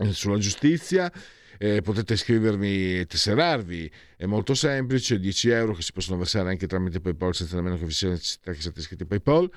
eh, 0.00 0.12
sulla 0.12 0.38
giustizia 0.38 1.12
eh, 1.62 1.82
potete 1.82 2.14
iscrivervi 2.14 3.00
e 3.00 3.06
tesserarvi, 3.06 3.92
è 4.16 4.24
molto 4.24 4.54
semplice, 4.54 5.20
10 5.20 5.50
euro 5.50 5.74
che 5.74 5.82
si 5.82 5.92
possono 5.92 6.16
versare 6.16 6.48
anche 6.48 6.66
tramite 6.66 7.00
PayPal 7.00 7.34
senza 7.34 7.56
nemmeno 7.56 7.76
che 7.76 7.84
vi 7.84 7.92
sia 7.92 8.08
necessità 8.08 8.50
che 8.52 8.62
siate 8.62 8.80
iscritti 8.80 9.02
a 9.02 9.06
PayPal, 9.06 9.50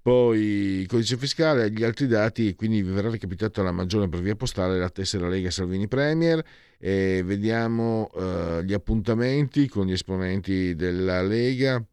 poi 0.00 0.40
il 0.40 0.86
codice 0.86 1.18
fiscale 1.18 1.70
gli 1.70 1.84
altri 1.84 2.06
dati, 2.06 2.54
quindi 2.54 2.80
vi 2.80 2.90
verrà 2.90 3.10
recapitato 3.10 3.62
la 3.62 3.72
maggiore 3.72 4.08
per 4.08 4.20
via 4.20 4.34
postale 4.36 4.78
la 4.78 4.88
tessera 4.88 5.28
Lega 5.28 5.50
Salvini 5.50 5.86
Premier 5.86 6.42
e 6.78 7.22
vediamo 7.26 8.08
uh, 8.14 8.62
gli 8.62 8.72
appuntamenti 8.72 9.68
con 9.68 9.84
gli 9.84 9.92
esponenti 9.92 10.74
della 10.74 11.20
Lega. 11.20 11.84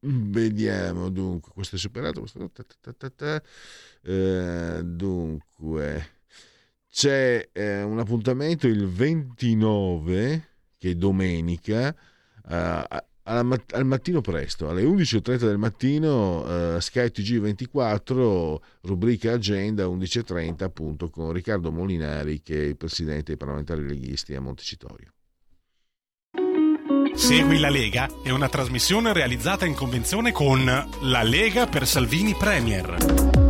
Vediamo 0.00 1.10
dunque, 1.10 1.52
questo 1.52 1.76
è 1.76 1.78
superato. 1.78 2.20
Questo... 2.20 2.50
Uh, 4.04 4.82
dunque, 4.82 6.21
c'è 6.92 7.48
eh, 7.52 7.82
un 7.82 7.98
appuntamento 7.98 8.66
il 8.66 8.86
29, 8.86 10.48
che 10.76 10.90
è 10.90 10.94
domenica, 10.94 11.88
eh, 11.88 12.86
alla, 13.24 13.62
al 13.70 13.86
mattino 13.86 14.20
presto, 14.20 14.68
alle 14.68 14.82
11.30 14.82 15.36
del 15.38 15.56
mattino, 15.56 16.44
eh, 16.76 16.80
Sky 16.82 17.06
TG24, 17.06 18.56
rubrica 18.82 19.32
Agenda 19.32 19.86
11.30, 19.86 20.64
appunto 20.64 21.08
con 21.08 21.32
Riccardo 21.32 21.72
Molinari, 21.72 22.42
che 22.42 22.56
è 22.56 22.66
il 22.66 22.76
presidente 22.76 23.24
dei 23.24 23.36
parlamentari 23.38 23.88
leghisti 23.88 24.34
a 24.34 24.42
Montecitorio. 24.42 25.12
Segui 27.14 27.58
la 27.58 27.70
Lega 27.70 28.08
è 28.22 28.30
una 28.30 28.48
trasmissione 28.50 29.14
realizzata 29.14 29.64
in 29.64 29.74
convenzione 29.74 30.32
con 30.32 30.64
La 30.64 31.22
Lega 31.22 31.66
per 31.66 31.86
Salvini 31.86 32.34
Premier. 32.34 33.41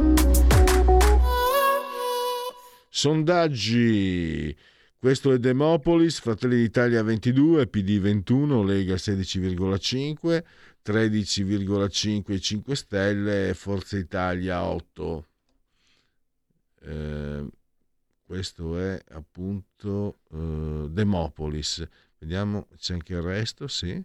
Sondaggi. 2.95 4.55
Questo 4.99 5.33
è 5.33 5.39
Demopolis, 5.39 6.21
Fratelli 6.21 6.57
d'Italia 6.57 7.03
22, 7.03 7.67
PD 7.67 7.99
21, 7.99 8.63
Lega 8.63 8.97
16,5, 8.97 10.45
13,5 10.85 12.39
5 12.39 12.77
Stelle, 12.77 13.55
Forza 13.55 13.97
Italia 13.97 14.63
8. 14.65 15.27
Eh, 16.83 17.47
questo 18.27 18.79
è 18.79 19.03
appunto 19.13 20.19
eh, 20.31 20.89
Demopolis. 20.91 21.89
Vediamo, 22.19 22.69
c'è 22.77 22.93
anche 22.93 23.15
il 23.15 23.23
resto, 23.23 23.69
sì. 23.69 24.05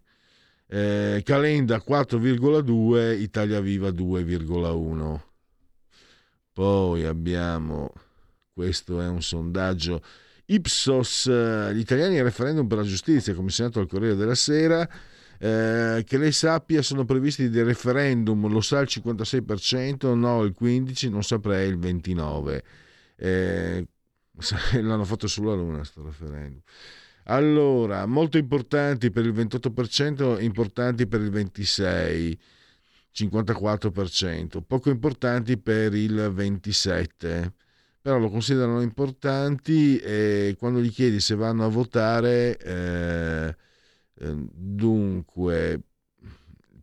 Eh, 0.66 1.22
Calenda 1.26 1.84
4,2, 1.86 3.20
Italia 3.20 3.60
Viva 3.60 3.90
2,1. 3.90 5.20
Poi 6.54 7.04
abbiamo 7.04 7.92
questo 8.58 9.00
è 9.00 9.08
un 9.08 9.22
sondaggio 9.22 10.02
Ipsos, 10.46 11.28
eh, 11.28 11.76
gli 11.76 11.80
italiani 11.80 12.18
al 12.18 12.24
referendum 12.24 12.66
per 12.66 12.80
la 12.80 12.84
giustizia, 12.84 13.36
commissionato 13.36 13.80
al 13.80 13.88
Corriere 13.88 14.16
della 14.16 14.34
Sera. 14.34 14.90
Eh, 15.40 16.04
che 16.04 16.18
lei 16.18 16.32
sappia 16.32 16.82
sono 16.82 17.06
previsti 17.06 17.50
dei 17.50 17.62
referendum, 17.62 18.48
lo 18.48 18.62
sa 18.62 18.80
il 18.80 18.88
56%, 18.90 20.16
no 20.16 20.42
il 20.42 20.56
15%, 20.60 21.12
non 21.12 21.22
saprei 21.24 21.70
il 21.70 21.78
29%. 21.78 22.60
Eh, 23.18 23.88
l'hanno 24.82 25.04
fatto 25.04 25.28
sulla 25.28 25.54
Luna 25.54 25.78
questo 25.78 26.04
referendum. 26.04 26.62
Allora, 27.26 28.08
molto 28.08 28.40
importanti 28.40 29.12
per 29.12 29.26
il 29.26 29.34
28%, 29.34 30.42
importanti 30.42 31.06
per 31.06 31.22
il 31.22 31.30
26%, 31.30 32.38
54%, 33.14 34.62
poco 34.66 34.90
importanti 34.90 35.60
per 35.60 35.94
il 35.94 36.34
27%. 36.36 37.52
Però 38.08 38.20
lo 38.20 38.30
considerano 38.30 38.80
importanti 38.80 39.98
e 39.98 40.56
quando 40.58 40.80
gli 40.80 40.92
chiedi 40.92 41.20
se 41.20 41.36
vanno 41.36 41.66
a 41.66 41.68
votare, 41.68 42.58
eh, 42.58 43.54
eh, 44.20 44.34
dunque, 44.50 45.82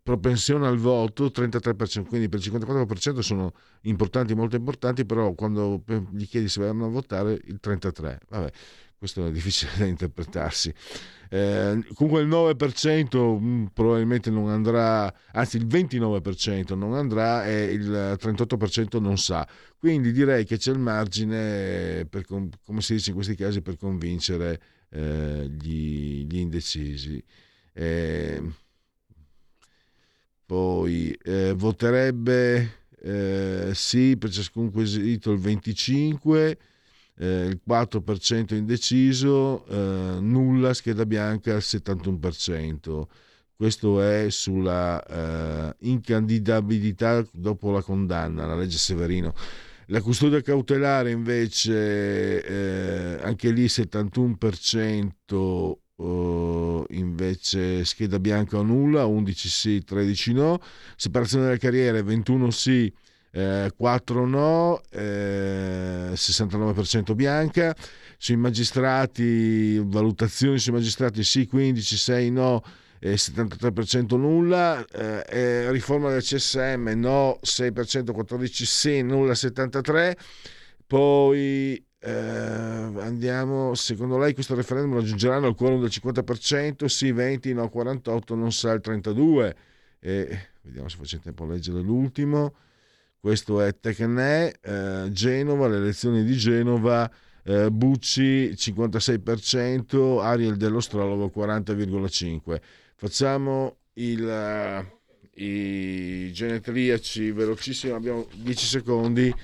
propensione 0.03 0.67
al 0.67 0.77
voto 0.77 1.31
33%, 1.31 2.05
quindi 2.05 2.29
per 2.29 2.41
il 2.41 2.53
54% 2.53 3.21
sono 3.21 3.55
importanti, 3.85 4.35
molto 4.35 4.57
importanti, 4.57 5.07
però 5.07 5.33
quando 5.33 5.83
gli 6.11 6.27
chiedi 6.27 6.47
se 6.47 6.61
vanno 6.61 6.85
a 6.85 6.89
votare 6.91 7.41
il 7.45 7.59
33%, 7.59 8.19
vabbè, 8.29 8.51
questo 9.05 9.27
è 9.27 9.31
difficile 9.31 9.73
da 9.77 9.85
interpretarsi. 9.85 10.73
Eh, 11.29 11.85
comunque 11.95 12.23
il 12.23 12.29
9% 12.29 13.39
mh, 13.39 13.67
probabilmente 13.75 14.31
non 14.31 14.49
andrà, 14.49 15.13
anzi 15.33 15.59
il 15.59 15.67
29% 15.67 16.75
non 16.77 16.95
andrà 16.95 17.45
e 17.45 17.65
il 17.65 18.17
38% 18.19 19.01
non 19.01 19.19
sa. 19.19 19.47
Quindi 19.77 20.11
direi 20.13 20.45
che 20.45 20.57
c'è 20.57 20.73
il 20.73 20.79
margine, 20.79 22.07
per, 22.09 22.25
come 22.25 22.81
si 22.81 22.95
dice 22.95 23.11
in 23.11 23.17
questi 23.17 23.35
casi, 23.35 23.61
per 23.61 23.77
convincere 23.77 24.61
eh, 24.91 25.51
gli, 25.51 26.25
gli, 26.27 26.39
indecisi. 26.39 27.23
Eh, 27.75 28.43
poi 30.47 31.19
voterebbe 31.55 32.85
eh, 33.03 33.73
sì 33.75 34.17
per 34.17 34.31
ciascun 34.31 34.71
quesito 34.71 35.33
il 35.33 35.41
25%, 35.41 36.57
eh, 37.19 37.47
il 37.47 37.61
4% 37.67 38.55
indeciso, 38.55 39.65
eh, 39.67 40.19
nulla 40.21 40.75
scheda 40.75 41.07
bianca 41.07 41.55
al 41.55 41.63
71%. 41.63 43.07
Questo 43.57 44.03
è 44.03 44.31
sulla 44.31 45.03
eh, 45.05 45.77
incandidabilità 45.81 47.25
dopo 47.33 47.71
la 47.71 47.83
condanna, 47.83 48.47
la 48.47 48.57
legge 48.57 48.79
Severino. 48.79 49.33
La 49.89 50.01
custodia 50.01 50.41
cautelare 50.41 51.11
invece, 51.11 52.43
eh, 52.45 53.19
anche 53.23 53.51
lì 53.51 53.67
71% 53.67 55.79
Uh, 55.97 56.85
invece 56.89 57.85
scheda 57.85 58.19
bianca 58.19 58.59
o 58.59 58.65
nulla, 58.65 59.05
11 59.05 59.49
sì, 59.49 59.85
13 59.85 60.33
no, 60.33 60.61
separazione 60.97 61.45
delle 61.45 61.59
carriere 61.59 62.03
21 62.03 62.51
sì, 62.51 62.93
eh, 63.35 63.73
4 63.77 64.27
no, 64.27 64.81
eh, 64.91 66.11
69% 66.13 67.15
bianca, 67.15 67.75
sui 68.17 68.37
magistrati, 68.37 69.77
valutazioni 69.79 70.59
sui 70.59 70.73
magistrati 70.73 71.25
sì, 71.25 71.45
15, 71.47 71.97
6 71.97 72.31
no, 72.31 72.63
eh, 73.01 73.15
73% 73.15 74.17
nulla, 74.17 74.85
eh, 74.87 75.69
riforma 75.73 76.11
del 76.11 76.23
CSM 76.23 76.93
no, 76.95 77.41
6%, 77.43 78.13
14 78.13 78.65
sì, 78.65 79.03
nulla, 79.03 79.33
73%, 79.33 80.13
poi 80.87 81.85
eh, 81.99 82.11
andiamo, 82.13 83.75
secondo 83.75 84.17
lei 84.17 84.33
questo 84.33 84.55
referendum 84.55 84.95
raggiungeranno 84.95 85.49
il 85.49 85.57
quorum 85.57 85.81
del 85.81 85.91
50%? 85.91 86.85
Sì, 86.85 87.11
20, 87.11 87.53
no, 87.53 87.69
48, 87.69 88.35
non 88.37 88.53
sa 88.53 88.71
il 88.71 88.81
32. 88.81 89.57
Eh, 89.99 90.39
vediamo 90.63 90.89
se 90.89 90.99
faccio 90.99 91.19
tempo 91.19 91.43
a 91.43 91.49
leggere 91.49 91.81
l'ultimo 91.81 92.55
questo 93.25 93.63
è 93.63 93.75
Tecnè, 93.81 94.53
eh, 94.61 95.09
Genova, 95.11 95.67
le 95.67 95.79
elezioni 95.79 96.25
di 96.25 96.37
Genova, 96.37 97.11
eh, 97.45 97.71
Bucci 97.71 98.53
56%, 98.55 100.21
Ariel 100.21 100.59
dell'Ostrologo 100.59 101.33
40,5%. 101.35 102.61
Facciamo 102.97 103.77
il, 103.95 104.23
uh, 104.23 105.43
i 105.43 106.31
genetriaci 106.35 107.31
velocissimo, 107.31 107.95
abbiamo 107.95 108.29
10 108.31 108.67
secondi, 108.67 109.35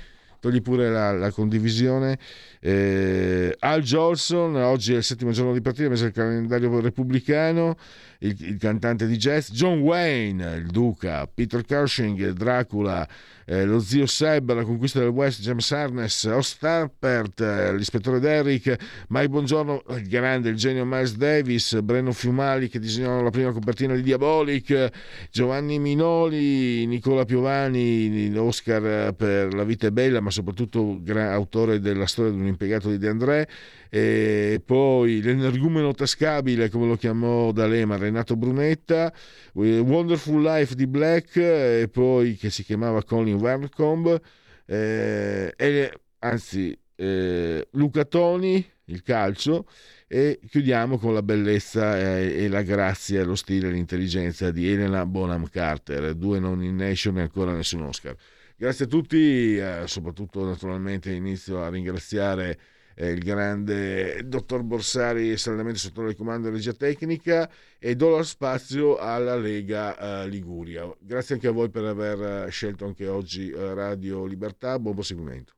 togli 0.41 0.61
pure 0.61 0.91
la, 0.91 1.13
la 1.13 1.31
condivisione. 1.31 2.19
Eh, 2.63 3.57
Al 3.59 3.81
Jolson, 3.81 4.55
oggi 4.57 4.93
è 4.93 4.99
il 4.99 5.03
settimo 5.03 5.31
giorno 5.31 5.55
di 5.55 5.63
partita, 5.63 5.89
mese 5.89 6.07
il 6.07 6.13
calendario 6.13 6.79
repubblicano, 6.81 7.77
il, 8.19 8.37
il, 8.39 8.59
cantante 8.59 9.07
di 9.07 9.17
jazz, 9.17 9.51
John 9.51 9.81
Wayne, 9.81 10.57
il 10.57 10.67
duca, 10.67 11.27
Peter 11.27 11.65
Cushing, 11.65 12.33
Dracula, 12.33 13.09
eh, 13.47 13.65
lo 13.65 13.81
zio 13.81 14.07
Seb, 14.07 14.53
la 14.53 14.63
conquista 14.63 15.01
del 15.01 15.09
West, 15.09 15.41
James 15.41 15.73
Harness, 15.73 16.25
Ostappert, 16.25 17.41
eh, 17.41 17.75
l'ispettore 17.75 18.21
Derrick, 18.21 18.77
Mike 19.09 19.29
Buongiorno, 19.29 19.83
il 19.97 20.07
grande, 20.07 20.51
il 20.51 20.57
genio 20.57 20.85
Miles 20.85 21.17
Davis, 21.17 21.81
Breno 21.81 22.13
Fiumali 22.13 22.69
che 22.69 22.79
disegnò 22.79 23.23
la 23.23 23.31
prima 23.31 23.51
copertina 23.53 23.95
di 23.95 24.03
Diabolic, 24.03 24.91
Giovanni 25.33 25.79
Minoli, 25.81 26.87
Nicola 26.87 27.25
Piovani, 27.25 28.33
Oscar 28.37 29.15
per 29.15 29.53
La 29.55 29.65
vita 29.65 29.89
è 29.89 29.91
bella, 29.91 30.21
ma 30.21 30.31
soprattutto 30.31 31.01
autore 31.17 31.81
della 31.81 32.07
storia 32.07 32.33
un 32.33 32.50
impiegato 32.51 32.91
di 32.91 32.99
De 32.99 33.09
André, 33.09 33.49
e 33.89 34.61
poi 34.65 35.23
l'energumeno 35.23 35.93
tascabile, 35.95 36.69
come 36.69 36.87
lo 36.87 36.97
chiamò 36.97 37.51
D'Alema, 37.53 37.97
Renato 37.97 38.37
Brunetta, 38.37 39.13
Wonderful 39.55 40.43
Life 40.43 40.75
di 40.75 40.87
Black, 40.87 41.37
e 41.37 41.89
poi 41.91 42.37
che 42.37 42.51
si 42.51 42.63
chiamava 42.63 43.03
Colin 43.03 43.37
Werncombe, 43.37 44.21
eh, 44.67 45.53
e, 45.57 45.93
anzi 46.19 46.79
eh, 46.97 47.67
Luca 47.73 48.05
Toni, 48.05 48.65
il 48.85 49.03
calcio, 49.03 49.67
e 50.07 50.41
chiudiamo 50.49 50.99
con 50.99 51.15
la 51.15 51.23
bellezza 51.23 51.99
e, 51.99 52.45
e 52.45 52.49
la 52.49 52.63
grazia, 52.63 53.25
lo 53.25 53.37
stile 53.37 53.69
e 53.69 53.71
l'intelligenza 53.71 54.51
di 54.51 54.71
Elena 54.71 55.07
Bonham 55.07 55.49
Carter, 55.49 56.15
due 56.15 56.41
non 56.41 56.63
in 56.63 56.77
nation 56.77 57.19
e 57.19 57.23
ancora 57.23 57.53
nessun 57.53 57.83
Oscar. 57.83 58.17
Grazie 58.61 58.85
a 58.85 58.89
tutti, 58.89 59.57
eh, 59.57 59.85
soprattutto 59.87 60.45
naturalmente 60.45 61.11
inizio 61.13 61.63
a 61.63 61.71
ringraziare 61.71 62.59
eh, 62.95 63.09
il 63.09 63.25
grande 63.25 64.29
dottor 64.29 64.63
Borsari, 64.63 65.35
saldamente 65.39 65.79
sotto 65.79 66.03
il 66.03 66.15
comando 66.15 66.51
di 66.51 66.57
regia 66.57 66.75
tecnica, 66.75 67.51
e 67.79 67.97
do 67.97 68.11
lo 68.11 68.23
spazio 68.23 68.99
alla 68.99 69.35
Lega 69.35 69.97
eh, 69.97 70.29
Liguria. 70.29 70.95
Grazie 70.99 71.37
anche 71.37 71.47
a 71.47 71.53
voi 71.53 71.71
per 71.71 71.85
aver 71.85 72.49
eh, 72.49 72.51
scelto 72.51 72.85
anche 72.85 73.09
oggi 73.09 73.51
eh, 73.51 73.73
Radio 73.73 74.27
Libertà. 74.27 74.79
Buon 74.79 74.93
proseguimento. 74.93 75.55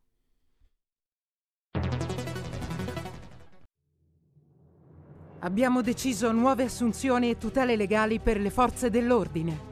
Abbiamo 5.40 5.82
deciso 5.82 6.30
nuove 6.30 6.62
assunzioni 6.62 7.30
e 7.30 7.36
tutele 7.36 7.74
legali 7.74 8.20
per 8.20 8.38
le 8.38 8.50
forze 8.50 8.90
dell'ordine. 8.90 9.71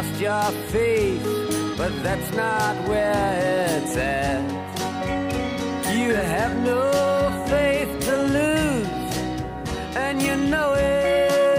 Lost 0.00 0.20
your 0.20 0.50
faith, 0.70 1.22
but 1.76 1.92
that's 2.02 2.32
not 2.32 2.74
where 2.88 3.78
it's 3.82 3.96
at. 3.96 4.40
You 5.94 6.14
have 6.14 6.56
no 6.64 7.44
faith 7.48 7.92
to 8.06 8.16
lose, 8.38 9.16
and 9.96 10.22
you 10.22 10.36
know 10.36 10.72
it. 10.74 11.49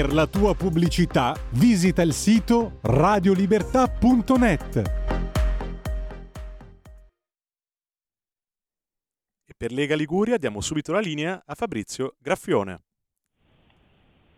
Per 0.00 0.14
la 0.14 0.26
tua 0.26 0.54
pubblicità 0.54 1.34
visita 1.50 2.00
il 2.00 2.14
sito 2.14 2.78
radiolibertà.net. 2.80 4.76
E 9.44 9.52
per 9.54 9.72
Lega 9.72 9.94
Liguria 9.94 10.38
diamo 10.38 10.62
subito 10.62 10.92
la 10.92 11.00
linea 11.00 11.42
a 11.44 11.54
Fabrizio 11.54 12.14
Graffione. 12.18 12.80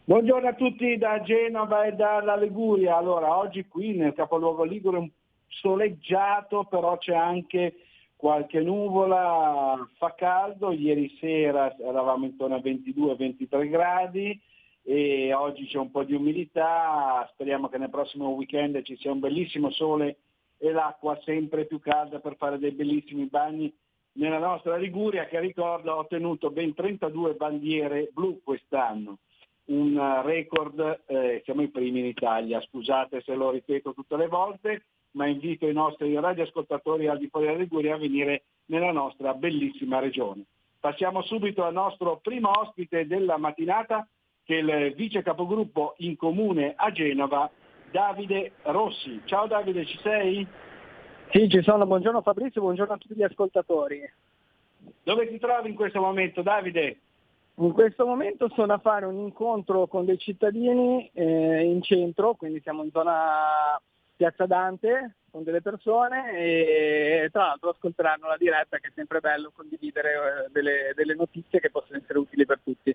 Buongiorno 0.02 0.48
a 0.48 0.54
tutti 0.54 0.98
da 0.98 1.22
Genova 1.22 1.84
e 1.84 1.92
dalla 1.92 2.34
Liguria. 2.34 2.96
Allora, 2.96 3.36
oggi 3.36 3.68
qui 3.68 3.94
nel 3.94 4.14
capoluogo 4.14 4.64
Ligure 4.64 4.98
un 4.98 5.08
soleggiato, 5.46 6.64
però 6.64 6.98
c'è 6.98 7.14
anche 7.14 7.74
qualche 8.16 8.58
nuvola, 8.58 9.78
fa 9.96 10.12
caldo, 10.16 10.72
ieri 10.72 11.16
sera 11.20 11.72
eravamo 11.78 12.24
intorno 12.24 12.56
a 12.56 12.58
22-23 12.58 13.68
gradi 13.70 14.50
e 14.83 15.33
oggi 15.33 15.66
c'è 15.66 15.78
un 15.78 15.91
po' 15.91 16.05
di 16.05 16.14
umidità, 16.14 17.28
speriamo 17.33 17.68
che 17.68 17.78
nel 17.78 17.91
prossimo 17.91 18.30
weekend 18.30 18.83
ci 18.83 18.97
sia 18.97 19.12
un 19.12 19.20
bellissimo 19.20 19.70
sole 19.70 20.16
e 20.59 20.70
l'acqua 20.72 21.18
sempre 21.24 21.66
più 21.66 21.78
calda 21.78 22.18
per 22.20 22.37
fare 22.37 22.59
dei 22.59 22.72
bellissimi 22.72 23.26
bagni 23.26 23.72
nella 24.14 24.39
nostra 24.39 24.76
Liguria 24.76 25.26
che 25.26 25.41
ricordo 25.41 25.93
ha 25.93 25.99
ottenuto 25.99 26.51
ben 26.51 26.74
32 26.74 27.35
bandiere 27.35 28.11
blu 28.12 28.41
quest'anno 28.43 29.18
un 29.64 30.22
record, 30.24 31.03
eh, 31.07 31.41
siamo 31.45 31.62
i 31.62 31.68
primi 31.68 32.01
in 32.01 32.07
Italia, 32.07 32.61
scusate 32.61 33.22
se 33.22 33.35
lo 33.35 33.51
ripeto 33.51 33.95
tutte 33.95 34.16
le 34.16 34.26
volte, 34.26 34.85
ma 35.12 35.26
invito 35.26 35.66
i 35.68 35.72
nostri 35.72 36.14
radioascoltatori 36.14 37.07
al 37.07 37.18
di 37.18 37.28
fuori 37.28 37.47
della 37.47 37.59
Liguria 37.59 37.95
a 37.95 37.99
venire 37.99 38.45
nella 38.66 38.91
nostra 38.91 39.35
bellissima 39.35 40.01
regione. 40.01 40.45
Passiamo 40.80 41.22
subito 41.22 41.62
al 41.64 41.72
nostro 41.72 42.18
primo 42.20 42.51
ospite 42.59 43.07
della 43.07 43.37
mattinata, 43.37 44.07
il 44.59 44.94
vice 44.94 45.22
capogruppo 45.22 45.94
in 45.98 46.16
comune 46.16 46.74
a 46.76 46.90
Genova, 46.90 47.50
Davide 47.90 48.53
Rossi. 48.62 49.20
Ciao 49.24 49.46
Davide, 49.46 49.84
ci 49.84 49.98
sei? 50.03 50.46
Sì, 51.30 51.48
ci 51.48 51.62
sono. 51.62 51.86
Buongiorno 51.86 52.22
Fabrizio, 52.22 52.61
buongiorno 52.61 52.94
a 52.94 52.98
tutti 52.98 53.14
gli 53.14 53.22
ascoltatori. 53.22 54.11
Dove 55.03 55.28
ti 55.28 55.38
trovi 55.38 55.68
in 55.68 55.74
questo 55.74 56.00
momento, 56.00 56.42
Davide? 56.42 56.98
In 57.57 57.72
questo 57.72 58.07
momento 58.07 58.48
sono 58.55 58.72
a 58.72 58.78
fare 58.78 59.05
un 59.05 59.16
incontro 59.16 59.86
con 59.86 60.05
dei 60.05 60.18
cittadini 60.18 61.11
eh, 61.12 61.64
in 61.64 61.82
centro, 61.82 62.34
quindi 62.34 62.61
siamo 62.62 62.82
in 62.82 62.90
zona 62.90 63.80
Piazza 64.16 64.46
Dante 64.46 65.16
con 65.30 65.42
delle 65.42 65.62
persone 65.62 66.32
e 66.38 67.28
tra 67.32 67.46
l'altro 67.46 67.70
ascolteranno 67.70 68.26
la 68.26 68.36
diretta 68.36 68.78
che 68.78 68.88
è 68.88 68.92
sempre 68.94 69.20
bello 69.20 69.50
condividere 69.55 70.11
eh, 70.12 70.50
delle, 70.50 70.92
delle 70.94 71.14
notizie 71.14 71.61
che 71.61 71.70
possono 71.70 71.98
essere 71.98 72.18
utili 72.18 72.46
per 72.46 72.61
tutti. 72.62 72.94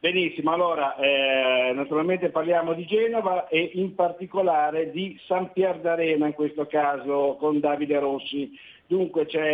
Benissimo, 0.00 0.50
allora 0.50 0.96
eh, 0.96 1.72
naturalmente 1.74 2.30
parliamo 2.30 2.72
di 2.72 2.86
Genova 2.86 3.48
e 3.48 3.72
in 3.74 3.94
particolare 3.94 4.90
di 4.90 5.14
San 5.26 5.52
Pier 5.52 5.78
d'Arena 5.78 6.26
in 6.26 6.32
questo 6.32 6.64
caso 6.64 7.36
con 7.38 7.60
Davide 7.60 7.98
Rossi. 7.98 8.50
Dunque 8.86 9.26
c'è 9.26 9.50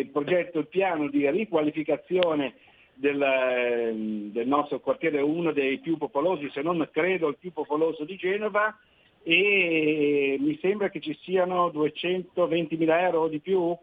il 0.00 0.08
progetto, 0.08 0.58
il 0.58 0.66
piano 0.66 1.08
di 1.08 1.30
riqualificazione 1.30 2.54
del, 2.94 4.30
del 4.32 4.48
nostro 4.48 4.80
quartiere, 4.80 5.20
uno 5.20 5.52
dei 5.52 5.78
più 5.78 5.96
popolosi, 5.98 6.50
se 6.50 6.62
non 6.62 6.88
credo 6.90 7.28
il 7.28 7.36
più 7.38 7.52
popoloso 7.52 8.02
di 8.04 8.16
Genova 8.16 8.76
e 9.22 10.36
mi 10.40 10.58
sembra 10.60 10.88
che 10.88 10.98
ci 10.98 11.16
siano 11.22 11.68
220 11.68 12.76
mila 12.76 13.02
euro 13.02 13.28
di 13.28 13.38
più 13.38 13.76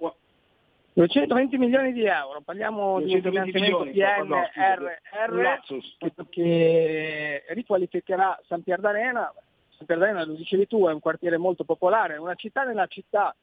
220 0.94 1.58
milioni 1.58 1.92
di 1.92 2.06
euro, 2.06 2.42
parliamo 2.42 3.00
di 3.00 3.16
un 3.16 3.22
220 3.22 3.52
finanziamento 3.52 4.36
PNRR 4.54 5.60
che 6.30 7.44
riqualificherà 7.50 8.40
San 8.48 8.62
Pier 8.62 8.80
d'Arena. 8.80 9.34
San 9.76 9.88
Pier 9.88 9.98
d'Arena, 9.98 10.24
lo 10.24 10.34
dicevi 10.34 10.68
tu, 10.68 10.88
è 10.88 10.94
un 10.94 11.00
quartiere 11.00 11.38
molto 11.38 11.64
popolare, 11.64 12.14
è 12.16 12.20
una 12.20 12.36
città 12.36 12.64
nella 12.64 12.86
città, 12.88 13.36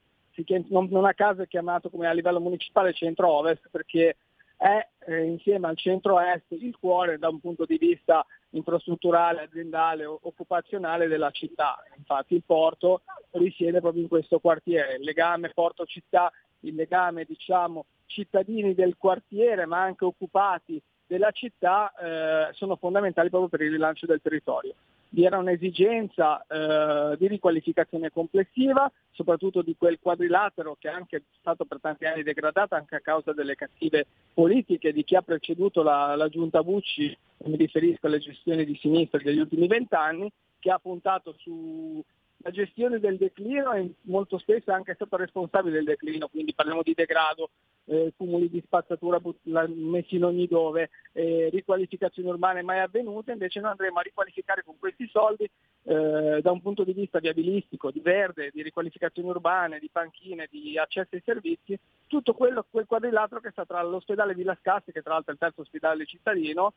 non, 0.69 0.87
non 0.91 1.05
a 1.05 1.13
caso 1.13 1.43
è 1.43 1.49
chiamato 1.49 1.91
come 1.91 2.07
a 2.07 2.13
livello 2.13 2.41
municipale 2.41 2.93
centro-ovest 2.93 3.69
perché 3.71 4.17
è 4.57 4.87
eh, 5.07 5.25
insieme 5.25 5.69
al 5.69 5.77
centro-est 5.77 6.45
il 6.51 6.77
cuore 6.79 7.19
da 7.19 7.29
un 7.29 7.41
punto 7.41 7.65
di 7.65 7.79
vista 7.79 8.25
infrastrutturale, 8.51 9.43
aziendale, 9.43 10.05
occupazionale 10.05 11.09
della 11.09 11.31
città. 11.31 11.83
Infatti 11.97 12.35
il 12.35 12.43
porto 12.45 13.03
risiede 13.33 13.81
proprio 13.81 14.03
in 14.03 14.09
questo 14.09 14.39
quartiere, 14.39 14.97
il 14.97 15.05
legame 15.05 15.51
porto-città, 15.51 16.31
il 16.61 16.75
legame 16.75 17.25
diciamo 17.25 17.85
cittadini 18.07 18.75
del 18.75 18.97
quartiere 18.99 19.67
ma 19.67 19.81
anche 19.81 20.05
occupati 20.05 20.81
della 21.07 21.31
città 21.33 21.93
eh, 21.95 22.53
sono 22.53 22.77
fondamentali 22.77 23.29
proprio 23.29 23.49
per 23.49 23.63
il 23.63 23.73
rilancio 23.73 24.07
del 24.07 24.21
territorio. 24.23 24.75
vi 25.13 25.25
era 25.25 25.39
un'esigenza 25.39 26.45
eh, 26.47 27.17
di 27.17 27.27
riqualificazione 27.27 28.11
complessiva, 28.11 28.91
soprattutto 29.11 29.63
di 29.63 29.75
quel 29.77 29.99
quadrilatero 30.01 30.77
che 30.79 30.89
è 30.89 30.93
anche 30.93 31.25
stato 31.41 31.65
per 31.65 31.81
tanti 31.81 32.05
anni 32.05 32.23
degradato 32.23 32.77
anche 32.77 32.95
a 32.95 33.01
causa 33.01 33.33
delle 33.33 33.57
cattive 33.57 34.07
politiche 34.33 34.93
di 34.93 35.03
chi 35.03 35.17
ha 35.17 35.23
preceduto 35.23 35.83
la, 35.83 36.15
la 36.15 36.29
giunta 36.29 36.63
Bucci, 36.63 37.17
mi 37.45 37.57
riferisco 37.57 38.07
alle 38.07 38.19
gestioni 38.19 38.65
di 38.65 38.77
sinistra 38.77 39.19
degli 39.21 39.41
ultimi 39.41 39.67
vent'anni, 39.67 40.31
che 40.61 40.71
ha 40.71 40.79
puntato 40.79 41.35
su 41.39 42.01
la 42.43 42.51
gestione 42.51 42.99
del 42.99 43.19
declino 43.19 43.73
è 43.73 43.87
molto 44.03 44.39
spesso 44.39 44.73
anche 44.73 44.95
stato 44.95 45.17
responsabile 45.17 45.77
del 45.77 45.85
declino, 45.85 46.29
quindi 46.29 46.55
parliamo 46.55 46.83
di 46.83 46.95
degrado, 46.95 47.51
eh, 47.85 48.13
cumuli 48.17 48.49
di 48.49 48.63
spazzatura 48.65 49.21
messi 49.69 50.17
in 50.17 50.25
ogni 50.25 50.47
dove, 50.47 50.89
eh, 51.13 51.51
riqualificazioni 51.53 52.31
urbane 52.31 52.63
mai 52.63 52.79
avvenute, 52.79 53.33
invece 53.33 53.61
noi 53.61 53.73
andremo 53.73 53.99
a 53.99 54.03
riqualificare 54.03 54.63
con 54.65 54.77
questi 54.79 55.07
soldi 55.09 55.45
eh, 55.83 56.41
da 56.41 56.51
un 56.51 56.63
punto 56.63 56.83
di 56.83 56.95
vista 56.95 57.19
viabilistico, 57.19 57.91
di 57.91 58.01
verde, 58.01 58.51
di 58.53 58.63
riqualificazioni 58.63 59.29
urbane, 59.29 59.79
di 59.79 59.91
panchine, 59.93 60.49
di 60.51 60.79
accesso 60.79 61.17
ai 61.17 61.23
servizi, 61.23 61.79
tutto 62.07 62.33
quello, 62.33 62.65
quel 62.71 62.87
quadrilatero 62.87 63.41
che 63.41 63.51
sta 63.51 63.67
tra 63.67 63.83
l'ospedale 63.83 64.35
Villa 64.35 64.57
Scassi, 64.59 64.93
che 64.93 65.03
tra 65.03 65.13
l'altro 65.13 65.33
è 65.33 65.35
il 65.35 65.41
terzo 65.41 65.61
ospedale 65.61 66.07
cittadino, 66.07 66.73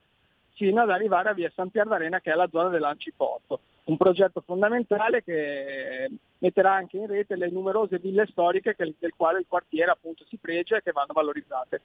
fino 0.55 0.81
ad 0.81 0.89
arrivare 0.89 1.29
a 1.29 1.33
via 1.33 1.51
San 1.55 1.69
Pier 1.69 1.87
d'Arena 1.87 2.19
che 2.19 2.31
è 2.31 2.35
la 2.35 2.49
zona 2.51 2.67
dell'Anciporto. 2.69 3.59
Un 3.85 3.97
progetto 3.97 4.41
fondamentale 4.45 5.23
che 5.23 6.09
metterà 6.37 6.73
anche 6.73 6.97
in 6.97 7.07
rete 7.07 7.35
le 7.35 7.49
numerose 7.49 7.99
ville 7.99 8.25
storiche 8.27 8.75
che, 8.75 8.93
del 8.97 9.13
quale 9.15 9.39
il 9.39 9.45
quartiere 9.47 9.91
appunto 9.91 10.23
si 10.29 10.37
pregia 10.37 10.77
e 10.77 10.81
che 10.81 10.91
vanno 10.91 11.11
valorizzate. 11.13 11.81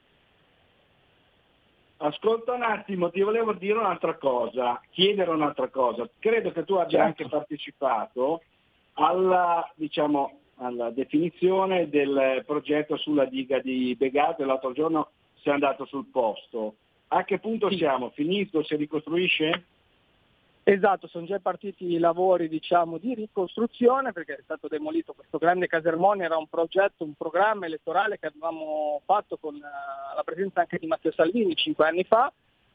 Ascolta 1.97 2.53
un 2.53 2.63
attimo, 2.63 3.09
ti 3.09 3.19
volevo 3.19 3.51
dire 3.51 3.77
un'altra 3.77 4.15
cosa, 4.15 4.81
chiedere 4.91 5.31
un'altra 5.31 5.67
cosa. 5.67 6.09
Credo 6.17 6.53
che 6.53 6.63
tu 6.63 6.75
abbia 6.75 6.99
certo. 6.99 7.05
anche 7.05 7.27
partecipato 7.27 8.41
alla, 8.93 9.69
diciamo, 9.75 10.39
alla 10.55 10.91
definizione 10.91 11.89
del 11.89 12.43
progetto 12.45 12.95
sulla 12.95 13.25
diga 13.25 13.59
di 13.59 13.95
Begato 13.97 14.43
e 14.43 14.45
l'altro 14.45 14.71
giorno 14.71 15.09
sei 15.41 15.51
andato 15.51 15.85
sul 15.85 16.05
posto. 16.05 16.75
A 17.09 17.25
che 17.25 17.39
punto 17.39 17.69
sì. 17.69 17.77
siamo? 17.77 18.11
Finito? 18.11 18.63
Si 18.63 18.77
ricostruisce? 18.77 19.65
Esatto, 20.63 21.07
sono 21.07 21.25
già 21.25 21.39
partiti 21.39 21.93
i 21.93 21.97
lavori 21.97 22.47
diciamo, 22.47 22.99
di 22.99 23.15
ricostruzione 23.15 24.11
perché 24.11 24.35
è 24.35 24.41
stato 24.43 24.67
demolito 24.67 25.13
questo 25.13 25.39
grande 25.39 25.65
casermone, 25.65 26.25
era 26.25 26.37
un 26.37 26.47
progetto, 26.47 27.03
un 27.03 27.15
programma 27.15 27.65
elettorale 27.65 28.19
che 28.19 28.27
avevamo 28.27 29.01
fatto 29.03 29.37
con 29.37 29.55
uh, 29.55 29.59
la 30.15 30.23
presenza 30.23 30.59
anche 30.59 30.77
di 30.77 30.85
Matteo 30.85 31.11
Salvini 31.11 31.55
cinque 31.55 31.87
anni 31.87 32.03
fa. 32.03 32.31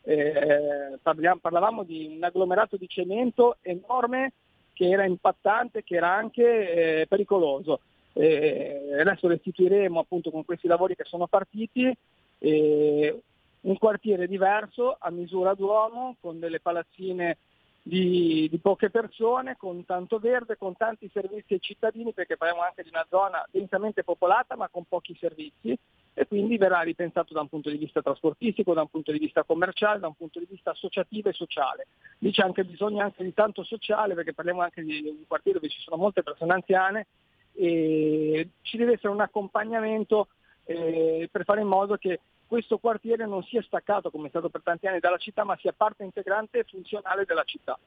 Eh, 0.07 0.99
parliamo, 1.01 1.39
parlavamo 1.41 1.83
di 1.83 2.17
un 2.17 2.23
agglomerato 2.25 2.77
di 2.77 2.89
cemento 2.89 3.57
enorme 3.63 4.33
che 4.73 4.91
era 4.91 5.05
impattante, 5.05 5.85
che 5.85 5.97
era 5.97 6.11
anche 6.11 7.01
eh, 7.01 7.07
pericoloso. 7.07 7.81
Eh, 8.13 8.99
adesso 9.01 9.29
restituiremo 9.29 10.01
appunto 10.01 10.31
con 10.31 10.45
questi 10.45 10.67
lavori 10.67 10.95
che 10.95 11.05
sono 11.05 11.27
partiti 11.27 11.97
un 12.41 13.79
quartiere 13.79 14.27
diverso 14.27 14.97
a 14.99 15.11
misura 15.11 15.55
d'uomo, 15.55 16.17
con 16.21 16.39
delle 16.39 16.61
palazzine 16.61 17.39
di, 17.87 18.49
di, 18.51 18.59
poche 18.59 18.89
persone, 18.89 19.57
con 19.59 19.85
tanto 19.85 20.19
verde, 20.19 20.57
con 20.57 20.75
tanti 20.75 21.11
servizi 21.13 21.53
ai 21.53 21.61
cittadini, 21.61 22.15
perché 22.15 22.39
parliamo 22.39 22.63
anche 22.63 22.83
di 22.83 22.89
una 22.89 23.07
zona 23.11 23.47
densamente 23.51 24.03
popolata 24.03 24.57
ma 24.57 24.69
con 24.71 24.85
pochi 24.89 25.15
servizi 25.21 25.79
e 26.15 26.27
quindi 26.27 26.57
verrà 26.57 26.81
ripensato 26.81 27.35
da 27.35 27.43
un 27.43 27.49
punto 27.49 27.69
di 27.69 27.77
vista 27.77 28.01
trasportistico, 28.01 28.73
da 28.73 28.81
un 28.81 28.89
punto 28.89 29.13
di 29.13 29.19
vista 29.19 29.45
commerciale, 29.45 29.99
da 30.01 30.07
un 30.07 30.15
punto 30.15 30.39
di 30.39 30.47
vista 30.49 30.71
associativo 30.71 31.29
e 31.29 31.35
sociale. 31.35 31.89
Lì 32.21 32.31
c'è 32.31 32.43
anche 32.43 32.65
bisogno 32.65 33.03
anche 33.03 33.23
di 33.23 33.35
tanto 33.35 33.63
sociale 33.65 34.15
perché 34.15 34.33
parliamo 34.33 34.63
anche 34.63 34.83
di 34.83 35.03
un 35.07 35.27
quartiere 35.27 35.59
dove 35.59 35.71
ci 35.71 35.81
sono 35.81 35.97
molte 35.97 36.23
persone 36.23 36.55
anziane 36.55 37.07
e 37.53 38.49
ci 38.63 38.79
deve 38.79 38.93
essere 38.93 39.13
un 39.13 39.21
accompagnamento 39.21 40.29
eh, 40.65 41.29
per 41.31 41.45
fare 41.45 41.61
in 41.61 41.67
modo 41.67 41.97
che 41.97 42.21
questo 42.47 42.79
quartiere 42.79 43.27
non 43.27 43.43
sia 43.43 43.63
staccato 43.63 44.11
come 44.11 44.27
è 44.27 44.31
stato 44.31 44.49
per 44.49 44.63
tanti 44.63 44.87
anni 44.87 45.01
dalla 45.01 45.17
città, 45.17 45.45
ma 45.45 45.57
sia 45.57 45.73
parte 45.73 46.05
integrante 46.05 46.59
e 46.59 46.65
funzionale 46.65 47.25
della 47.25 47.45
città. 47.45 47.79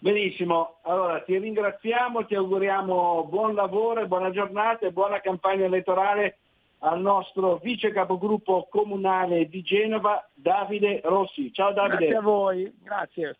Benissimo, 0.00 0.76
allora 0.82 1.20
ti 1.22 1.36
ringraziamo, 1.36 2.24
ti 2.24 2.36
auguriamo 2.36 3.24
buon 3.24 3.54
lavoro 3.54 4.06
buona 4.06 4.30
giornata 4.30 4.86
e 4.86 4.92
buona 4.92 5.20
campagna 5.20 5.64
elettorale 5.64 6.38
al 6.80 7.00
nostro 7.00 7.56
vice 7.56 7.90
capogruppo 7.90 8.68
comunale 8.70 9.48
di 9.48 9.62
Genova, 9.62 10.28
Davide 10.32 11.00
Rossi. 11.02 11.52
Ciao 11.52 11.72
Davide. 11.72 11.96
Grazie 11.96 12.16
a 12.16 12.20
voi, 12.20 12.72
grazie. 12.80 13.36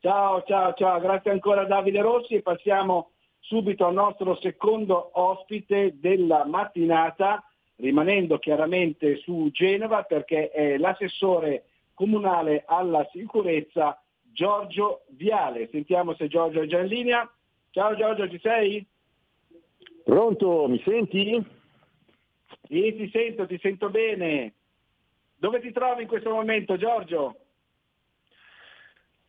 Ciao, 0.00 0.42
ciao, 0.42 0.74
ciao, 0.74 1.00
grazie 1.00 1.30
ancora 1.30 1.64
Davide 1.64 2.02
Rossi 2.02 2.34
e 2.34 2.42
passiamo 2.42 3.12
subito 3.40 3.86
al 3.86 3.94
nostro 3.94 4.36
secondo 4.36 5.10
ospite 5.14 5.98
della 5.98 6.44
mattinata, 6.44 7.42
rimanendo 7.76 8.38
chiaramente 8.38 9.16
su 9.16 9.50
Genova 9.52 10.02
perché 10.02 10.50
è 10.50 10.78
l'assessore 10.78 11.64
comunale 11.94 12.64
alla 12.66 13.06
sicurezza 13.12 14.00
Giorgio 14.22 15.04
Viale. 15.08 15.68
Sentiamo 15.70 16.14
se 16.14 16.28
Giorgio 16.28 16.62
è 16.62 16.66
già 16.66 16.80
in 16.80 16.88
linea. 16.88 17.30
Ciao 17.70 17.94
Giorgio, 17.96 18.28
ci 18.28 18.38
sei? 18.38 18.86
Pronto, 20.04 20.68
mi 20.68 20.80
senti? 20.84 21.44
Sì, 22.68 22.94
ti 22.96 23.08
sento, 23.10 23.46
ti 23.46 23.58
sento 23.58 23.90
bene. 23.90 24.54
Dove 25.36 25.60
ti 25.60 25.72
trovi 25.72 26.02
in 26.02 26.08
questo 26.08 26.30
momento 26.30 26.76
Giorgio? 26.76 27.45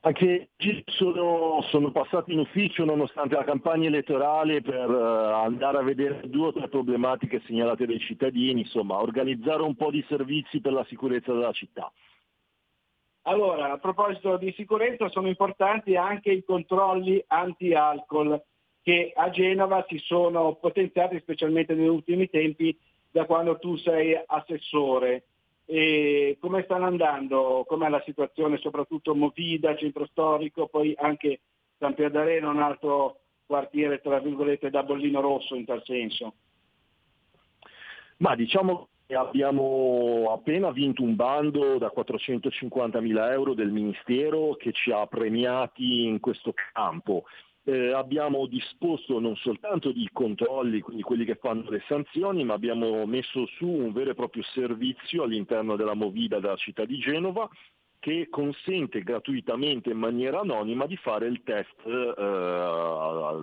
Anche 0.08 0.52
oggi 0.58 0.84
sono, 0.86 1.62
sono, 1.64 1.92
passato 1.92 2.32
in 2.32 2.40
ufficio 2.40 2.86
nonostante 2.86 3.36
la 3.36 3.44
campagna 3.44 3.88
elettorale 3.88 4.62
per 4.62 4.90
uh, 4.90 5.34
andare 5.34 5.80
a 5.80 5.84
vedere 5.84 6.22
due 6.30 6.48
o 6.48 6.54
tre 6.54 6.70
problematiche 6.70 7.42
segnalate 7.46 7.86
dai 7.86 8.00
cittadini, 8.00 8.62
insomma 8.62 9.02
organizzare 9.02 9.64
un 9.64 9.76
po' 9.76 9.92
di 9.92 10.02
servizi 10.08 10.62
per 10.62 10.72
la 10.72 10.86
sicurezza 10.86 11.34
della 11.34 11.52
città. 11.52 11.92
Allora, 13.24 13.74
a 13.74 13.78
proposito 13.80 14.38
di 14.38 14.54
sicurezza 14.54 15.10
sono 15.10 15.28
importanti 15.28 15.98
anche 15.98 16.32
i 16.32 16.46
controlli 16.46 17.22
anti-alcol 17.28 18.42
che 18.82 19.12
a 19.14 19.30
Genova 19.30 19.86
si 19.90 19.98
sono 19.98 20.56
potenziati 20.56 21.20
specialmente 21.20 21.74
negli 21.74 21.90
ultimi 21.90 22.30
tempi 22.30 22.80
da 23.12 23.26
quando 23.26 23.60
tu 23.60 23.76
sei 23.76 24.18
assessore. 24.26 25.26
E 25.70 26.38
come 26.40 26.64
stanno 26.64 26.86
andando? 26.86 27.66
Com'è 27.68 27.90
la 27.90 28.02
situazione 28.06 28.58
soprattutto 28.58 29.14
Movida, 29.14 29.76
centro 29.76 30.06
storico, 30.06 30.68
poi 30.68 30.96
anche 30.98 31.42
San 31.78 31.94
Pier 31.94 32.10
d'Arena, 32.10 32.50
un 32.50 32.62
altro 32.62 33.20
quartiere 33.46 34.00
tra 34.00 34.20
virgolette 34.20 34.70
da 34.70 34.84
bollino 34.84 35.20
rosso 35.20 35.56
in 35.56 35.66
tal 35.66 35.84
senso? 35.84 36.36
Ma 38.18 38.34
diciamo 38.36 38.88
che 39.06 39.16
abbiamo 39.16 40.32
appena 40.32 40.72
vinto 40.72 41.04
un 41.04 41.16
bando 41.16 41.78
da 41.78 41.90
450 41.90 43.02
mila 43.02 43.34
euro 43.34 43.54
del 43.54 43.70
Ministero 43.70 44.56
che 44.56 44.72
ci 44.72 44.92
ha 44.92 45.06
premiati 45.06 46.06
in 46.06 46.22
questo 46.22 46.54
campo 46.72 47.26
eh, 47.68 47.92
abbiamo 47.92 48.46
disposto 48.46 49.20
non 49.20 49.36
soltanto 49.36 49.92
di 49.92 50.10
controlli, 50.14 50.80
quindi 50.80 51.04
quelli 51.04 51.26
che 51.26 51.36
fanno 51.36 51.70
le 51.70 51.84
sanzioni, 51.86 52.46
ma 52.46 52.54
abbiamo 52.54 53.06
messo 53.06 53.46
su 53.58 53.68
un 53.68 53.92
vero 53.92 54.12
e 54.12 54.16
proprio 54.16 54.42
servizio 54.54 55.24
all'interno 55.24 55.76
della 55.76 55.94
Movida 55.94 56.40
della 56.40 56.56
città 56.56 56.86
di 56.86 56.98
Genova 56.98 57.50
che 58.00 58.28
consente 58.30 59.02
gratuitamente 59.02 59.90
in 59.90 59.98
maniera 59.98 60.40
anonima 60.40 60.86
di 60.86 60.96
fare 60.96 61.28
il 61.28 61.42
test 61.44 61.86
eh, 61.86 62.14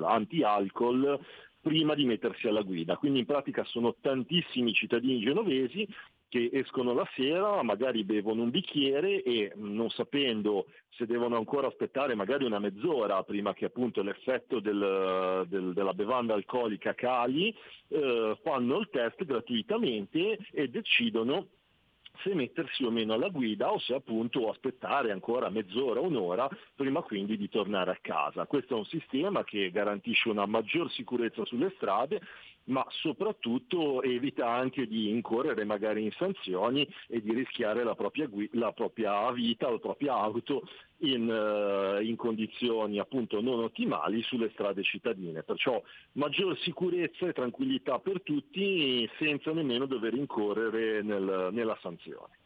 anti-alcol 0.06 1.20
prima 1.64 1.94
di 1.94 2.04
mettersi 2.04 2.46
alla 2.46 2.60
guida. 2.60 2.98
Quindi 2.98 3.20
in 3.20 3.24
pratica 3.24 3.64
sono 3.64 3.96
tantissimi 3.98 4.74
cittadini 4.74 5.18
genovesi 5.20 5.88
che 6.28 6.50
escono 6.52 6.92
la 6.92 7.08
sera, 7.14 7.62
magari 7.62 8.04
bevono 8.04 8.42
un 8.42 8.50
bicchiere 8.50 9.22
e 9.22 9.52
non 9.54 9.88
sapendo 9.88 10.66
se 10.90 11.06
devono 11.06 11.36
ancora 11.36 11.68
aspettare 11.68 12.14
magari 12.14 12.44
una 12.44 12.58
mezz'ora 12.58 13.22
prima 13.22 13.54
che 13.54 13.64
appunto 13.64 14.02
l'effetto 14.02 14.60
del, 14.60 15.46
del, 15.48 15.72
della 15.72 15.94
bevanda 15.94 16.34
alcolica 16.34 16.92
cali, 16.94 17.54
eh, 17.88 18.36
fanno 18.42 18.78
il 18.78 18.88
test 18.90 19.24
gratuitamente 19.24 20.38
e 20.52 20.68
decidono 20.68 21.46
se 22.22 22.34
mettersi 22.34 22.84
o 22.84 22.90
meno 22.90 23.14
alla 23.14 23.28
guida 23.28 23.72
o 23.72 23.78
se 23.78 23.94
appunto 23.94 24.48
aspettare 24.50 25.10
ancora 25.10 25.50
mezz'ora, 25.50 26.00
un'ora 26.00 26.48
prima 26.74 27.02
quindi 27.02 27.36
di 27.36 27.48
tornare 27.48 27.90
a 27.90 27.98
casa. 28.00 28.46
Questo 28.46 28.74
è 28.74 28.78
un 28.78 28.84
sistema 28.84 29.44
che 29.44 29.70
garantisce 29.70 30.28
una 30.28 30.46
maggior 30.46 30.90
sicurezza 30.90 31.44
sulle 31.44 31.72
strade 31.76 32.20
ma 32.66 32.84
soprattutto 32.88 34.02
evita 34.02 34.48
anche 34.48 34.86
di 34.86 35.10
incorrere 35.10 35.64
magari 35.64 36.04
in 36.04 36.12
sanzioni 36.12 36.88
e 37.08 37.20
di 37.20 37.32
rischiare 37.34 37.84
la 37.84 37.94
propria, 37.94 38.28
la 38.52 38.72
propria 38.72 39.30
vita 39.32 39.70
la 39.70 39.78
propria 39.78 40.14
auto 40.14 40.62
in, 40.98 41.28
uh, 41.28 42.00
in, 42.00 42.16
condizioni 42.16 42.98
appunto 42.98 43.40
non 43.40 43.62
ottimali 43.62 44.22
sulle 44.22 44.50
strade 44.50 44.82
cittadine. 44.82 45.42
Perciò 45.42 45.82
maggior 46.12 46.56
sicurezza 46.58 47.26
e 47.26 47.32
tranquillità 47.32 47.98
per 47.98 48.22
tutti 48.22 49.08
senza 49.18 49.52
nemmeno 49.52 49.86
dover 49.86 50.14
incorrere 50.14 51.02
nel, 51.02 51.50
nella 51.52 51.76
sanzione. 51.82 52.38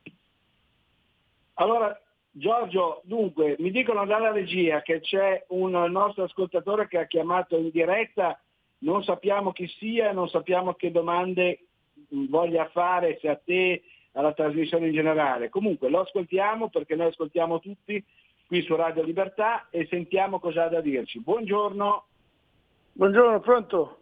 Allora, 1.54 2.00
Giorgio, 2.30 3.00
dunque, 3.04 3.56
mi 3.58 3.70
dicono 3.70 4.06
dalla 4.06 4.30
regia 4.30 4.80
che 4.82 5.00
c'è 5.00 5.44
un 5.48 5.70
nostro 5.90 6.24
ascoltatore 6.24 6.86
che 6.86 6.98
ha 6.98 7.06
chiamato 7.06 7.56
in 7.56 7.70
diretta, 7.70 8.40
non 8.78 9.02
sappiamo 9.02 9.52
chi 9.52 9.66
sia, 9.66 10.12
non 10.12 10.28
sappiamo 10.28 10.74
che 10.74 10.90
domande 10.90 11.60
voglia 12.28 12.68
fare, 12.68 13.18
se 13.20 13.28
a 13.28 13.36
te, 13.42 13.82
alla 14.12 14.32
trasmissione 14.32 14.86
in 14.86 14.92
generale. 14.92 15.48
Comunque 15.48 15.88
lo 15.88 16.00
ascoltiamo 16.00 16.68
perché 16.68 16.94
noi 16.94 17.08
ascoltiamo 17.08 17.60
tutti 17.60 18.02
qui 18.46 18.62
su 18.62 18.74
Radio 18.74 19.02
Libertà 19.02 19.66
e 19.70 19.86
sentiamo 19.90 20.38
cosa 20.38 20.64
ha 20.64 20.68
da 20.68 20.80
dirci. 20.80 21.20
Buongiorno. 21.20 22.04
Buongiorno, 22.92 23.40
pronto? 23.40 23.98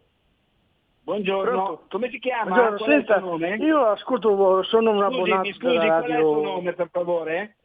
Buongiorno, 1.03 1.51
Pronto? 1.63 1.85
come 1.89 2.09
si 2.09 2.19
chiama? 2.19 2.75
Senta, 2.79 3.21
io 3.59 3.85
ascolto, 3.85 4.61
sono 4.63 4.91
un 4.91 4.97
Scusi, 5.03 5.15
abbonato 5.15 5.53
scusi, 5.53 5.77
della 5.77 5.85
qual 5.85 6.03
è 6.03 6.07
il 6.07 6.11
radio. 6.11 6.31
tuo 6.33 6.41
nome 6.41 6.73
per 6.73 6.89
favore? 6.91 7.55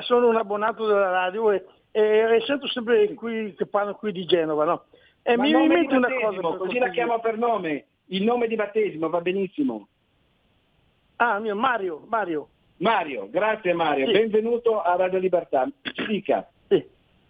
Sono 0.00 0.28
un 0.28 0.36
abbonato 0.36 0.86
della 0.86 1.10
radio 1.10 1.50
e, 1.52 1.64
e 1.90 2.42
sento 2.44 2.66
sempre 2.68 3.14
qui 3.14 3.54
che 3.54 3.64
parlano 3.66 3.96
qui 3.96 4.12
di 4.12 4.26
Genova, 4.26 4.64
no? 4.64 4.84
E 5.28 5.36
Ma 5.36 5.42
mi, 5.42 5.68
mette 5.68 5.94
una 5.94 6.08
cosa. 6.08 6.40
per 6.40 6.56
così 6.56 6.78
la 6.78 6.88
chiamo 6.88 7.20
per 7.20 7.36
nome. 7.36 7.84
Il 8.06 8.24
nome 8.24 8.46
di 8.48 8.54
battesimo 8.56 9.10
va 9.10 9.20
benissimo. 9.20 9.88
Ah, 11.16 11.38
mio 11.38 11.54
Mario, 11.54 12.02
Mario. 12.08 12.48
Mario, 12.78 13.28
grazie 13.28 13.74
Mario, 13.74 14.06
Sì. 14.06 14.12
benvenuto 14.12 14.80
a 14.80 14.96
Radio 14.96 15.18
Libertà. 15.18 15.68
Dica. 16.08 16.48
Sì. 16.68 16.82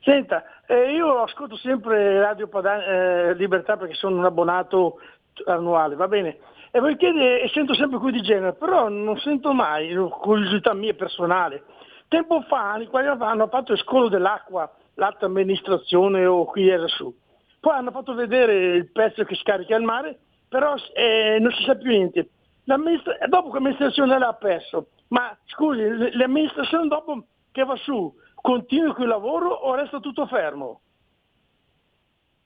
Senta, 0.03 0.45
eh, 0.67 0.93
io 0.93 1.23
ascolto 1.23 1.57
sempre 1.57 2.21
Radio 2.21 2.47
Pada- 2.47 2.85
eh, 2.85 3.35
Libertà 3.35 3.77
perché 3.77 3.95
sono 3.95 4.19
un 4.19 4.25
abbonato 4.27 5.01
annuale, 5.47 5.97
va 5.97 6.07
bene? 6.07 6.39
E 6.71 6.79
voi 6.79 6.97
chiede, 6.97 7.41
e 7.41 7.49
sento 7.49 7.75
sempre 7.75 7.99
qui 7.99 8.13
di 8.13 8.21
genere, 8.23 8.53
però 8.53 8.89
non 8.89 9.19
sento 9.19 9.53
mai, 9.53 9.89
eh, 9.91 9.97
curiosità 10.09 10.73
mia 10.73 10.95
personale. 10.95 11.65
Tempo 12.07 12.43
fa, 12.43 12.75
anni 12.75 12.87
quali 12.87 13.09
hanno 13.09 13.49
fatto 13.49 13.73
il 13.73 13.79
scolo 13.79 14.09
dell'acqua, 14.09 14.71
l'alta 14.95 15.27
amministrazione 15.27 16.25
o 16.27 16.45
qui 16.45 16.69
era 16.69 16.87
su. 16.87 17.13
Poi 17.61 17.73
hanno 17.75 17.91
fatto 17.91 18.15
vedere 18.15 18.55
il 18.75 18.91
pezzo 18.93 19.25
che 19.25 19.35
scarica 19.35 19.77
il 19.77 19.83
mare, 19.83 20.19
però 20.49 20.75
eh, 20.95 21.39
non 21.41 21.53
si 21.53 21.65
sa 21.65 21.75
più 21.77 21.91
niente. 21.91 22.31
Dopo 22.65 23.49
che 23.49 23.55
l'amministrazione 23.55 24.19
l'ha 24.19 24.35
perso, 24.35 24.89
ma 25.09 25.37
scusi, 25.47 26.17
l'amministrazione 26.17 26.87
dopo 26.87 27.25
che 27.51 27.65
va 27.65 27.77
su, 27.77 28.15
continua 28.35 28.95
quel 28.95 29.09
lavoro 29.09 29.49
o 29.49 29.75
resta 29.75 30.01
tutto 30.01 30.27
fermo? 30.27 30.81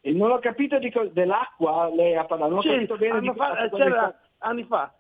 E 0.01 0.13
non 0.13 0.31
ho 0.31 0.39
capito 0.39 0.79
di 0.79 0.91
co- 0.91 1.11
dell'acqua, 1.13 1.89
lei 1.93 2.17
ha 2.17 2.25
parlato, 2.25 2.51
non 2.51 2.59
ho 2.59 2.63
Sì, 2.63 2.69
capito 2.69 2.97
bene 2.97 3.21
di 3.21 3.33
fa- 3.37 3.69
cosa 3.69 4.09
eh, 4.09 4.15
anni 4.39 4.65
fa. 4.65 4.93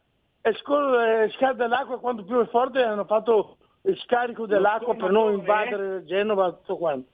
E 0.43 0.53
scolo, 0.55 1.01
eh, 1.01 1.29
scarico 1.31 1.63
dell'acqua 1.63 1.99
quanto 2.01 2.25
più 2.25 2.41
è 2.41 2.47
forte 2.47 2.83
hanno 2.83 3.05
fatto 3.05 3.57
il 3.83 3.97
scarico 3.99 4.47
dell'acqua 4.47 4.95
per 4.95 5.11
non 5.11 5.33
scolmatore? 5.33 5.65
invadere 5.65 6.05
Genova 6.05 6.53
tutto 6.53 6.77
quanto. 6.77 7.11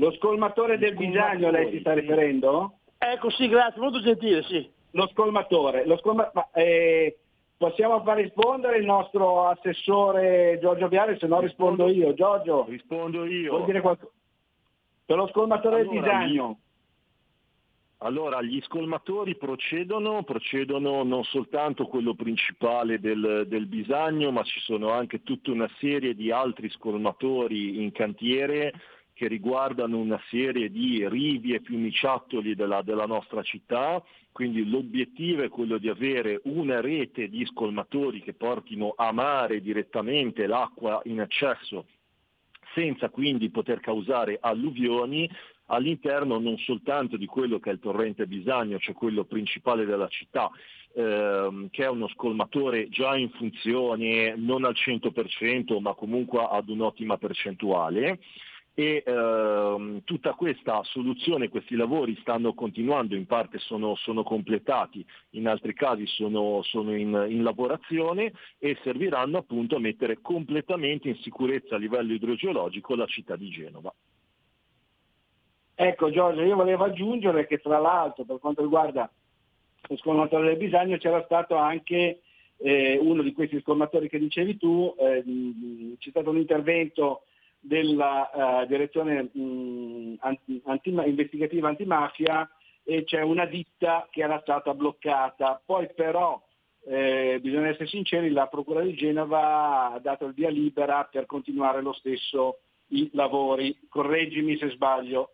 Lo 0.00 0.12
scolmatore 0.12 0.78
del 0.78 0.94
Bisagno 0.94 1.50
lei 1.50 1.72
si 1.72 1.80
sta 1.80 1.92
riferendo? 1.92 2.78
Ecco 2.98 3.30
sì, 3.30 3.48
grazie, 3.48 3.80
molto 3.80 4.00
gentile, 4.00 4.42
sì. 4.44 4.68
Lo 4.92 5.08
scolmatore, 5.08 5.86
lo 5.86 5.96
scolma- 5.98 6.30
ma, 6.34 6.48
eh, 6.52 7.18
possiamo 7.56 8.02
far 8.02 8.18
rispondere 8.18 8.78
il 8.78 8.84
nostro 8.84 9.48
assessore 9.48 10.58
Giorgio 10.60 10.88
Viale, 10.88 11.18
se 11.18 11.26
no 11.26 11.40
rispondo 11.40 11.88
io. 11.88 12.14
Giorgio, 12.14 12.64
rispondo 12.68 13.24
io. 13.24 13.50
vuol 13.50 13.64
dire 13.64 13.80
qualcosa? 13.80 14.12
Per 15.04 15.16
lo 15.16 15.26
scolmatore 15.28 15.78
del 15.78 15.88
Allora, 15.88 16.00
Bisagno. 16.00 16.58
Allora, 18.00 18.40
gli 18.42 18.60
scolmatori 18.62 19.36
procedono, 19.36 20.22
procedono 20.22 21.02
non 21.02 21.24
soltanto 21.24 21.86
quello 21.86 22.14
principale 22.14 23.00
del, 23.00 23.46
del 23.48 23.66
Bisagno, 23.66 24.30
ma 24.30 24.44
ci 24.44 24.60
sono 24.60 24.92
anche 24.92 25.24
tutta 25.24 25.50
una 25.50 25.68
serie 25.78 26.14
di 26.14 26.30
altri 26.30 26.70
scolmatori 26.70 27.82
in 27.82 27.90
cantiere 27.90 28.72
che 29.18 29.26
riguardano 29.26 29.98
una 29.98 30.20
serie 30.30 30.70
di 30.70 31.04
rivi 31.08 31.52
e 31.52 31.60
fiumiciattoli 31.60 32.54
della, 32.54 32.82
della 32.82 33.04
nostra 33.04 33.42
città, 33.42 34.00
quindi 34.30 34.64
l'obiettivo 34.70 35.42
è 35.42 35.48
quello 35.48 35.76
di 35.78 35.88
avere 35.88 36.40
una 36.44 36.80
rete 36.80 37.28
di 37.28 37.44
scolmatori 37.46 38.22
che 38.22 38.34
portino 38.34 38.94
a 38.96 39.10
mare 39.10 39.60
direttamente 39.60 40.46
l'acqua 40.46 41.00
in 41.06 41.20
eccesso 41.20 41.86
senza 42.74 43.08
quindi 43.08 43.50
poter 43.50 43.80
causare 43.80 44.38
alluvioni 44.40 45.28
all'interno 45.66 46.38
non 46.38 46.56
soltanto 46.58 47.16
di 47.16 47.26
quello 47.26 47.58
che 47.58 47.70
è 47.70 47.72
il 47.72 47.80
torrente 47.80 48.28
Bisagno, 48.28 48.78
cioè 48.78 48.94
quello 48.94 49.24
principale 49.24 49.84
della 49.84 50.06
città, 50.06 50.48
ehm, 50.94 51.70
che 51.70 51.82
è 51.82 51.88
uno 51.88 52.06
scolmatore 52.06 52.88
già 52.88 53.16
in 53.16 53.30
funzione 53.30 54.36
non 54.36 54.64
al 54.64 54.74
100% 54.76 55.80
ma 55.80 55.94
comunque 55.94 56.46
ad 56.48 56.68
un'ottima 56.68 57.16
percentuale 57.16 58.20
e 58.78 59.02
ehm, 59.04 60.04
tutta 60.04 60.34
questa 60.34 60.84
soluzione, 60.84 61.48
questi 61.48 61.74
lavori 61.74 62.16
stanno 62.20 62.54
continuando, 62.54 63.16
in 63.16 63.26
parte 63.26 63.58
sono, 63.58 63.96
sono 63.96 64.22
completati, 64.22 65.04
in 65.30 65.48
altri 65.48 65.74
casi 65.74 66.06
sono, 66.06 66.62
sono 66.62 66.94
in, 66.94 67.26
in 67.28 67.42
lavorazione 67.42 68.32
e 68.56 68.78
serviranno 68.84 69.38
appunto 69.38 69.74
a 69.74 69.80
mettere 69.80 70.20
completamente 70.20 71.08
in 71.08 71.16
sicurezza 71.16 71.74
a 71.74 71.78
livello 71.78 72.12
idrogeologico 72.12 72.94
la 72.94 73.06
città 73.06 73.34
di 73.34 73.48
Genova. 73.48 73.92
Ecco 75.74 76.10
Giorgio, 76.12 76.42
io 76.42 76.54
volevo 76.54 76.84
aggiungere 76.84 77.48
che 77.48 77.58
tra 77.58 77.80
l'altro 77.80 78.22
per 78.22 78.38
quanto 78.38 78.62
riguarda 78.62 79.10
lo 79.88 79.96
scolmatore 79.96 80.50
del 80.50 80.56
Bisagno 80.56 80.98
c'era 80.98 81.24
stato 81.24 81.56
anche 81.56 82.20
eh, 82.58 82.96
uno 83.02 83.22
di 83.22 83.32
questi 83.32 83.58
scolmatori 83.60 84.08
che 84.08 84.20
dicevi 84.20 84.56
tu, 84.56 84.94
eh, 85.00 85.24
c'è 85.98 86.10
stato 86.10 86.30
un 86.30 86.36
intervento 86.36 87.22
della 87.60 88.62
eh, 88.62 88.66
direzione 88.66 89.30
mh, 89.32 90.16
anti- 90.20 90.62
anti- 90.64 90.90
investigativa 90.90 91.68
antimafia 91.68 92.48
e 92.84 93.04
c'è 93.04 93.20
una 93.20 93.44
ditta 93.44 94.08
che 94.10 94.22
era 94.22 94.40
stata 94.40 94.72
bloccata. 94.74 95.60
Poi 95.64 95.88
però, 95.94 96.42
eh, 96.86 97.38
bisogna 97.42 97.68
essere 97.68 97.86
sinceri, 97.86 98.30
la 98.30 98.46
Procura 98.46 98.80
di 98.82 98.94
Genova 98.94 99.92
ha 99.92 99.98
dato 99.98 100.24
il 100.26 100.32
via 100.32 100.48
libera 100.48 101.04
per 101.04 101.26
continuare 101.26 101.82
lo 101.82 101.92
stesso 101.92 102.60
i 102.88 103.10
lavori. 103.12 103.78
Correggimi 103.88 104.56
se 104.56 104.70
sbaglio. 104.70 105.32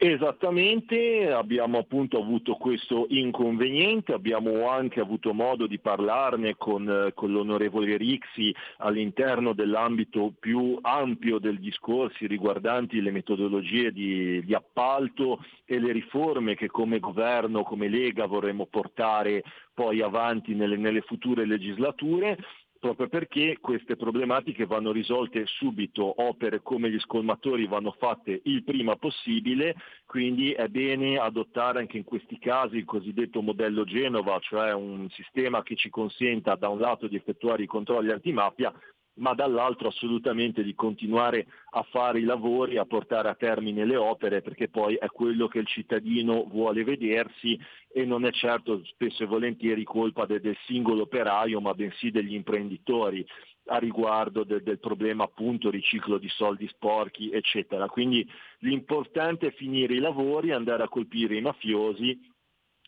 Esattamente, 0.00 1.28
abbiamo 1.28 1.78
appunto 1.78 2.20
avuto 2.20 2.54
questo 2.54 3.06
inconveniente, 3.08 4.12
abbiamo 4.12 4.68
anche 4.68 5.00
avuto 5.00 5.34
modo 5.34 5.66
di 5.66 5.80
parlarne 5.80 6.54
con, 6.56 6.88
eh, 6.88 7.12
con 7.14 7.32
l'onorevole 7.32 7.96
Rixi 7.96 8.54
all'interno 8.76 9.54
dell'ambito 9.54 10.32
più 10.38 10.78
ampio 10.82 11.40
dei 11.40 11.58
discorsi 11.58 12.28
riguardanti 12.28 13.00
le 13.00 13.10
metodologie 13.10 13.90
di, 13.90 14.44
di 14.44 14.54
appalto 14.54 15.44
e 15.64 15.80
le 15.80 15.90
riforme 15.90 16.54
che 16.54 16.68
come 16.68 17.00
governo, 17.00 17.64
come 17.64 17.88
Lega 17.88 18.26
vorremmo 18.26 18.66
portare 18.66 19.42
poi 19.74 20.00
avanti 20.00 20.54
nelle, 20.54 20.76
nelle 20.76 21.00
future 21.00 21.44
legislature 21.44 22.38
proprio 22.78 23.08
perché 23.08 23.58
queste 23.60 23.96
problematiche 23.96 24.66
vanno 24.66 24.92
risolte 24.92 25.44
subito, 25.46 26.22
opere 26.22 26.62
come 26.62 26.90
gli 26.90 26.98
scolmatori 27.00 27.66
vanno 27.66 27.94
fatte 27.98 28.40
il 28.44 28.62
prima 28.64 28.96
possibile, 28.96 29.74
quindi 30.06 30.52
è 30.52 30.68
bene 30.68 31.18
adottare 31.18 31.80
anche 31.80 31.96
in 31.96 32.04
questi 32.04 32.38
casi 32.38 32.76
il 32.76 32.84
cosiddetto 32.84 33.42
modello 33.42 33.84
Genova, 33.84 34.38
cioè 34.40 34.72
un 34.72 35.08
sistema 35.10 35.62
che 35.62 35.76
ci 35.76 35.90
consenta 35.90 36.54
da 36.54 36.68
un 36.68 36.78
lato 36.78 37.08
di 37.08 37.16
effettuare 37.16 37.62
i 37.62 37.66
controlli 37.66 38.10
antimafia, 38.10 38.72
ma 39.18 39.34
dall'altro 39.34 39.88
assolutamente 39.88 40.62
di 40.62 40.74
continuare 40.74 41.46
a 41.70 41.82
fare 41.82 42.20
i 42.20 42.24
lavori, 42.24 42.76
a 42.76 42.84
portare 42.84 43.28
a 43.28 43.34
termine 43.34 43.84
le 43.84 43.96
opere, 43.96 44.42
perché 44.42 44.68
poi 44.68 44.94
è 44.96 45.06
quello 45.08 45.48
che 45.48 45.58
il 45.58 45.66
cittadino 45.66 46.44
vuole 46.44 46.84
vedersi 46.84 47.58
e 47.92 48.04
non 48.04 48.24
è 48.24 48.32
certo 48.32 48.84
spesso 48.84 49.22
e 49.22 49.26
volentieri 49.26 49.84
colpa 49.84 50.26
de- 50.26 50.40
del 50.40 50.56
singolo 50.66 51.02
operaio, 51.02 51.60
ma 51.60 51.74
bensì 51.74 52.10
degli 52.10 52.34
imprenditori 52.34 53.26
a 53.70 53.78
riguardo 53.78 54.44
de- 54.44 54.62
del 54.62 54.78
problema 54.78 55.24
appunto 55.24 55.70
riciclo 55.70 56.18
di 56.18 56.28
soldi 56.28 56.66
sporchi, 56.68 57.30
eccetera. 57.30 57.88
Quindi 57.88 58.26
l'importante 58.60 59.48
è 59.48 59.52
finire 59.52 59.94
i 59.94 59.98
lavori, 59.98 60.52
andare 60.52 60.82
a 60.82 60.88
colpire 60.88 61.36
i 61.36 61.40
mafiosi 61.40 62.18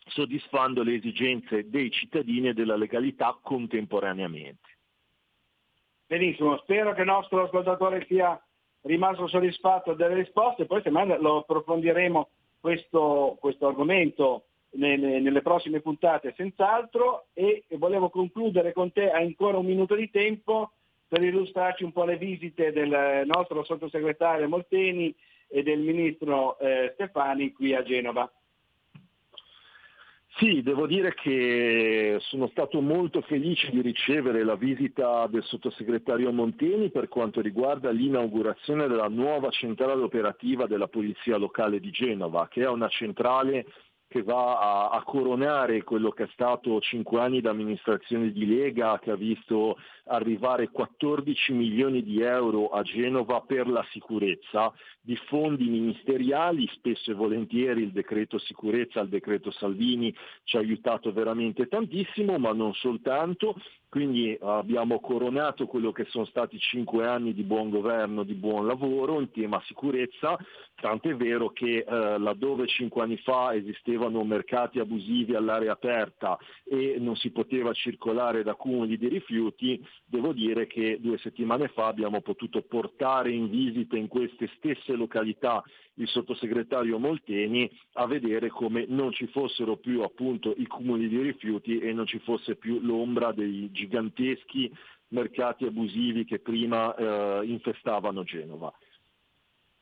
soddisfando 0.06 0.82
le 0.82 0.94
esigenze 0.94 1.68
dei 1.68 1.90
cittadini 1.90 2.48
e 2.48 2.54
della 2.54 2.76
legalità 2.76 3.38
contemporaneamente. 3.40 4.69
Benissimo, 6.10 6.56
spero 6.56 6.92
che 6.92 7.02
il 7.02 7.06
nostro 7.06 7.44
ascoltatore 7.44 8.04
sia 8.08 8.36
rimasto 8.80 9.28
soddisfatto 9.28 9.92
delle 9.92 10.14
risposte, 10.14 10.66
poi 10.66 10.82
semmai 10.82 11.06
lo 11.20 11.36
approfondiremo 11.36 12.28
questo, 12.58 13.36
questo 13.38 13.68
argomento 13.68 14.46
nelle, 14.70 15.20
nelle 15.20 15.40
prossime 15.40 15.78
puntate 15.78 16.34
senz'altro 16.36 17.26
e 17.32 17.62
volevo 17.78 18.10
concludere 18.10 18.72
con 18.72 18.90
te, 18.90 19.08
hai 19.08 19.24
ancora 19.24 19.58
un 19.58 19.66
minuto 19.66 19.94
di 19.94 20.10
tempo 20.10 20.72
per 21.06 21.22
illustrarci 21.22 21.84
un 21.84 21.92
po' 21.92 22.02
le 22.02 22.16
visite 22.16 22.72
del 22.72 23.22
nostro 23.26 23.62
sottosegretario 23.62 24.48
Molteni 24.48 25.14
e 25.46 25.62
del 25.62 25.78
ministro 25.78 26.58
eh, 26.58 26.90
Stefani 26.94 27.52
qui 27.52 27.72
a 27.72 27.84
Genova. 27.84 28.28
Sì, 30.36 30.62
devo 30.62 30.86
dire 30.86 31.12
che 31.12 32.16
sono 32.20 32.48
stato 32.48 32.80
molto 32.80 33.20
felice 33.20 33.70
di 33.70 33.82
ricevere 33.82 34.44
la 34.44 34.54
visita 34.54 35.26
del 35.26 35.42
sottosegretario 35.42 36.32
Monteni 36.32 36.90
per 36.90 37.08
quanto 37.08 37.40
riguarda 37.40 37.90
l'inaugurazione 37.90 38.86
della 38.86 39.08
nuova 39.08 39.50
centrale 39.50 40.02
operativa 40.02 40.66
della 40.66 40.86
Polizia 40.86 41.36
Locale 41.36 41.80
di 41.80 41.90
Genova, 41.90 42.48
che 42.48 42.62
è 42.62 42.68
una 42.68 42.88
centrale 42.88 43.66
che 44.10 44.24
va 44.24 44.58
a, 44.58 44.88
a, 44.90 45.02
coronare 45.04 45.84
quello 45.84 46.10
che 46.10 46.24
è 46.24 46.28
stato 46.32 46.80
cinque 46.80 47.20
anni 47.20 47.40
d'amministrazione 47.40 48.32
di 48.32 48.44
Lega, 48.44 48.98
che 48.98 49.12
ha 49.12 49.16
visto 49.16 49.76
arrivare 50.06 50.70
14 50.70 51.52
milioni 51.52 52.02
di 52.02 52.20
euro 52.20 52.70
a 52.70 52.82
Genova 52.82 53.40
per 53.42 53.68
la 53.68 53.86
sicurezza, 53.90 54.72
di 55.10 55.16
fondi 55.26 55.68
ministeriali, 55.68 56.68
spesso 56.72 57.10
e 57.10 57.14
volentieri 57.14 57.82
il 57.82 57.90
decreto 57.90 58.38
sicurezza, 58.38 59.00
il 59.00 59.08
decreto 59.08 59.50
Salvini 59.50 60.14
ci 60.44 60.56
ha 60.56 60.60
aiutato 60.60 61.12
veramente 61.12 61.66
tantissimo, 61.66 62.38
ma 62.38 62.52
non 62.52 62.72
soltanto, 62.74 63.56
quindi 63.88 64.38
abbiamo 64.40 65.00
coronato 65.00 65.66
quello 65.66 65.90
che 65.90 66.04
sono 66.10 66.24
stati 66.26 66.60
cinque 66.60 67.08
anni 67.08 67.34
di 67.34 67.42
buon 67.42 67.70
governo, 67.70 68.22
di 68.22 68.34
buon 68.34 68.68
lavoro 68.68 69.20
in 69.20 69.32
tema 69.32 69.60
sicurezza, 69.66 70.38
tant'è 70.76 71.16
vero 71.16 71.50
che 71.50 71.78
eh, 71.78 72.18
laddove 72.18 72.68
cinque 72.68 73.02
anni 73.02 73.16
fa 73.16 73.52
esistevano 73.52 74.22
mercati 74.22 74.78
abusivi 74.78 75.34
all'aria 75.34 75.72
aperta 75.72 76.38
e 76.62 76.98
non 77.00 77.16
si 77.16 77.32
poteva 77.32 77.72
circolare 77.72 78.44
da 78.44 78.54
cumuli 78.54 78.96
di 78.96 79.08
rifiuti, 79.08 79.84
devo 80.04 80.32
dire 80.32 80.68
che 80.68 80.98
due 81.00 81.18
settimane 81.18 81.66
fa 81.66 81.88
abbiamo 81.88 82.20
potuto 82.20 82.62
portare 82.62 83.32
in 83.32 83.50
visita 83.50 83.96
in 83.96 84.06
queste 84.06 84.48
stesse 84.58 84.94
località 85.00 85.62
il 85.94 86.08
sottosegretario 86.08 86.98
Molteni 86.98 87.70
a 87.94 88.06
vedere 88.06 88.48
come 88.48 88.84
non 88.88 89.12
ci 89.12 89.26
fossero 89.26 89.76
più 89.76 90.02
appunto 90.02 90.54
i 90.56 90.66
cumuli 90.66 91.08
di 91.08 91.20
rifiuti 91.20 91.78
e 91.78 91.92
non 91.92 92.06
ci 92.06 92.18
fosse 92.20 92.56
più 92.56 92.80
l'ombra 92.80 93.32
dei 93.32 93.70
giganteschi 93.70 94.72
mercati 95.08 95.64
abusivi 95.64 96.24
che 96.24 96.38
prima 96.38 96.94
eh, 96.94 97.46
infestavano 97.46 98.22
Genova. 98.22 98.72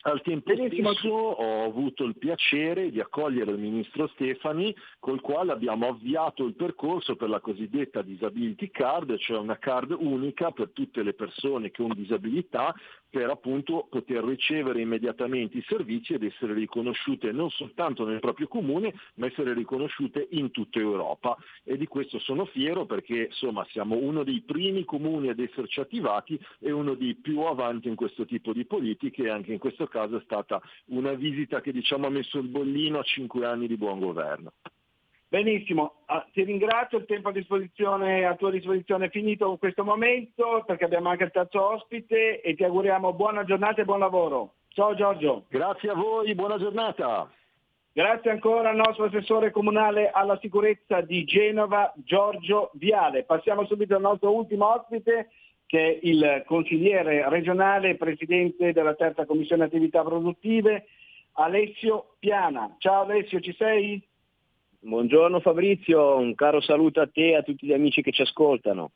Al 0.03 0.23
tempo 0.23 0.55
stesso 0.55 1.09
ho 1.09 1.65
avuto 1.65 2.05
il 2.05 2.17
piacere 2.17 2.91
di 2.91 3.01
accogliere 3.01 3.51
il 3.51 3.59
ministro 3.59 4.07
Stefani, 4.15 4.75
col 5.01 5.21
quale 5.21 5.51
abbiamo 5.51 5.89
avviato 5.89 6.45
il 6.45 6.55
percorso 6.55 7.17
per 7.17 7.29
la 7.29 7.41
cosiddetta 7.41 8.03
disability 8.03 8.71
card, 8.71 9.19
cioè 9.19 9.39
una 9.39 9.59
card 9.59 9.95
unica 9.99 10.53
per 10.53 10.71
tutte 10.71 11.03
le 11.03 11.15
persone 11.15 11.73
che 11.73 11.83
hanno 11.83 11.95
disabilità 11.95 12.73
per 13.11 13.31
appunto 13.31 13.87
poter 13.89 14.25
ricevere 14.25 14.81
immediatamente 14.81 15.59
i 15.59 15.65
servizi 15.67 16.15
ed 16.15 16.25
essere 16.25 16.53
riconosciute 16.55 17.33
non 17.33 17.51
soltanto 17.51 18.05
nel 18.05 18.21
proprio 18.21 18.49
comune, 18.49 18.95
ma 19.15 19.27
essere 19.27 19.55
riconosciute 19.55 20.27
in 20.31 20.51
tutta 20.51 20.79
Europa. 20.79 21.37
E 21.65 21.77
di 21.77 21.87
questo 21.87 22.19
sono 22.19 22.45
fiero 22.47 22.87
perché 22.87 23.27
insomma 23.27 23.67
siamo 23.71 23.97
uno 23.97 24.25
dei 24.25 24.43
primi 24.43 24.85
comuni 24.85 25.29
ad 25.29 25.39
esserci 25.39 25.81
attivati 25.81 26.39
e 26.59 26.71
uno 26.71 26.95
dei 26.95 27.15
più 27.15 27.41
avanti 27.41 27.89
in 27.89 27.95
questo 27.95 28.25
tipo 28.25 28.53
di 28.53 28.65
politiche 28.65 29.25
e 29.25 29.31
anche 29.31 29.53
in 29.53 29.59
questo 29.59 29.87
caso 29.87 30.17
è 30.17 30.23
stata 30.25 30.61
una 30.87 31.15
visita 31.15 31.61
che 31.61 31.73
diciamo 31.73 32.07
ha 32.07 32.11
messo 32.11 32.39
il 32.39 32.49
bollino 32.49 32.99
a 32.99 33.03
cinque 33.03 33.47
anni 33.47 33.67
di 33.67 33.77
buon 33.77 33.99
governo. 33.99 34.53
Benissimo, 35.31 36.05
ah, 36.07 36.27
ti 36.33 36.43
ringrazio, 36.43 36.97
il 36.97 37.05
tempo 37.05 37.29
a, 37.29 37.33
disposizione, 37.33 38.25
a 38.25 38.35
tua 38.35 38.51
disposizione 38.51 39.07
è 39.07 39.11
finito 39.11 39.51
in 39.51 39.59
questo 39.59 39.85
momento 39.85 40.65
perché 40.67 40.87
abbiamo 40.87 41.11
anche 41.11 41.25
il 41.25 41.31
terzo 41.31 41.63
ospite 41.75 42.41
e 42.41 42.55
ti 42.55 42.65
auguriamo 42.65 43.13
buona 43.13 43.45
giornata 43.45 43.83
e 43.83 43.85
buon 43.85 43.99
lavoro. 43.99 44.55
Ciao 44.69 44.95
Giorgio. 44.95 45.45
Grazie 45.51 45.91
a 45.91 45.95
voi, 45.95 46.35
buona 46.35 46.57
giornata. 46.57 47.31
Grazie 47.93 48.31
ancora 48.31 48.71
al 48.71 48.77
nostro 48.77 49.05
assessore 49.05 49.51
comunale 49.51 50.09
alla 50.11 50.39
sicurezza 50.41 51.03
di 51.03 51.25
Genova, 51.25 51.93
Giorgio 51.97 52.71
Viale. 52.75 53.25
Passiamo 53.25 53.67
subito 53.67 53.97
al 53.97 54.01
nostro 54.01 54.33
ultimo 54.33 54.73
ospite 54.73 55.29
che 55.67 55.79
è 55.79 55.99
il 56.05 56.43
consigliere 56.47 57.29
regionale 57.29 57.91
e 57.91 57.97
presidente 57.97 58.73
della 58.73 58.95
terza 58.95 59.27
commissione 59.27 59.65
attività 59.65 60.03
produttive, 60.03 60.87
Alessio 61.33 62.15
Piana. 62.19 62.77
Ciao 62.79 63.03
Alessio, 63.03 63.41
ci 63.41 63.53
sei? 63.53 64.08
Buongiorno 64.81 65.41
Fabrizio, 65.41 66.17
un 66.17 66.37
caro 66.37 66.61
saluto 66.61 67.01
a 67.01 67.09
te 67.09 67.31
e 67.31 67.35
a 67.35 67.43
tutti 67.43 67.67
gli 67.67 67.73
amici 67.73 68.01
che 68.01 68.13
ci 68.13 68.23
ascoltano. 68.23 68.93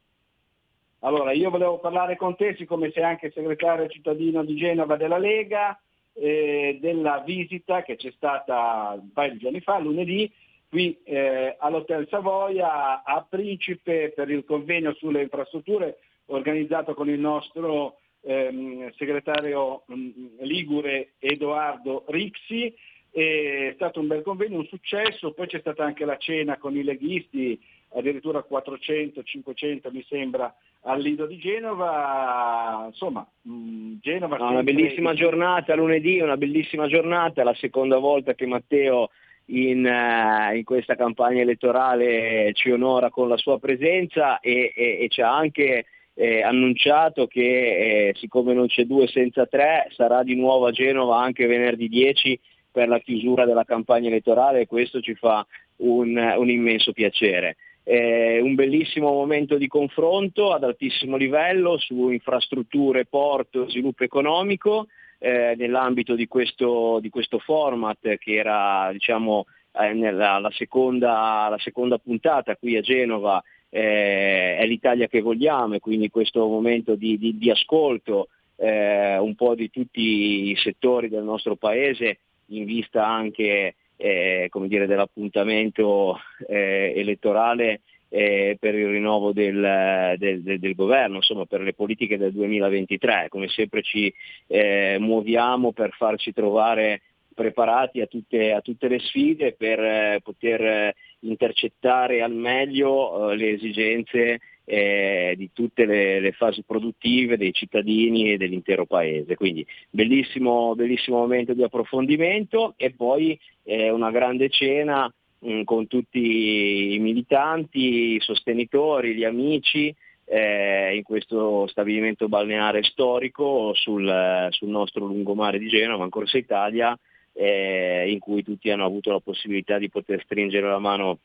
Allora, 1.01 1.33
io 1.33 1.51
volevo 1.51 1.81
parlare 1.81 2.17
con 2.17 2.37
te, 2.37 2.55
siccome 2.55 2.93
sei 2.93 3.03
anche 3.03 3.33
segretario 3.33 3.89
cittadino 3.89 4.45
di 4.45 4.55
Genova 4.55 4.95
della 4.97 5.19
Lega, 5.19 5.77
eh, 6.13 6.79
della 6.81 7.25
visita 7.27 7.83
che 7.83 7.97
c'è 7.97 8.13
stata 8.13 8.97
un 8.97 9.13
paio 9.13 9.33
di 9.33 9.39
giorni 9.39 9.61
fa, 9.61 9.81
lunedì, 9.81 10.33
qui 10.69 10.97
eh, 11.03 11.57
all'Hotel 11.59 12.07
Savoia 12.09 13.03
a 13.03 13.27
Principe 13.29 14.13
per 14.15 14.31
il 14.31 14.45
convegno 14.45 14.95
sulle 14.95 15.23
infrastrutture 15.23 15.99
organizzato 16.27 16.95
con 16.95 17.11
il 17.11 17.19
nostro 17.19 17.99
ehm, 18.21 18.93
segretario 18.93 19.83
mh, 19.87 19.95
mm, 19.95 20.27
Ligure 20.43 21.15
Edoardo 21.19 22.05
Rixi 22.07 22.73
è 23.13 23.73
stato 23.75 24.01
un 24.01 24.07
bel 24.07 24.23
convegno, 24.23 24.59
un 24.59 24.67
successo, 24.67 25.33
poi 25.33 25.47
c'è 25.47 25.61
stata 25.61 25.85
anche 25.85 26.07
la 26.07 26.17
cena 26.17 26.57
con 26.57 26.75
i 26.75 26.83
leghisti, 26.83 27.61
addirittura 27.91 28.45
400-500 28.49 29.93
mi 29.93 30.03
sembra 30.09 30.53
al 30.85 31.01
Lido 31.01 31.27
di 31.27 31.37
Genova, 31.37 32.85
insomma 32.89 33.27
mm, 33.47 33.97
Genova... 34.01 34.39
No, 34.39 34.51
una 34.51 34.63
bellissima 34.63 35.13
giornata 35.13 35.75
lunedì, 35.75 36.21
una 36.21 36.39
bellissima 36.39 36.87
giornata, 36.87 37.45
la 37.45 37.55
seconda 37.55 37.99
volta 37.99 38.35
che 38.35 38.47
Matteo 38.47 39.11
in, 39.47 39.85
uh, 39.85 40.57
in, 40.57 40.65
questa 40.65 40.95
campagna 40.95 41.43
elettorale 41.43 42.53
ci 42.55 42.71
onora 42.71 43.11
con 43.11 43.29
la 43.29 43.37
sua 43.37 43.59
presenza 43.59 44.41
e, 44.41 44.73
e, 44.75 44.99
e 45.03 45.09
ci 45.09 45.21
ha 45.21 45.37
anche 45.37 45.85
eh, 46.15 46.43
annunciato 46.43 47.27
che 47.27 48.09
eh, 48.09 48.15
siccome 48.17 48.55
non 48.55 48.69
c'è 48.69 48.85
due 48.85 49.07
senza 49.07 49.47
tre 49.47 49.89
sarà 49.95 50.23
di 50.23 50.35
nuovo 50.35 50.67
a 50.67 50.71
Genova 50.71 51.21
anche 51.21 51.47
venerdì 51.47 51.89
10 51.89 52.39
per 52.73 52.89
la 52.89 52.99
chiusura 52.99 53.45
della 53.45 53.65
campagna 53.65 54.09
elettorale 54.09 54.61
e 54.61 54.67
questo 54.67 55.01
ci 55.01 55.15
fa 55.15 55.47
un, 55.77 56.17
un 56.17 56.51
immenso 56.51 56.93
piacere. 56.93 57.57
Eh, 57.85 58.41
un 58.41 58.55
bellissimo 58.55 59.13
momento 59.13 59.57
di 59.57 59.67
confronto 59.67 60.53
ad 60.53 60.63
altissimo 60.63 61.17
livello 61.17 61.79
su 61.79 62.11
infrastrutture, 62.11 63.07
porto, 63.07 63.69
sviluppo 63.69 64.05
economico 64.05 64.87
eh, 65.19 65.55
nell'ambito 65.57 66.15
di 66.15 66.27
questo, 66.29 66.99
di 67.01 67.11
questo, 67.11 67.39
format 67.39 68.17
che 68.19 68.35
era 68.35 68.89
diciamo, 68.93 69.47
eh, 69.73 69.93
nella, 69.93 70.39
la, 70.39 70.51
seconda, 70.53 71.49
la, 71.49 71.59
seconda, 71.59 71.99
puntata 71.99 72.57
qui 72.57 72.77
a 72.77 72.81
Genova 72.81 73.43
eh, 73.69 74.57
è 74.57 74.67
l'Italia 74.67 75.09
che 75.09 75.21
vogliamo 75.21 75.75
e 75.75 75.81
quindi 75.81 76.11
questo 76.11 76.47
momento 76.47 76.95
di, 76.95 77.19
di, 77.19 77.37
di 77.37 77.51
ascolto 77.51 78.29
eh, 78.57 79.17
un 79.19 79.35
po' 79.35 79.55
di 79.55 79.71
tutti 79.71 80.51
i 80.51 80.57
settori 80.57 81.09
del 81.09 81.25
nostro 81.25 81.57
paese 81.57 82.19
in 82.57 82.65
vista 82.65 83.07
anche 83.07 83.75
eh, 83.97 84.51
dire, 84.67 84.87
dell'appuntamento 84.87 86.19
eh, 86.49 86.93
elettorale 86.97 87.81
eh, 88.09 88.57
per 88.61 88.75
il 88.75 88.89
rinnovo 88.89 89.33
del, 89.33 90.17
del, 90.19 90.43
del, 90.43 90.75
governo, 90.75 91.17
insomma 91.17 91.47
per 91.47 91.63
le 91.63 91.73
politiche 91.73 92.19
del 92.19 92.33
2023. 92.33 93.27
Come 93.29 93.49
sempre 93.49 93.83
ci 93.83 94.13
eh, 94.49 94.97
muoviamo 94.99 95.73
per 95.73 95.93
farci 95.93 96.33
trovare 96.33 97.03
preparati 97.35 98.01
a 98.01 98.07
tutte, 98.07 98.53
a 98.53 98.61
tutte 98.61 98.89
le 98.89 98.99
sfide 98.99 99.55
per 99.55 99.81
eh, 99.81 100.21
poter 100.23 100.61
eh, 100.61 100.95
intercettare 101.21 102.21
al 102.21 102.35
meglio 102.35 103.33
le 103.33 103.51
esigenze 103.53 104.41
eh, 104.65 105.35
di 105.37 105.51
tutte 105.53 105.85
le, 105.85 106.21
le, 106.21 106.33
fasi 106.33 106.63
produttive 106.63 107.37
dei 107.37 107.53
cittadini 107.53 108.33
e 108.33 108.37
dell'intero 108.37 108.87
paese. 108.87 109.37
Quindi 109.37 109.67
bellissimo, 109.91 110.75
bellissimo 110.75 111.19
momento 111.19 111.53
di 111.53 111.63
approfondimento 111.63 112.75
e 112.77 112.93
poi 112.93 113.39
eh, 113.65 113.91
una 113.91 114.11
grande 114.11 114.49
cena 114.49 115.13
mh, 115.39 115.53
mm, 115.53 115.63
con 115.65 115.87
tutti 115.87 116.95
i 116.95 116.99
militanti, 116.99 118.15
i 118.15 118.21
sostenitori, 118.21 119.15
gli 119.15 119.25
amici 119.25 119.95
eh, 120.25 120.95
in 120.97 121.03
questo 121.03 121.67
stabilimento 121.67 122.29
balneare 122.29 122.83
storico 122.85 123.75
sul, 123.75 124.49
sul 124.51 124.69
nostro 124.69 125.07
lungomare 125.07 125.59
di 125.59 125.69
Genova, 125.69 126.05
in 126.05 126.11
Corsa 126.11 126.39
Italia, 126.39 126.97
eh, 127.35 128.11
in 128.11 128.19
cui 128.19 128.43
tutti 128.43 128.71
hanno 128.71 128.85
avuto 128.85 129.11
la 129.11 129.21
possibilità 129.21 129.79
di 129.79 129.91
poter 129.91 130.23
stringere 130.25 130.69
la 130.69 130.79
mano 130.79 131.19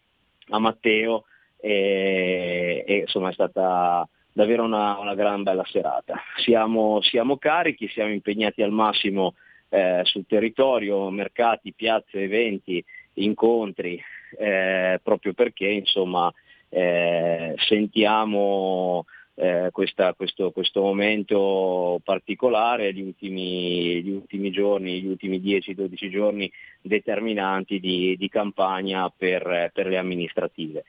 a 0.49 0.59
Matteo 0.59 1.25
e, 1.59 2.83
e 2.87 2.95
insomma 2.97 3.29
è 3.29 3.33
stata 3.33 4.07
davvero 4.31 4.63
una, 4.63 4.97
una 4.99 5.15
gran 5.15 5.43
bella 5.43 5.65
serata. 5.65 6.21
Siamo, 6.37 7.01
siamo, 7.01 7.37
carichi, 7.37 7.87
siamo 7.89 8.11
impegnati 8.11 8.61
al 8.61 8.71
massimo 8.71 9.33
eh, 9.69 10.01
sul 10.03 10.25
territorio, 10.27 11.09
mercati, 11.09 11.73
piazze, 11.73 12.21
eventi, 12.21 12.83
incontri, 13.13 13.99
eh, 14.37 14.99
proprio 15.01 15.33
perché 15.33 15.67
insomma 15.67 16.31
eh, 16.69 17.55
sentiamo 17.67 19.05
eh, 19.39 19.69
questa, 19.71 20.13
questo, 20.13 20.51
questo, 20.51 20.81
momento 20.81 21.99
particolare, 22.03 22.91
gli 22.93 23.01
ultimi, 23.01 24.01
gli 24.01 24.09
ultimi, 24.09 24.49
giorni, 24.49 24.99
gli 24.99 25.07
ultimi 25.07 25.39
10-12 25.39 26.09
giorni 26.09 26.51
determinanti 26.81 27.79
di, 27.79 28.15
di 28.17 28.29
campagna 28.29 29.11
per, 29.15 29.69
per, 29.73 29.87
le 29.87 29.97
amministrative. 29.97 30.85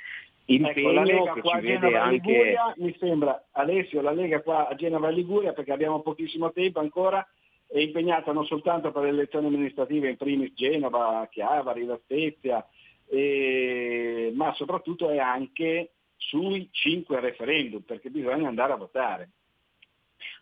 Impegno 0.51 0.89
ecco, 0.89 0.93
la 0.93 1.03
Lega 1.05 1.33
che 1.35 1.41
qua 1.41 1.61
ci 1.61 1.67
vede 1.67 1.97
anche... 1.97 2.31
Liguria, 2.31 2.75
mi 2.79 2.97
sembra, 2.99 3.45
Alessio, 3.53 4.01
la 4.01 4.13
Lega 4.13 4.41
qua 4.41 4.69
a 4.69 4.75
Genova 4.75 5.09
e 5.09 5.13
Liguria, 5.13 5.53
perché 5.53 5.73
abbiamo 5.73 6.01
pochissimo 6.01 6.53
tempo 6.53 6.81
ancora, 6.81 7.27
è 7.67 7.79
impegnata 7.79 8.33
non 8.33 8.47
soltanto 8.47 8.91
per 8.91 9.03
le 9.03 9.11
elezioni 9.11 9.49
amministrative, 9.49 10.09
in 10.09 10.17
primis 10.17 10.55
Genova, 10.55 11.29
Chiavari, 11.31 11.85
La 11.85 11.99
Spezia, 12.03 12.67
eh, 13.11 14.33
ma 14.35 14.55
soprattutto 14.55 15.11
è 15.11 15.19
anche 15.19 15.91
sui 16.17 16.69
cinque 16.73 17.21
referendum, 17.21 17.83
perché 17.83 18.09
bisogna 18.09 18.49
andare 18.49 18.73
a 18.73 18.77
votare. 18.77 19.31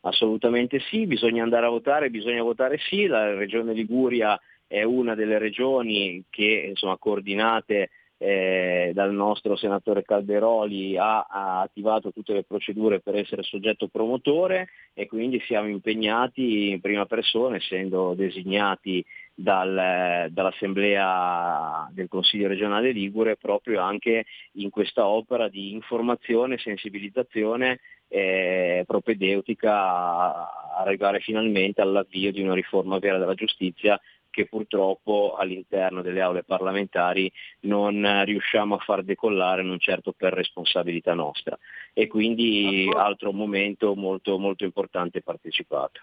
Assolutamente 0.02 0.78
sì, 0.78 1.06
bisogna 1.06 1.42
andare 1.42 1.66
a 1.66 1.70
votare, 1.70 2.10
bisogna 2.10 2.44
votare 2.44 2.78
sì, 2.78 3.06
la 3.06 3.34
Regione 3.34 3.72
Liguria 3.72 4.40
è 4.68 4.84
una 4.84 5.16
delle 5.16 5.38
regioni 5.38 6.24
che 6.30 6.66
insomma, 6.68 6.96
coordinate 6.96 7.90
eh, 8.18 8.92
dal 8.94 9.12
nostro 9.12 9.56
senatore 9.56 10.02
Calderoli 10.02 10.96
ha, 10.96 11.20
ha, 11.20 11.60
attivato 11.60 12.12
tutte 12.12 12.32
le 12.32 12.44
procedure 12.44 13.00
per 13.00 13.16
essere 13.16 13.42
soggetto 13.42 13.88
promotore 13.88 14.68
e 14.94 15.06
quindi 15.06 15.40
siamo 15.46 15.68
impegnati 15.68 16.70
in 16.70 16.80
prima 16.80 17.04
persona, 17.04 17.56
essendo 17.56 18.14
designati 18.14 19.04
dal, 19.34 20.28
dall'Assemblea 20.30 21.90
del 21.92 22.08
Consiglio 22.08 22.48
regionale 22.48 22.92
Ligure, 22.92 23.36
proprio 23.36 23.80
anche 23.82 24.24
in 24.52 24.70
questa 24.70 25.06
opera 25.06 25.48
di 25.48 25.72
informazione 25.72 26.54
e 26.54 26.58
sensibilizzazione 26.58 27.80
eh, 28.08 28.84
propedeutica 28.86 29.72
a 29.72 30.50
arrivare 30.78 31.20
finalmente 31.20 31.80
all'avvio 31.80 32.32
di 32.32 32.42
una 32.42 32.54
riforma 32.54 32.98
vera 32.98 33.18
della 33.18 33.34
giustizia 33.34 34.00
che 34.36 34.44
purtroppo 34.44 35.34
all'interno 35.34 36.02
delle 36.02 36.20
aule 36.20 36.44
parlamentari 36.44 37.32
non 37.60 38.22
riusciamo 38.26 38.74
a 38.74 38.78
far 38.78 39.02
decollare, 39.02 39.62
non 39.62 39.78
certo 39.78 40.12
per 40.12 40.34
responsabilità 40.34 41.14
nostra. 41.14 41.58
E 41.94 42.06
quindi 42.06 42.86
altro 42.94 43.32
momento 43.32 43.94
molto, 43.94 44.38
molto 44.38 44.64
importante 44.64 45.22
partecipato. 45.22 46.02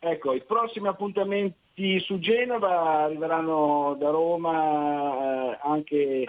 Ecco, 0.00 0.32
i 0.32 0.42
prossimi 0.42 0.88
appuntamenti 0.88 2.00
su 2.00 2.18
Genova 2.18 3.04
arriveranno 3.04 3.96
da 3.96 4.10
Roma 4.10 5.52
eh, 5.52 5.58
anche 5.62 6.24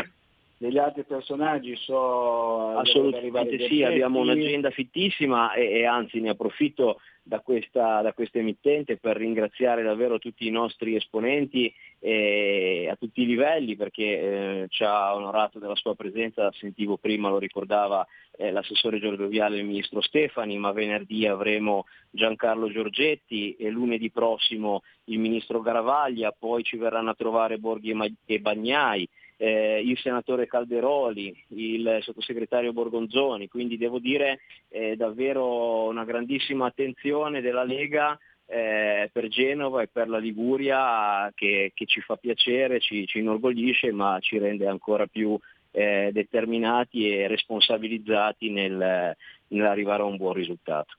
degli 0.62 0.78
altri 0.78 1.04
personaggi 1.06 1.76
so 1.76 2.78
assolutamente 2.78 3.68
sì 3.68 3.82
abbiamo 3.82 4.20
un'agenda 4.20 4.70
fittissima 4.70 5.54
e, 5.54 5.80
e, 5.80 5.86
anzi 5.86 6.20
ne 6.20 6.30
approfitto 6.30 7.00
da 7.24 7.40
questa, 7.40 8.02
da 8.02 8.14
questa 8.14 8.38
emittente 8.38 8.98
per 8.98 9.18
ringraziare 9.18 9.82
davvero 9.82 10.20
tutti 10.20 10.46
i 10.46 10.52
nostri 10.52 10.96
esponenti 10.96 11.74
eh, 11.98 12.88
a 12.92 12.96
tutti 12.96 13.24
i 13.24 13.26
livelli 13.26 13.76
perché 13.76 14.04
eh, 14.04 14.66
ci 14.70 14.84
ha 14.84 15.16
onorato 15.16 15.58
della 15.58 15.76
sua 15.76 15.96
presenza, 15.96 16.52
sentivo 16.52 16.98
prima, 16.98 17.30
lo 17.30 17.40
ricordava 17.40 18.06
eh, 18.38 18.52
l'assessore 18.52 19.00
Giorgio 19.00 19.28
Viale 19.28 19.56
e 19.56 19.60
il 19.60 19.66
ministro 19.66 20.02
Stefani, 20.02 20.58
ma 20.58 20.72
venerdì 20.72 21.26
avremo 21.26 21.86
Giancarlo 22.10 22.72
Giorgetti 22.72 23.56
e 23.56 23.70
lunedì 23.70 24.12
prossimo 24.12 24.82
il 25.06 25.20
ministro 25.20 25.62
Garavaglia, 25.62 26.36
poi 26.38 26.64
ci 26.64 26.78
verranno 26.78 27.12
a 27.12 27.16
trovare 27.16 27.58
Borghi 27.58 27.96
e 28.26 28.40
Bagnai 28.40 29.08
eh, 29.42 29.82
il 29.84 29.98
senatore 29.98 30.46
Calderoli, 30.46 31.36
il 31.48 31.98
sottosegretario 32.02 32.74
Borgonzoni, 32.74 33.48
quindi 33.48 33.76
devo 33.76 33.98
dire 33.98 34.42
eh, 34.70 34.96
davvero 34.96 35.86
una 35.86 36.06
grandissima 36.06 36.68
attenzione 36.68 37.42
della 37.42 37.64
Lega 37.64 38.16
eh, 38.46 39.10
per 39.12 39.30
Genova 39.30 39.82
e 39.82 39.88
per 39.88 40.10
la 40.10 40.20
Liguria 40.20 41.32
che, 41.34 41.72
che 41.74 41.86
ci 41.88 42.02
fa 42.02 42.18
piacere, 42.18 42.80
ci, 42.80 43.08
ci, 43.08 43.18
inorgoglisce 43.18 43.92
ma 43.92 44.20
ci 44.20 44.38
rende 44.38 44.68
ancora 44.68 45.08
più 45.08 45.36
eh, 45.72 46.12
determinati 46.14 47.10
e 47.10 47.28
responsabilizzati 47.28 48.52
nel, 48.52 49.18
nell'arrivare 49.48 50.04
a 50.04 50.06
un 50.06 50.18
buon 50.18 50.34
risultato. 50.34 50.98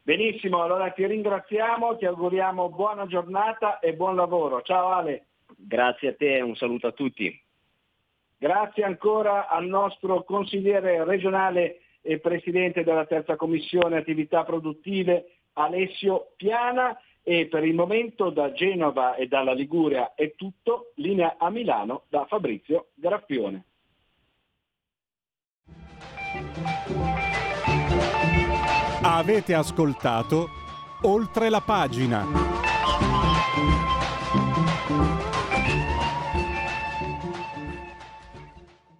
Benissimo, 0.00 0.62
allora 0.62 0.90
ti 0.90 1.04
ringraziamo, 1.04 1.96
ti 1.96 2.06
auguriamo 2.06 2.68
buona 2.68 3.04
giornata 3.06 3.80
e 3.80 3.94
buon 3.94 4.14
lavoro. 4.14 4.62
Ciao 4.62 4.90
Ale. 4.90 5.24
Grazie 5.56 6.08
a 6.08 6.14
te, 6.14 6.40
un 6.40 6.56
saluto 6.56 6.86
a 6.86 6.92
tutti. 6.92 7.42
Grazie 8.36 8.84
ancora 8.84 9.48
al 9.48 9.66
nostro 9.66 10.22
consigliere 10.24 11.04
regionale 11.04 11.80
e 12.02 12.18
presidente 12.18 12.84
della 12.84 13.06
terza 13.06 13.36
commissione 13.36 13.96
attività 13.96 14.44
produttive 14.44 15.38
Alessio 15.54 16.32
Piana 16.36 16.98
e 17.22 17.46
per 17.46 17.64
il 17.64 17.74
momento 17.74 18.28
da 18.28 18.52
Genova 18.52 19.14
e 19.14 19.26
dalla 19.26 19.54
Liguria 19.54 20.12
è 20.14 20.34
tutto, 20.34 20.92
linea 20.96 21.36
a 21.38 21.48
Milano 21.48 22.02
da 22.08 22.26
Fabrizio 22.26 22.88
Graffione. 22.94 23.64
Avete 29.02 29.54
ascoltato 29.54 30.48
oltre 31.02 31.48
la 31.48 31.60
pagina. 31.60 32.63